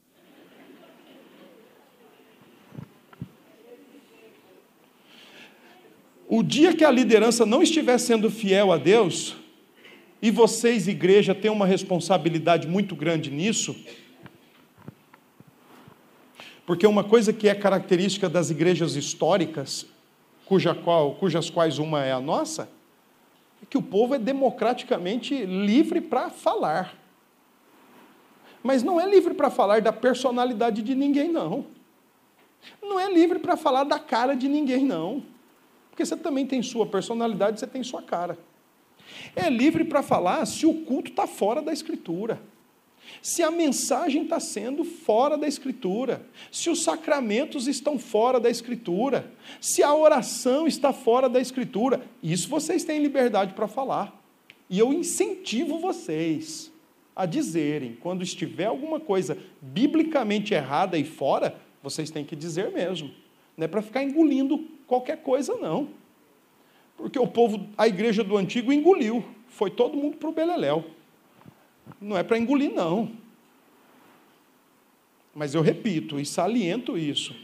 O 6.27 6.43
dia 6.43 6.75
que 6.75 6.85
a 6.85 6.91
liderança 6.91 7.45
não 7.45 7.63
estiver 7.63 7.97
sendo 7.97 8.29
fiel 8.29 8.71
a 8.71 8.77
Deus, 8.77 9.35
e 10.21 10.29
vocês, 10.29 10.87
igreja, 10.87 11.33
têm 11.33 11.49
uma 11.49 11.65
responsabilidade 11.65 12.67
muito 12.67 12.95
grande 12.95 13.31
nisso, 13.31 13.75
porque 16.65 16.85
uma 16.85 17.03
coisa 17.03 17.33
que 17.33 17.49
é 17.49 17.55
característica 17.55 18.29
das 18.29 18.51
igrejas 18.51 18.95
históricas, 18.95 19.87
cuja 20.45 20.75
qual, 20.75 21.15
cujas 21.15 21.49
quais 21.49 21.79
uma 21.79 22.03
é 22.03 22.11
a 22.11 22.19
nossa, 22.19 22.69
que 23.67 23.77
o 23.77 23.81
povo 23.81 24.15
é 24.15 24.19
democraticamente 24.19 25.45
livre 25.45 26.01
para 26.01 26.29
falar. 26.29 26.95
Mas 28.61 28.83
não 28.83 28.99
é 28.99 29.09
livre 29.09 29.33
para 29.33 29.49
falar 29.49 29.81
da 29.81 29.93
personalidade 29.93 30.81
de 30.81 30.95
ninguém, 30.95 31.31
não. 31.31 31.65
Não 32.81 32.99
é 32.99 33.11
livre 33.11 33.39
para 33.39 33.55
falar 33.55 33.83
da 33.83 33.97
cara 33.97 34.35
de 34.35 34.47
ninguém, 34.47 34.83
não. 34.83 35.23
Porque 35.89 36.05
você 36.05 36.17
também 36.17 36.45
tem 36.45 36.61
sua 36.61 36.85
personalidade, 36.85 37.59
você 37.59 37.67
tem 37.67 37.83
sua 37.83 38.01
cara. 38.01 38.37
É 39.35 39.49
livre 39.49 39.83
para 39.83 40.03
falar 40.03 40.45
se 40.45 40.65
o 40.65 40.85
culto 40.85 41.11
está 41.11 41.25
fora 41.25 41.61
da 41.61 41.73
Escritura, 41.73 42.41
se 43.21 43.43
a 43.43 43.51
mensagem 43.51 44.23
está 44.23 44.39
sendo 44.39 44.83
fora 44.83 45.37
da 45.37 45.47
Escritura, 45.47 46.25
se 46.51 46.69
os 46.69 46.83
sacramentos 46.83 47.67
estão 47.67 47.99
fora 47.99 48.39
da 48.39 48.49
Escritura, 48.49 49.31
se 49.59 49.83
a 49.83 49.93
oração 49.93 50.67
está 50.67 50.93
fora 50.93 51.27
da 51.27 51.39
Escritura, 51.39 52.01
isso 52.23 52.47
vocês 52.47 52.83
têm 52.83 53.01
liberdade 53.01 53.53
para 53.53 53.67
falar. 53.67 54.17
E 54.69 54.79
eu 54.79 54.93
incentivo 54.93 55.79
vocês 55.79 56.71
a 57.15 57.25
dizerem, 57.25 57.97
quando 57.99 58.23
estiver 58.23 58.65
alguma 58.65 58.99
coisa 58.99 59.37
biblicamente 59.61 60.53
errada 60.53 60.97
e 60.97 61.03
fora, 61.03 61.59
vocês 61.83 62.09
têm 62.09 62.23
que 62.23 62.35
dizer 62.35 62.71
mesmo. 62.71 63.11
Não 63.57 63.65
é 63.65 63.67
para 63.67 63.81
ficar 63.81 64.03
engolindo 64.03 64.65
qualquer 64.87 65.17
coisa, 65.17 65.55
não. 65.55 65.89
Porque 66.95 67.19
o 67.19 67.27
povo, 67.27 67.67
a 67.77 67.87
igreja 67.87 68.23
do 68.23 68.37
antigo 68.37 68.71
engoliu, 68.71 69.23
foi 69.47 69.69
todo 69.69 69.97
mundo 69.97 70.17
para 70.17 70.29
o 70.29 70.33
Beleléu. 70.33 70.85
Não 71.99 72.17
é 72.17 72.23
para 72.23 72.37
engolir, 72.37 72.71
não. 72.73 73.11
Mas 75.33 75.53
eu 75.53 75.61
repito 75.61 76.19
e 76.19 76.25
saliento 76.25 76.97
isso: 76.97 77.35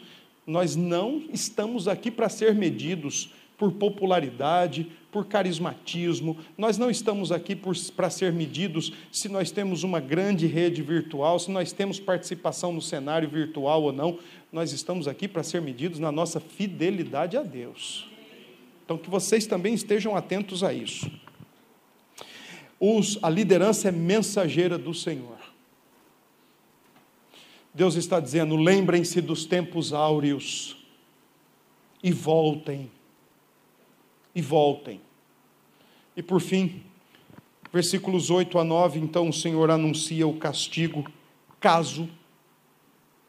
nós 0.45 0.75
não 0.75 1.23
estamos 1.31 1.87
aqui 1.87 2.11
para 2.11 2.29
ser 2.29 2.53
medidos 2.53 3.31
por 3.57 3.71
popularidade, 3.71 4.91
por 5.11 5.25
carismatismo, 5.25 6.37
nós 6.57 6.77
não 6.77 6.89
estamos 6.89 7.31
aqui 7.31 7.55
para 7.55 8.09
ser 8.09 8.33
medidos 8.33 8.91
se 9.11 9.29
nós 9.29 9.49
temos 9.49 9.83
uma 9.83 10.01
grande 10.01 10.45
rede 10.45 10.81
virtual, 10.81 11.39
se 11.39 11.49
nós 11.49 11.71
temos 11.71 12.01
participação 12.01 12.73
no 12.73 12.81
cenário 12.81 13.29
virtual 13.29 13.83
ou 13.83 13.93
não, 13.93 14.19
nós 14.51 14.73
estamos 14.73 15.07
aqui 15.07 15.25
para 15.25 15.41
ser 15.41 15.61
medidos 15.61 15.99
na 15.99 16.11
nossa 16.11 16.41
fidelidade 16.41 17.37
a 17.37 17.43
Deus. 17.43 18.09
Então, 18.83 18.97
que 18.97 19.09
vocês 19.09 19.47
também 19.47 19.73
estejam 19.73 20.17
atentos 20.17 20.63
a 20.63 20.73
isso. 20.73 21.09
Os, 22.87 23.17
a 23.23 23.31
liderança 23.31 23.89
é 23.89 23.91
mensageira 23.91 24.77
do 24.77 24.93
Senhor. 24.93 25.39
Deus 27.73 27.95
está 27.95 28.19
dizendo: 28.19 28.55
lembrem-se 28.55 29.21
dos 29.21 29.43
tempos 29.43 29.91
áureos. 29.91 30.77
e 32.03 32.11
voltem. 32.11 32.91
E 34.35 34.41
voltem. 34.41 35.01
E 36.15 36.21
por 36.21 36.39
fim, 36.39 36.83
versículos 37.73 38.29
8 38.29 38.59
a 38.59 38.63
9, 38.63 38.99
então 38.99 39.29
o 39.29 39.33
Senhor 39.33 39.71
anuncia 39.71 40.27
o 40.27 40.37
castigo, 40.37 41.11
caso, 41.59 42.07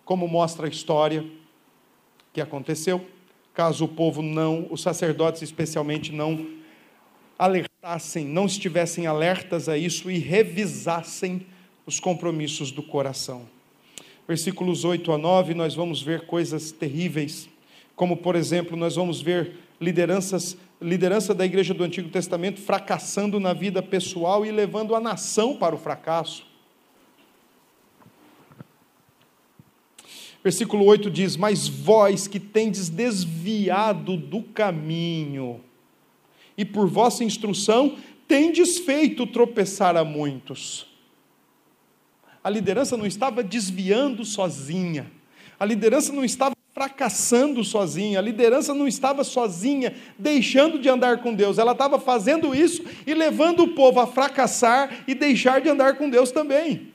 como 0.04 0.28
mostra 0.28 0.66
a 0.66 0.70
história 0.70 1.24
que 2.30 2.42
aconteceu, 2.42 3.07
caso 3.54 3.86
o 3.86 3.88
povo 3.88 4.20
não, 4.20 4.66
os 4.70 4.82
sacerdotes 4.82 5.40
especialmente 5.40 6.12
não 6.12 6.46
não 8.24 8.47
estivessem 8.47 9.07
alertas 9.07 9.68
a 9.68 9.78
isso 9.78 10.11
e 10.11 10.18
revisassem 10.18 11.47
os 11.87 12.01
compromissos 12.01 12.72
do 12.72 12.82
coração. 12.82 13.47
Versículos 14.26 14.84
8 14.84 15.12
a 15.12 15.18
9, 15.18 15.55
nós 15.55 15.74
vamos 15.74 16.03
ver 16.03 16.26
coisas 16.26 16.72
terríveis, 16.72 17.49
como 17.95 18.16
por 18.16 18.34
exemplo, 18.34 18.76
nós 18.76 18.97
vamos 18.97 19.22
ver 19.22 19.53
lideranças, 19.80 20.57
liderança 20.82 21.32
da 21.32 21.47
igreja 21.47 21.72
do 21.72 21.84
Antigo 21.84 22.09
Testamento 22.09 22.61
fracassando 22.61 23.39
na 23.39 23.53
vida 23.53 23.80
pessoal 23.80 24.45
e 24.45 24.51
levando 24.51 24.95
a 24.95 25.01
nação 25.01 25.57
para 25.57 25.74
o 25.74 25.78
fracasso. 25.78 26.45
Versículo 30.43 30.84
8 30.84 31.11
diz: 31.11 31.37
Mas 31.37 31.68
vós 31.68 32.26
que 32.26 32.41
tendes 32.41 32.89
desviado 32.89 34.16
do 34.16 34.43
caminho, 34.43 35.61
e 36.57 36.64
por 36.64 36.88
vossa 36.88 37.24
instrução 37.24 37.96
tendes 38.26 38.78
feito 38.78 39.26
tropeçar 39.26 39.96
a 39.96 40.04
muitos. 40.04 40.86
A 42.42 42.50
liderança 42.50 42.96
não 42.96 43.07
estava 43.07 43.42
desviando 43.42 44.24
sozinha, 44.24 45.11
a 45.59 45.64
liderança 45.64 46.12
não 46.12 46.24
estava 46.24 46.54
fracassando 46.72 47.64
sozinha, 47.64 48.18
a 48.18 48.22
liderança 48.22 48.74
não 48.74 48.86
estava 48.86 49.24
sozinha, 49.24 49.94
deixando 50.18 50.78
de 50.78 50.88
andar 50.88 51.22
com 51.22 51.34
Deus, 51.34 51.59
ela 51.59 51.72
estava 51.72 51.98
fazendo 51.98 52.54
isso 52.54 52.84
e 53.07 53.14
levando 53.14 53.62
o 53.62 53.68
povo 53.68 53.98
a 53.98 54.07
fracassar 54.07 55.04
e 55.09 55.14
deixar 55.14 55.61
de 55.61 55.68
andar 55.70 55.96
com 55.96 56.11
Deus 56.11 56.30
também. 56.30 56.92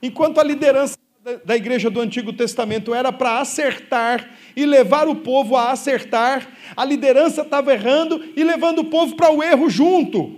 Enquanto 0.00 0.38
a 0.38 0.44
liderança 0.44 0.96
da 1.44 1.56
igreja 1.56 1.90
do 1.90 2.00
Antigo 2.00 2.32
Testamento 2.32 2.94
era 2.94 3.12
para 3.12 3.40
acertar 3.40 4.30
e 4.54 4.64
levar 4.64 5.08
o 5.08 5.16
povo 5.16 5.56
a 5.56 5.72
acertar, 5.72 6.46
a 6.76 6.84
liderança 6.84 7.42
estava 7.42 7.72
errando 7.72 8.24
e 8.36 8.44
levando 8.44 8.80
o 8.80 8.84
povo 8.84 9.16
para 9.16 9.32
o 9.32 9.42
erro 9.42 9.68
junto. 9.68 10.36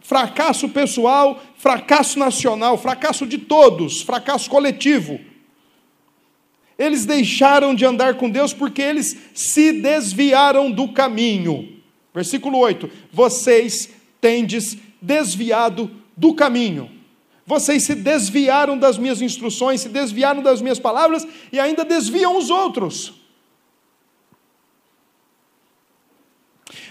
Fracasso 0.00 0.68
pessoal, 0.68 1.40
fracasso 1.56 2.18
nacional, 2.18 2.76
fracasso 2.76 3.24
de 3.24 3.38
todos, 3.38 4.02
fracasso 4.02 4.50
coletivo. 4.50 5.20
Eles 6.76 7.06
deixaram 7.06 7.76
de 7.76 7.84
andar 7.84 8.14
com 8.14 8.28
Deus 8.28 8.52
porque 8.52 8.82
eles 8.82 9.16
se 9.32 9.80
desviaram 9.80 10.68
do 10.68 10.92
caminho. 10.92 11.80
Versículo 12.12 12.58
8: 12.58 12.90
Vocês 13.12 13.90
tendes 14.20 14.76
desviado 15.00 15.88
do 16.16 16.34
caminho. 16.34 17.01
Vocês 17.46 17.82
se 17.82 17.94
desviaram 17.94 18.78
das 18.78 18.96
minhas 18.96 19.20
instruções, 19.20 19.80
se 19.80 19.88
desviaram 19.88 20.42
das 20.42 20.62
minhas 20.62 20.78
palavras 20.78 21.26
e 21.52 21.58
ainda 21.58 21.84
desviam 21.84 22.36
os 22.38 22.50
outros. 22.50 23.14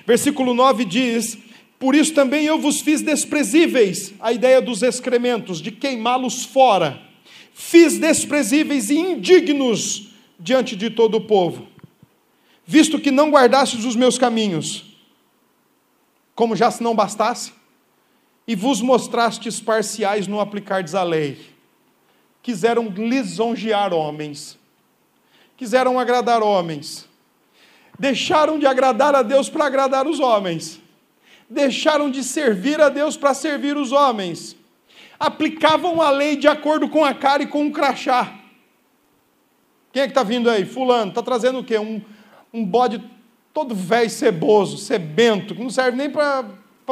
Versículo 0.06 0.54
9 0.54 0.84
diz: 0.84 1.38
Por 1.80 1.96
isso 1.96 2.14
também 2.14 2.46
eu 2.46 2.60
vos 2.60 2.82
fiz 2.82 3.02
desprezíveis, 3.02 4.14
a 4.20 4.34
ideia 4.34 4.62
dos 4.62 4.82
excrementos, 4.82 5.62
de 5.62 5.72
queimá-los 5.72 6.44
fora. 6.44 7.02
Fiz 7.54 7.98
desprezíveis 7.98 8.90
e 8.90 8.98
indignos 8.98 10.10
diante 10.40 10.76
de 10.76 10.90
todo 10.90 11.16
o 11.16 11.22
povo, 11.22 11.68
visto 12.66 13.00
que 13.00 13.12
não 13.12 13.30
guardastes 13.30 13.86
os 13.86 13.96
meus 13.96 14.18
caminhos, 14.18 14.98
como 16.34 16.56
já 16.56 16.72
se 16.72 16.82
não 16.82 16.96
bastasse, 16.96 17.54
e 18.52 18.56
vos 18.56 18.82
mostrastes 18.82 19.62
parciais 19.62 20.28
no 20.28 20.42
aplicardes 20.42 20.94
a 20.94 21.04
lei. 21.04 21.40
Quiseram 22.44 22.90
lisonjear 22.90 23.94
homens, 23.94 24.60
quiseram 25.56 25.98
agradar 25.98 26.44
homens, 26.44 27.08
deixaram 27.98 28.60
de 28.60 28.66
agradar 28.66 29.16
a 29.16 29.24
Deus 29.24 29.48
para 29.48 29.68
agradar 29.68 30.06
os 30.06 30.20
homens, 30.20 30.82
deixaram 31.50 32.12
de 32.12 32.26
servir 32.26 32.82
a 32.82 32.90
Deus 32.90 33.16
para 33.16 33.34
servir 33.34 33.78
os 33.78 33.94
homens, 33.94 34.58
aplicavam 35.18 36.02
a 36.02 36.10
lei 36.10 36.36
de 36.36 36.50
acordo 36.50 36.90
com 36.90 37.06
a 37.06 37.14
cara 37.14 37.44
e 37.44 37.48
com 37.48 37.68
o 37.68 37.72
crachá. 37.72 38.38
Quem 39.94 40.02
é 40.02 40.08
que 40.08 40.12
está 40.12 40.24
vindo 40.24 40.50
aí? 40.50 40.66
Fulano, 40.66 41.12
está 41.12 41.24
trazendo 41.24 41.60
o 41.60 41.64
quê? 41.64 41.78
Um, 41.78 42.02
um 42.54 42.66
bode 42.66 43.02
todo 43.54 43.74
velho, 43.74 44.10
ceboso, 44.10 44.78
sebento, 44.78 45.56
que 45.56 45.64
não 45.64 45.70
serve 45.70 45.98
nem 45.98 46.10
para 46.10 46.44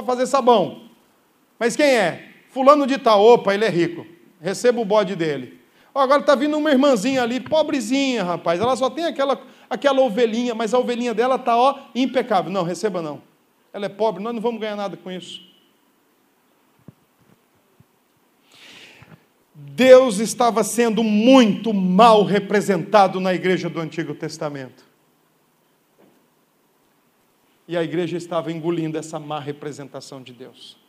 fazer 0.05 0.26
sabão. 0.26 0.88
Mas 1.60 1.76
quem 1.76 1.86
é? 1.86 2.30
Fulano 2.49 2.88
de 2.88 2.97
tal, 2.97 3.22
opa, 3.22 3.53
ele 3.53 3.66
é 3.66 3.70
rico. 3.70 4.07
Receba 4.39 4.80
o 4.80 4.86
bode 4.86 5.16
dele. 5.16 5.60
Oh, 5.93 5.99
agora 5.99 6.22
está 6.22 6.34
vindo 6.34 6.57
uma 6.57 6.72
irmãzinha 6.72 7.22
ali, 7.22 7.41
pobrezinha, 7.41 8.24
rapaz. 8.24 8.62
Ela 8.62 8.76
só 8.78 8.89
tem 8.89 9.05
aquela, 9.05 9.41
aquela 9.70 10.01
ovelhinha, 10.01 10.55
mas 10.55 10.74
a 10.74 10.80
ovelhinha 10.80 11.14
dela 11.14 11.36
está 11.36 11.57
ó, 11.57 11.78
impecável. 11.93 12.49
Não, 12.49 12.64
receba 12.64 13.01
não. 13.01 13.22
Ela 13.74 13.88
é 13.88 13.89
pobre, 13.89 14.24
nós 14.24 14.34
não 14.34 14.41
vamos 14.41 14.62
ganhar 14.62 14.78
nada 14.78 14.95
com 14.95 15.12
isso. 15.12 15.47
Deus 19.53 20.20
estava 20.20 20.64
sendo 20.64 21.03
muito 21.03 21.74
mal 21.74 22.24
representado 22.24 23.20
na 23.20 23.34
igreja 23.34 23.70
do 23.70 23.80
Antigo 23.80 24.16
Testamento. 24.16 24.86
E 27.68 27.76
a 27.76 27.84
igreja 27.84 28.16
estava 28.16 28.51
engolindo 28.51 28.97
essa 28.97 29.20
má 29.20 29.39
representação 29.39 30.22
de 30.22 30.34
Deus 30.34 30.80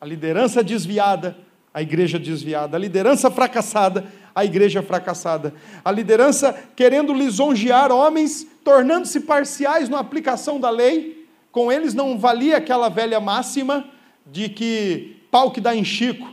a 0.00 0.06
liderança 0.06 0.64
desviada, 0.64 1.36
a 1.72 1.82
igreja 1.82 2.18
desviada, 2.18 2.76
a 2.76 2.80
liderança 2.80 3.30
fracassada, 3.30 4.10
a 4.34 4.44
igreja 4.44 4.82
fracassada, 4.82 5.54
a 5.84 5.92
liderança 5.92 6.52
querendo 6.74 7.12
lisonjear 7.12 7.92
homens, 7.92 8.46
tornando-se 8.64 9.20
parciais 9.20 9.88
na 9.88 9.98
aplicação 9.98 10.58
da 10.58 10.70
lei, 10.70 11.28
com 11.52 11.70
eles 11.70 11.94
não 11.94 12.18
valia 12.18 12.56
aquela 12.56 12.88
velha 12.88 13.20
máxima 13.20 13.88
de 14.24 14.48
que 14.48 15.16
pau 15.30 15.50
que 15.50 15.60
dá 15.60 15.74
em 15.74 15.84
Chico, 15.84 16.32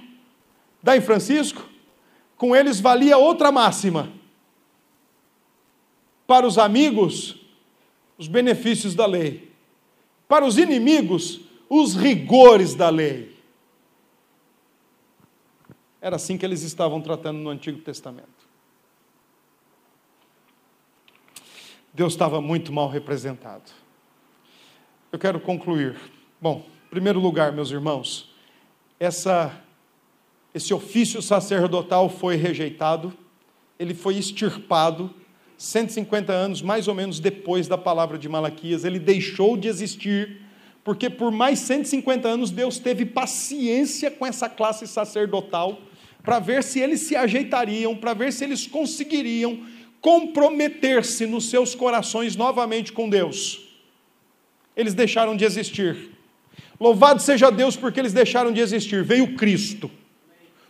dá 0.81 0.95
em 0.95 1.01
Francisco, 1.01 1.67
com 2.37 2.55
eles 2.55 2.79
valia 2.79 3.17
outra 3.17 3.51
máxima. 3.51 4.09
Para 6.25 6.45
os 6.45 6.57
amigos, 6.57 7.35
os 8.17 8.27
benefícios 8.27 8.93
da 8.93 9.05
lei. 9.05 9.51
Para 10.27 10.45
os 10.45 10.57
inimigos, 10.57 11.41
os 11.69 11.95
rigores 11.95 12.75
da 12.75 12.89
lei. 12.89 13.36
Era 16.01 16.15
assim 16.15 16.37
que 16.37 16.45
eles 16.45 16.61
estavam 16.61 17.01
tratando 17.01 17.39
no 17.39 17.49
Antigo 17.49 17.79
Testamento. 17.79 18.47
Deus 21.93 22.13
estava 22.13 22.39
muito 22.39 22.71
mal 22.71 22.87
representado. 22.87 23.71
Eu 25.11 25.17
quero 25.17 25.39
concluir. 25.39 25.95
Bom, 26.39 26.63
em 26.85 26.89
primeiro 26.89 27.19
lugar, 27.19 27.51
meus 27.51 27.71
irmãos, 27.71 28.31
essa, 28.99 29.59
esse 30.53 30.73
ofício 30.73 31.21
sacerdotal 31.21 32.07
foi 32.09 32.35
rejeitado, 32.35 33.11
ele 33.79 33.95
foi 33.95 34.15
extirpado 34.17 35.13
150 35.57 36.31
anos 36.31 36.61
mais 36.61 36.87
ou 36.87 36.93
menos 36.93 37.19
depois 37.19 37.67
da 37.67 37.77
palavra 37.77 38.17
de 38.17 38.29
Malaquias, 38.29 38.85
ele 38.85 38.99
deixou 38.99 39.57
de 39.57 39.67
existir 39.67 40.41
porque 40.87 41.09
por 41.09 41.33
mais 41.33 41.59
150 41.59 42.29
anos 42.29 42.49
Deus 42.49 42.79
teve 42.79 43.05
paciência 43.05 44.09
com 44.09 44.25
essa 44.25 44.47
classe 44.47 44.87
sacerdotal, 44.87 45.81
para 46.23 46.39
ver 46.39 46.63
se 46.63 46.79
eles 46.79 47.01
se 47.01 47.13
ajeitariam, 47.13 47.93
para 47.93 48.13
ver 48.13 48.31
se 48.31 48.45
eles 48.45 48.65
conseguiriam 48.65 49.65
comprometer-se 49.99 51.25
nos 51.25 51.49
seus 51.49 51.75
corações 51.75 52.37
novamente 52.37 52.93
com 52.93 53.09
Deus. 53.09 53.67
Eles 54.77 54.93
deixaram 54.93 55.35
de 55.35 55.43
existir. 55.43 56.11
Louvado 56.79 57.21
seja 57.21 57.51
Deus 57.51 57.75
porque 57.75 57.99
eles 57.99 58.13
deixaram 58.13 58.53
de 58.53 58.61
existir. 58.61 59.03
Veio 59.03 59.35
Cristo 59.35 59.91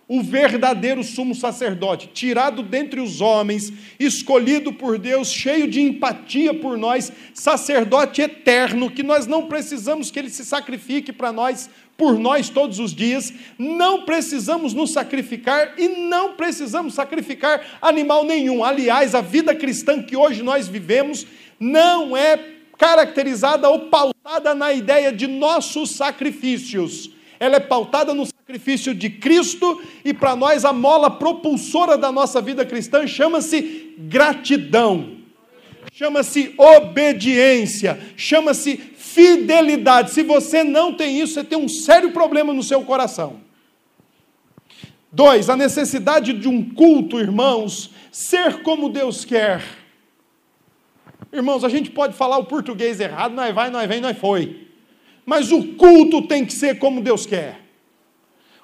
o 0.07 0.21
verdadeiro 0.21 1.03
sumo 1.03 1.35
sacerdote, 1.35 2.09
tirado 2.13 2.63
dentre 2.63 3.01
os 3.01 3.19
homens, 3.19 3.73
escolhido 3.99 4.71
por 4.71 4.97
Deus, 4.97 5.29
cheio 5.29 5.67
de 5.67 5.81
empatia 5.81 6.53
por 6.53 6.77
nós, 6.77 7.11
sacerdote 7.33 8.21
eterno, 8.21 8.89
que 8.89 9.03
nós 9.03 9.27
não 9.27 9.47
precisamos 9.47 10.09
que 10.09 10.17
ele 10.17 10.29
se 10.29 10.45
sacrifique 10.45 11.11
para 11.11 11.33
nós, 11.33 11.69
por 11.97 12.17
nós 12.17 12.47
todos 12.47 12.79
os 12.79 12.93
dias, 12.93 13.33
não 13.57 14.05
precisamos 14.05 14.73
nos 14.73 14.91
sacrificar 14.91 15.73
e 15.77 15.89
não 15.89 16.35
precisamos 16.35 16.93
sacrificar 16.93 17.77
animal 17.81 18.23
nenhum. 18.23 18.63
Aliás, 18.63 19.13
a 19.13 19.19
vida 19.19 19.53
cristã 19.53 20.01
que 20.01 20.15
hoje 20.15 20.41
nós 20.41 20.69
vivemos 20.69 21.27
não 21.59 22.15
é 22.15 22.39
caracterizada 22.77 23.67
ou 23.67 23.89
pautada 23.89 24.55
na 24.55 24.71
ideia 24.71 25.11
de 25.11 25.27
nossos 25.27 25.91
sacrifícios 25.91 27.16
ela 27.39 27.57
é 27.57 27.59
pautada 27.59 28.13
no 28.13 28.25
sacrifício 28.25 28.93
de 28.93 29.09
Cristo 29.09 29.81
e 30.03 30.13
para 30.13 30.35
nós 30.35 30.65
a 30.65 30.73
mola 30.73 31.09
propulsora 31.09 31.97
da 31.97 32.11
nossa 32.11 32.41
vida 32.41 32.65
cristã 32.65 33.05
chama-se 33.05 33.93
gratidão, 33.97 35.17
chama-se 35.91 36.53
obediência, 36.57 37.99
chama-se 38.15 38.77
fidelidade. 38.77 40.11
Se 40.11 40.23
você 40.23 40.63
não 40.63 40.93
tem 40.93 41.19
isso, 41.19 41.33
você 41.33 41.43
tem 41.43 41.57
um 41.57 41.67
sério 41.67 42.11
problema 42.11 42.53
no 42.53 42.63
seu 42.63 42.83
coração. 42.83 43.41
Dois, 45.11 45.49
a 45.49 45.55
necessidade 45.55 46.33
de 46.33 46.47
um 46.47 46.69
culto, 46.69 47.19
irmãos, 47.19 47.89
ser 48.11 48.61
como 48.61 48.89
Deus 48.89 49.25
quer. 49.25 49.63
Irmãos, 51.31 51.63
a 51.63 51.69
gente 51.69 51.89
pode 51.89 52.13
falar 52.13 52.37
o 52.37 52.45
português 52.45 52.99
errado, 52.99 53.33
nós 53.33 53.53
vai, 53.53 53.69
nós 53.69 53.87
vem, 53.87 53.99
nós 53.99 54.17
foi. 54.17 54.66
Mas 55.27 55.51
o 55.51 55.73
culto 55.73 56.21
tem 56.21 56.45
que 56.45 56.53
ser 56.53 56.79
como 56.79 57.01
Deus 57.01 57.25
quer. 57.25 57.59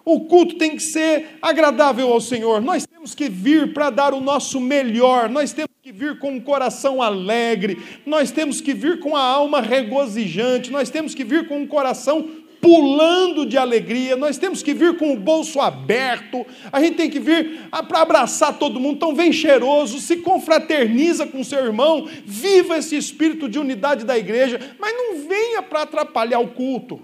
O 0.05 0.21
culto 0.21 0.55
tem 0.55 0.77
que 0.77 0.81
ser 0.81 1.37
agradável 1.41 2.09
ao 2.11 2.21
Senhor. 2.21 2.61
Nós 2.61 2.87
temos 2.87 3.13
que 3.13 3.27
vir 3.27 3.73
para 3.73 3.89
dar 3.89 4.13
o 4.13 4.21
nosso 4.21 4.61
melhor. 4.61 5.29
Nós 5.29 5.51
temos 5.51 5.75
que 5.81 5.91
vir 5.91 6.19
com 6.19 6.31
um 6.31 6.39
coração 6.39 7.01
alegre. 7.01 7.77
Nós 8.05 8.31
temos 8.31 8.61
que 8.61 8.73
vir 8.73 9.01
com 9.01 9.13
a 9.13 9.21
alma 9.21 9.59
regozijante. 9.59 10.71
Nós 10.71 10.89
temos 10.89 11.13
que 11.13 11.25
vir 11.25 11.49
com 11.49 11.59
um 11.59 11.67
coração 11.67 12.29
pulando 12.63 13.45
de 13.45 13.57
alegria, 13.57 14.15
nós 14.15 14.37
temos 14.37 14.63
que 14.63 14.73
vir 14.73 14.95
com 14.95 15.11
o 15.11 15.19
bolso 15.19 15.59
aberto, 15.59 16.45
a 16.71 16.79
gente 16.79 16.95
tem 16.95 17.09
que 17.09 17.19
vir 17.19 17.59
para 17.89 17.99
abraçar 17.99 18.57
todo 18.57 18.79
mundo, 18.79 18.95
então 18.95 19.13
vem 19.13 19.33
cheiroso, 19.33 19.99
se 19.99 20.17
confraterniza 20.17 21.27
com 21.27 21.43
seu 21.43 21.59
irmão, 21.59 22.07
viva 22.25 22.77
esse 22.77 22.95
espírito 22.95 23.49
de 23.49 23.59
unidade 23.59 24.05
da 24.05 24.17
igreja, 24.17 24.75
mas 24.79 24.95
não 24.95 25.27
venha 25.27 25.61
para 25.61 25.81
atrapalhar 25.81 26.39
o 26.39 26.51
culto. 26.51 27.01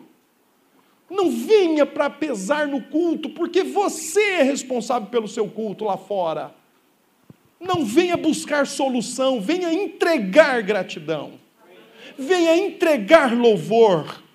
Não 1.10 1.30
venha 1.30 1.86
para 1.86 2.10
pesar 2.10 2.66
no 2.66 2.82
culto, 2.84 3.30
porque 3.30 3.62
você 3.62 4.22
é 4.22 4.44
responsável 4.44 5.10
pelo 5.10 5.28
seu 5.28 5.50
culto 5.50 5.84
lá 5.84 5.98
fora. 5.98 6.56
Não 7.60 7.84
venha 7.84 8.16
buscar 8.16 8.66
solução, 8.66 9.42
venha 9.42 9.74
entregar 9.74 10.62
gratidão. 10.62 11.34
Venha 12.18 12.56
entregar 12.56 13.36
louvor 13.36 14.29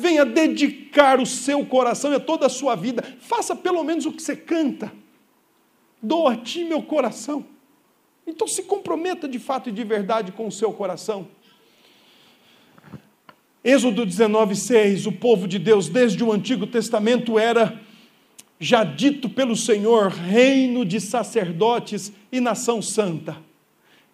venha 0.00 0.24
dedicar 0.24 1.20
o 1.20 1.26
seu 1.26 1.64
coração 1.64 2.12
e 2.12 2.18
toda 2.18 2.46
a 2.46 2.48
sua 2.48 2.74
vida, 2.74 3.04
faça 3.20 3.54
pelo 3.54 3.84
menos 3.84 4.06
o 4.06 4.12
que 4.12 4.22
você 4.22 4.34
canta. 4.34 4.92
Dou 6.02 6.26
a 6.26 6.34
ti 6.34 6.64
meu 6.64 6.82
coração. 6.82 7.44
Então 8.26 8.48
se 8.48 8.62
comprometa 8.62 9.28
de 9.28 9.38
fato 9.38 9.68
e 9.68 9.72
de 9.72 9.84
verdade 9.84 10.32
com 10.32 10.46
o 10.46 10.52
seu 10.52 10.72
coração. 10.72 11.28
Êxodo 13.62 14.06
19:6, 14.06 15.06
o 15.06 15.12
povo 15.12 15.46
de 15.46 15.58
Deus 15.58 15.88
desde 15.88 16.24
o 16.24 16.32
Antigo 16.32 16.66
Testamento 16.66 17.38
era 17.38 17.78
já 18.58 18.84
dito 18.84 19.28
pelo 19.28 19.54
Senhor, 19.54 20.08
reino 20.08 20.84
de 20.84 21.00
sacerdotes 21.00 22.12
e 22.32 22.40
nação 22.40 22.80
santa. 22.80 23.49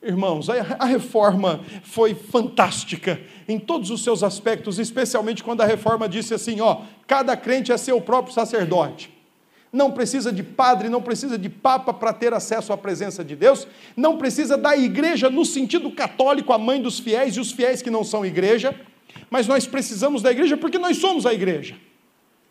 Irmãos, 0.06 0.48
a 0.48 0.84
reforma 0.84 1.64
foi 1.82 2.14
fantástica 2.14 3.20
em 3.48 3.58
todos 3.58 3.90
os 3.90 4.04
seus 4.04 4.22
aspectos, 4.22 4.78
especialmente 4.78 5.42
quando 5.42 5.62
a 5.62 5.66
reforma 5.66 6.08
disse 6.08 6.32
assim: 6.32 6.60
ó, 6.60 6.82
cada 7.08 7.36
crente 7.36 7.72
é 7.72 7.76
seu 7.76 8.00
próprio 8.00 8.32
sacerdote. 8.32 9.12
Não 9.72 9.90
precisa 9.90 10.30
de 10.30 10.44
padre, 10.44 10.88
não 10.88 11.02
precisa 11.02 11.36
de 11.36 11.48
papa 11.48 11.92
para 11.92 12.12
ter 12.12 12.32
acesso 12.32 12.72
à 12.72 12.78
presença 12.78 13.24
de 13.24 13.34
Deus, 13.34 13.66
não 13.96 14.16
precisa 14.16 14.56
da 14.56 14.76
igreja 14.76 15.28
no 15.28 15.44
sentido 15.44 15.90
católico, 15.90 16.52
a 16.52 16.58
mãe 16.58 16.80
dos 16.80 17.00
fiéis 17.00 17.34
e 17.34 17.40
os 17.40 17.50
fiéis 17.50 17.82
que 17.82 17.90
não 17.90 18.04
são 18.04 18.24
igreja, 18.24 18.80
mas 19.28 19.48
nós 19.48 19.66
precisamos 19.66 20.22
da 20.22 20.30
igreja 20.30 20.56
porque 20.56 20.78
nós 20.78 20.98
somos 20.98 21.26
a 21.26 21.34
igreja, 21.34 21.74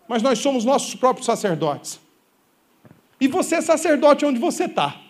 mas 0.09 0.21
nós 0.21 0.39
somos 0.39 0.65
nossos 0.65 0.93
próprios 0.93 1.25
sacerdotes. 1.25 2.01
E 3.17 3.29
você 3.29 3.55
é 3.55 3.61
sacerdote 3.61 4.25
onde 4.25 4.41
você 4.41 4.65
está. 4.65 5.04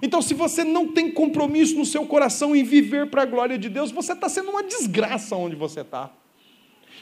Então, 0.00 0.22
se 0.22 0.34
você 0.34 0.64
não 0.64 0.88
tem 0.88 1.10
compromisso 1.10 1.76
no 1.76 1.84
seu 1.84 2.06
coração 2.06 2.56
em 2.56 2.64
viver 2.64 3.10
para 3.10 3.22
a 3.22 3.26
glória 3.26 3.58
de 3.58 3.68
Deus, 3.68 3.90
você 3.90 4.12
está 4.12 4.28
sendo 4.28 4.50
uma 4.50 4.62
desgraça 4.62 5.36
onde 5.36 5.54
você 5.54 5.80
está. 5.80 6.10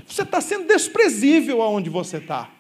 Você 0.07 0.23
está 0.23 0.41
sendo 0.41 0.67
desprezível 0.67 1.63
aonde 1.63 1.91
você 1.91 2.17
está. 2.17 2.51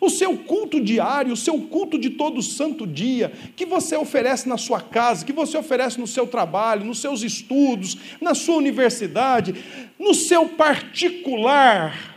O 0.00 0.08
seu 0.08 0.36
culto 0.36 0.80
diário, 0.80 1.32
o 1.32 1.36
seu 1.36 1.58
culto 1.62 1.98
de 1.98 2.10
todo 2.10 2.42
santo 2.42 2.86
dia, 2.86 3.32
que 3.56 3.66
você 3.66 3.96
oferece 3.96 4.48
na 4.48 4.56
sua 4.56 4.80
casa, 4.80 5.24
que 5.24 5.32
você 5.32 5.58
oferece 5.58 5.98
no 5.98 6.06
seu 6.06 6.26
trabalho, 6.26 6.84
nos 6.84 7.00
seus 7.00 7.22
estudos, 7.22 7.96
na 8.20 8.34
sua 8.34 8.56
universidade, 8.56 9.54
no 9.98 10.14
seu 10.14 10.48
particular, 10.50 12.16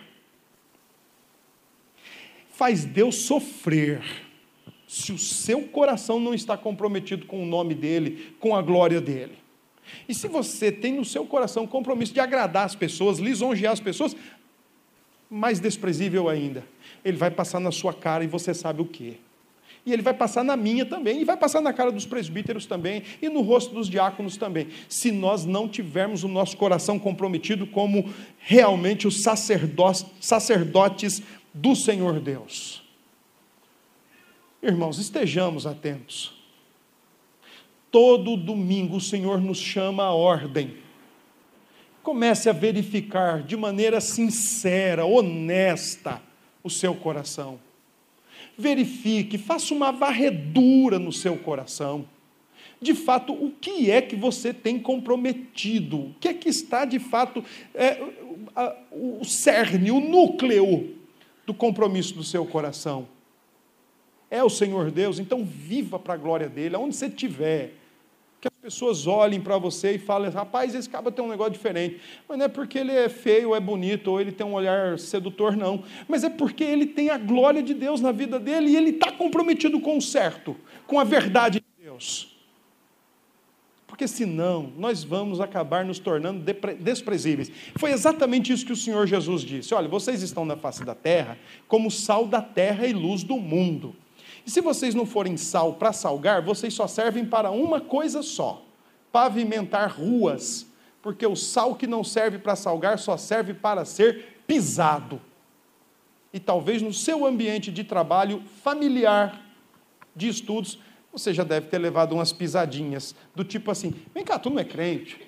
faz 2.52 2.86
Deus 2.86 3.16
sofrer 3.24 4.23
se 4.94 5.12
o 5.12 5.18
seu 5.18 5.64
coração 5.64 6.20
não 6.20 6.36
está 6.36 6.56
comprometido 6.56 7.26
com 7.26 7.42
o 7.42 7.48
nome 7.48 7.74
dele, 7.74 8.36
com 8.40 8.56
a 8.56 8.62
glória 8.62 9.02
dele. 9.02 9.34
E 10.08 10.14
se 10.14 10.28
você 10.28 10.72
tem 10.72 10.94
no 10.94 11.04
seu 11.04 11.26
coração 11.26 11.66
compromisso 11.66 12.14
de 12.14 12.20
agradar 12.20 12.66
as 12.66 12.76
pessoas, 12.76 13.18
lisonjear 13.18 13.74
as 13.74 13.80
pessoas, 13.80 14.16
mais 15.28 15.60
desprezível 15.60 16.30
ainda, 16.30 16.64
ele 17.04 17.18
vai 17.18 17.32
passar 17.32 17.60
na 17.60 17.72
sua 17.72 17.92
cara 17.92 18.24
e 18.24 18.28
você 18.28 18.54
sabe 18.54 18.84
o 18.84 18.86
que. 18.86 19.20
E 19.84 19.92
ele 19.92 20.04
vai 20.04 20.14
passar 20.14 20.44
na 20.44 20.56
minha 20.56 20.86
também, 20.86 21.22
e 21.22 21.26
vai 21.26 21.38
passar 21.38 21.60
na 21.60 21.74
cara 21.74 21.92
dos 21.92 22.06
presbíteros 22.06 22.68
também, 22.68 23.02
e 23.20 23.30
no 23.30 23.42
rosto 23.42 23.74
dos 23.74 23.90
diáconos 23.90 24.38
também, 24.38 24.68
se 24.88 25.12
nós 25.12 25.44
não 25.44 25.68
tivermos 25.68 26.24
o 26.24 26.28
nosso 26.28 26.56
coração 26.56 27.00
comprometido 27.00 27.66
como 27.66 28.14
realmente 28.38 29.08
os 29.08 29.24
sacerdotes 29.24 31.24
do 31.52 31.76
Senhor 31.76 32.20
Deus. 32.20 32.83
Irmãos, 34.64 34.98
estejamos 34.98 35.68
atentos. 35.68 36.34
Todo 37.92 38.38
domingo 38.38 38.96
o 38.96 39.02
Senhor 39.02 39.42
nos 39.42 39.58
chama 39.58 40.04
à 40.04 40.14
ordem. 40.14 40.76
Comece 42.02 42.50
a 42.50 42.54
verificar 42.54 43.44
de 43.44 43.58
maneira 43.58 44.00
sincera, 44.00 45.04
honesta, 45.04 46.22
o 46.64 46.70
seu 46.70 46.96
coração. 46.96 47.60
Verifique, 48.58 49.38
faça 49.38 49.74
uma 49.74 49.92
varredura 49.92 50.98
no 50.98 51.12
seu 51.12 51.36
coração. 51.36 52.06
De 52.82 52.94
fato, 52.94 53.34
o 53.34 53.52
que 53.52 53.92
é 53.92 54.02
que 54.02 54.16
você 54.16 54.54
tem 54.54 54.80
comprometido? 54.80 55.98
O 55.98 56.16
que 56.22 56.30
é 56.30 56.34
que 56.34 56.48
está, 56.48 56.86
de 56.86 57.00
fato, 57.00 57.44
é, 57.76 58.02
o 58.94 59.26
cerne, 59.26 59.92
o 59.92 60.00
núcleo 60.00 60.96
do 61.46 61.54
compromisso 61.54 62.14
do 62.14 62.24
seu 62.24 62.46
coração? 62.46 63.10
É 64.34 64.44
o 64.44 64.50
Senhor 64.50 64.90
Deus, 64.90 65.20
então 65.20 65.46
viva 65.46 66.00
para 66.00 66.16
a 66.16 66.18
glória 66.18 66.50
dele, 66.50 66.76
aonde 66.76 66.96
você 66.96 67.06
estiver. 67.06 67.76
Que 68.42 68.48
as 68.48 68.54
pessoas 68.60 69.06
olhem 69.06 69.40
para 69.40 69.60
você 69.60 69.94
e 69.94 70.00
falem, 70.00 70.32
rapaz, 70.32 70.74
esse 70.74 70.90
cara 70.90 71.12
tem 71.12 71.24
um 71.24 71.30
negócio 71.30 71.54
diferente. 71.54 72.02
Mas 72.28 72.40
não 72.40 72.46
é 72.46 72.48
porque 72.48 72.80
ele 72.80 72.92
é 72.92 73.08
feio, 73.08 73.54
é 73.54 73.60
bonito, 73.60 74.10
ou 74.10 74.20
ele 74.20 74.32
tem 74.32 74.46
um 74.46 74.56
olhar 74.56 74.98
sedutor, 74.98 75.56
não. 75.56 75.84
Mas 76.08 76.24
é 76.24 76.32
porque 76.32 76.64
ele 76.64 76.88
tem 76.88 77.12
a 77.12 77.18
glória 77.20 77.62
de 77.62 77.76
Deus 77.76 78.02
na 78.02 78.12
vida 78.12 78.40
dele 78.40 78.72
e 78.72 78.76
ele 78.76 78.90
está 78.90 79.12
comprometido 79.12 79.80
com 79.80 79.98
o 79.98 80.02
certo, 80.02 80.58
com 80.88 81.00
a 81.00 81.04
verdade 81.04 81.60
de 81.60 81.84
Deus. 81.84 82.36
Porque 83.86 84.08
senão 84.08 84.74
nós 84.76 85.04
vamos 85.04 85.40
acabar 85.40 85.86
nos 85.86 86.00
tornando 86.00 86.44
desprezíveis. 86.80 87.52
Foi 87.76 87.92
exatamente 87.92 88.52
isso 88.52 88.66
que 88.66 88.74
o 88.74 88.76
Senhor 88.76 89.06
Jesus 89.06 89.44
disse: 89.44 89.76
Olha, 89.76 89.88
vocês 89.88 90.24
estão 90.24 90.44
na 90.44 90.58
face 90.58 90.84
da 90.84 90.96
terra 90.96 91.38
como 91.68 91.92
sal 91.92 92.26
da 92.26 92.42
terra 92.42 92.88
e 92.88 92.94
luz 92.94 93.22
do 93.22 93.38
mundo. 93.38 93.96
E 94.46 94.52
se 94.52 94.62
vocês 94.62 94.94
não 94.94 95.06
forem 95.06 95.38
sal 95.38 95.74
para 95.74 95.94
salgar, 95.94 96.42
vocês 96.42 96.74
só 96.74 96.88
servem 96.88 97.26
para 97.26 97.52
uma 97.52 97.80
coisa 97.80 98.22
só: 98.22 98.66
pavimentar 99.12 99.92
ruas. 99.92 100.68
Porque 101.02 101.26
o 101.26 101.36
sal 101.36 101.76
que 101.76 101.86
não 101.86 102.04
serve 102.04 102.38
para 102.38 102.56
salgar 102.56 102.98
só 102.98 103.18
serve 103.18 103.54
para 103.54 103.84
ser 103.84 104.42
pisado. 104.48 105.22
E 106.32 106.40
talvez 106.40 106.82
no 106.82 106.94
seu 106.94 107.26
ambiente 107.26 107.72
de 107.72 107.84
trabalho 107.84 108.42
familiar, 108.64 109.42
de 110.16 110.30
estudos, 110.30 110.80
você 111.12 111.34
já 111.34 111.44
deve 111.44 111.68
ter 111.68 111.78
levado 111.78 112.14
umas 112.14 112.34
pisadinhas, 112.34 113.16
do 113.36 113.44
tipo 113.44 113.70
assim: 113.70 113.94
vem 114.14 114.24
cá, 114.24 114.40
tu 114.40 114.50
não 114.50 114.60
é 114.60 114.64
crente. 114.64 115.28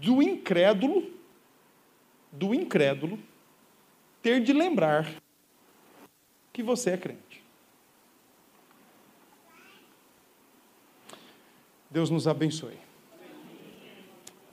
Do 0.00 0.22
incrédulo, 0.22 1.10
do 2.32 2.54
incrédulo, 2.54 3.18
ter 4.22 4.40
de 4.40 4.52
lembrar 4.52 5.08
que 6.56 6.62
você 6.62 6.92
é 6.92 6.96
crente. 6.96 7.44
Deus 11.90 12.08
nos 12.08 12.26
abençoe. 12.26 12.78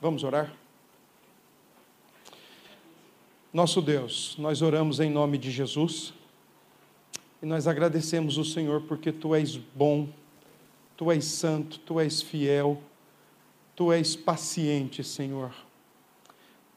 Vamos 0.02 0.22
orar? 0.22 0.54
Nosso 3.50 3.80
Deus, 3.80 4.36
nós 4.36 4.60
oramos 4.60 5.00
em 5.00 5.08
nome 5.08 5.38
de 5.38 5.50
Jesus 5.50 6.12
e 7.40 7.46
nós 7.46 7.66
agradecemos 7.66 8.36
o 8.36 8.44
Senhor 8.44 8.82
porque 8.82 9.10
Tu 9.10 9.34
és 9.34 9.56
bom, 9.56 10.06
Tu 10.98 11.10
és 11.10 11.24
santo, 11.24 11.78
Tu 11.78 11.98
és 11.98 12.20
fiel, 12.20 12.82
Tu 13.74 13.90
és 13.90 14.14
paciente, 14.14 15.02
Senhor. 15.02 15.54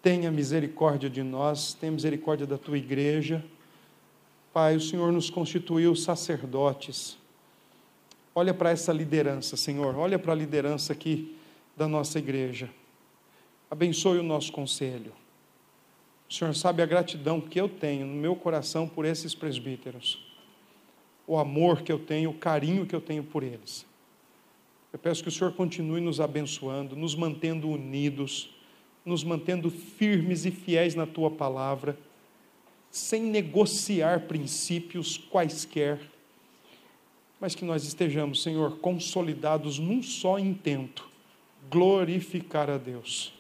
Tenha 0.02 0.32
misericórdia 0.32 1.10
de 1.10 1.22
nós, 1.22 1.74
tenha 1.74 1.92
misericórdia 1.92 2.48
da 2.48 2.58
Tua 2.58 2.78
igreja 2.78 3.44
Pai, 4.58 4.76
o 4.76 4.82
Senhor 4.82 5.12
nos 5.12 5.30
constituiu 5.30 5.96
sacerdotes. 5.96 7.16
Olha 8.34 8.56
para 8.56 8.72
essa 8.72 8.92
liderança, 8.92 9.56
Senhor, 9.56 9.96
olha 9.96 10.18
para 10.18 10.34
a 10.34 10.36
liderança 10.36 10.94
aqui 10.94 11.38
da 11.76 11.88
nossa 11.88 12.18
igreja. 12.18 12.68
Abençoe 13.70 14.18
o 14.18 14.24
nosso 14.24 14.52
conselho. 14.52 15.14
O 16.28 16.34
Senhor 16.34 16.56
sabe 16.56 16.82
a 16.82 16.88
gratidão 16.88 17.40
que 17.40 17.62
eu 17.62 17.70
tenho 17.70 18.08
no 18.08 18.16
meu 18.16 18.36
coração 18.36 18.88
por 18.88 19.06
esses 19.06 19.36
presbíteros, 19.36 20.28
o 21.28 21.38
amor 21.38 21.84
que 21.84 21.92
eu 21.92 22.00
tenho, 22.00 22.32
o 22.32 22.40
carinho 22.40 22.88
que 22.88 22.96
eu 22.96 23.02
tenho 23.02 23.24
por 23.24 23.44
eles. 23.44 23.86
Eu 24.92 24.98
peço 24.98 25.22
que 25.22 25.30
o 25.30 25.32
Senhor 25.32 25.54
continue 25.54 26.02
nos 26.02 26.20
abençoando, 26.20 26.96
nos 26.96 27.14
mantendo 27.14 27.70
unidos, 27.70 28.50
nos 29.06 29.24
mantendo 29.24 29.70
firmes 29.70 30.46
e 30.46 30.50
fiéis 30.50 30.96
na 30.96 31.06
tua 31.06 31.30
palavra, 31.30 31.96
sem 32.92 33.24
negociar 33.24 34.22
princípios 34.22 35.18
quaisquer, 35.18 36.00
mas 37.40 37.54
que 37.54 37.64
nós 37.64 37.84
estejamos, 37.86 38.42
Senhor, 38.42 38.78
consolidados 38.80 39.78
num 39.78 40.02
só 40.02 40.40
intento: 40.40 41.08
glorificar 41.70 42.70
a 42.70 42.78
Deus, 42.78 43.34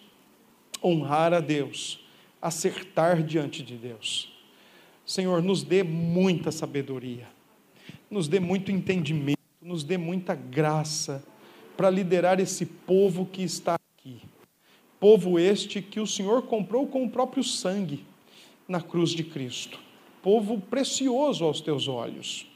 honrar 0.84 1.34
a 1.34 1.39
Deus, 1.39 2.00
acertar 2.41 3.24
diante 3.24 3.64
de 3.64 3.76
Deus. 3.76 4.32
Senhor, 5.06 5.41
nos 5.41 5.64
dê 5.64 5.84
muita 5.84 6.52
sabedoria, 6.52 7.28
nos 8.12 8.28
dê 8.28 8.39
muito 8.39 8.72
entendimento, 8.72 9.39
nos 9.62 9.84
dê 9.84 9.98
muita 9.98 10.36
graça 10.36 11.24
para 11.76 11.89
liderar 11.89 12.39
esse 12.39 12.66
povo 12.66 13.26
que 13.26 13.41
está 13.41 13.76
aqui. 13.76 14.22
Povo 15.00 15.39
este 15.39 15.82
que 15.82 16.00
o 16.00 16.08
Senhor 16.08 16.43
comprou 16.43 16.88
com 16.88 17.06
o 17.06 17.10
próprio 17.10 17.43
sangue 17.43 18.04
na 18.68 18.82
cruz 18.82 19.11
de 19.11 19.24
Cristo. 19.24 19.80
Povo 20.22 20.59
precioso 20.59 21.45
aos 21.45 21.61
teus 21.61 21.88
olhos. 21.88 22.47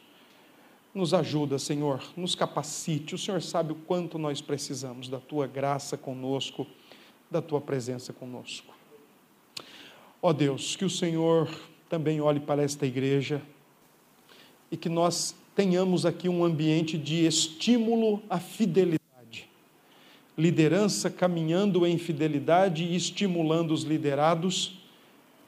Nos 0.94 1.14
ajuda, 1.14 1.58
Senhor, 1.58 2.04
nos 2.18 2.36
capacite. 2.36 3.16
O 3.16 3.18
Senhor 3.18 3.42
sabe 3.42 3.72
o 3.72 3.76
quanto 3.76 4.18
nós 4.18 4.42
precisamos 4.42 5.08
da 5.08 5.20
tua 5.20 5.48
graça 5.48 5.96
conosco, 5.96 6.68
da 7.30 7.42
tua 7.42 7.62
presença 7.62 8.12
conosco. 8.12 8.74
Ó 10.22 10.34
Deus, 10.34 10.76
que 10.76 10.86
o 10.86 10.90
Senhor 10.90 11.50
também 11.90 12.20
olhe 12.20 12.40
para 12.40 12.62
esta 12.62 12.86
igreja 12.86 13.42
e 14.70 14.78
que 14.78 14.90
nós 14.90 15.36
tenhamos 15.56 16.06
aqui 16.06 16.28
um 16.28 16.44
ambiente 16.44 16.98
de 16.98 17.26
estímulo 17.26 18.22
à 18.30 18.40
fidelidade 18.40 19.02
liderança 20.38 21.10
caminhando 21.10 21.86
em 21.86 21.98
fidelidade 21.98 22.84
e 22.84 22.96
estimulando 22.96 23.72
os 23.72 23.84
liderados, 23.84 24.81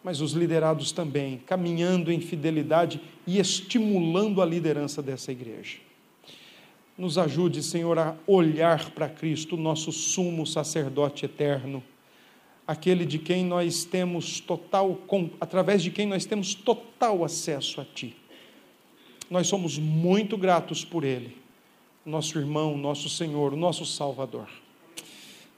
mas 0.04 0.20
os 0.20 0.34
liderados 0.34 0.92
também 0.92 1.42
caminhando 1.46 2.12
em 2.12 2.20
fidelidade 2.20 3.00
e 3.26 3.40
estimulando 3.40 4.42
a 4.42 4.46
liderança 4.46 5.02
dessa 5.02 5.32
igreja. 5.32 5.78
Nos 6.98 7.18
ajude, 7.18 7.64
Senhor, 7.64 7.98
a 7.98 8.16
olhar 8.28 8.92
para 8.92 9.10
Cristo, 9.10 9.58
nosso 9.58 9.92
sumo 9.92 10.46
sacerdote 10.46 11.26
eterno, 11.26 11.82
aquele 12.68 13.06
de 13.06 13.18
quem 13.18 13.46
nós 13.46 13.84
temos 13.84 14.40
total, 14.40 15.00
através 15.40 15.82
de 15.82 15.90
quem 15.90 16.06
nós 16.06 16.26
temos 16.26 16.54
total 16.54 17.24
acesso 17.24 17.82
a 17.82 17.86
Ti. 17.86 18.16
Nós 19.30 19.48
somos 19.48 19.80
muito 19.80 20.38
gratos 20.38 20.86
por 20.86 21.04
Ele, 21.04 21.36
nosso 22.06 22.38
irmão, 22.38 22.78
nosso 22.78 23.10
Senhor, 23.10 23.56
nosso 23.56 23.86
Salvador. 23.86 24.48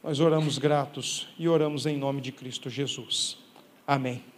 Nós 0.01 0.19
oramos 0.19 0.57
gratos 0.57 1.27
e 1.37 1.49
oramos 1.49 1.85
em 1.85 1.97
nome 1.97 2.21
de 2.21 2.31
Cristo 2.31 2.69
Jesus. 2.69 3.37
Amém. 3.85 4.34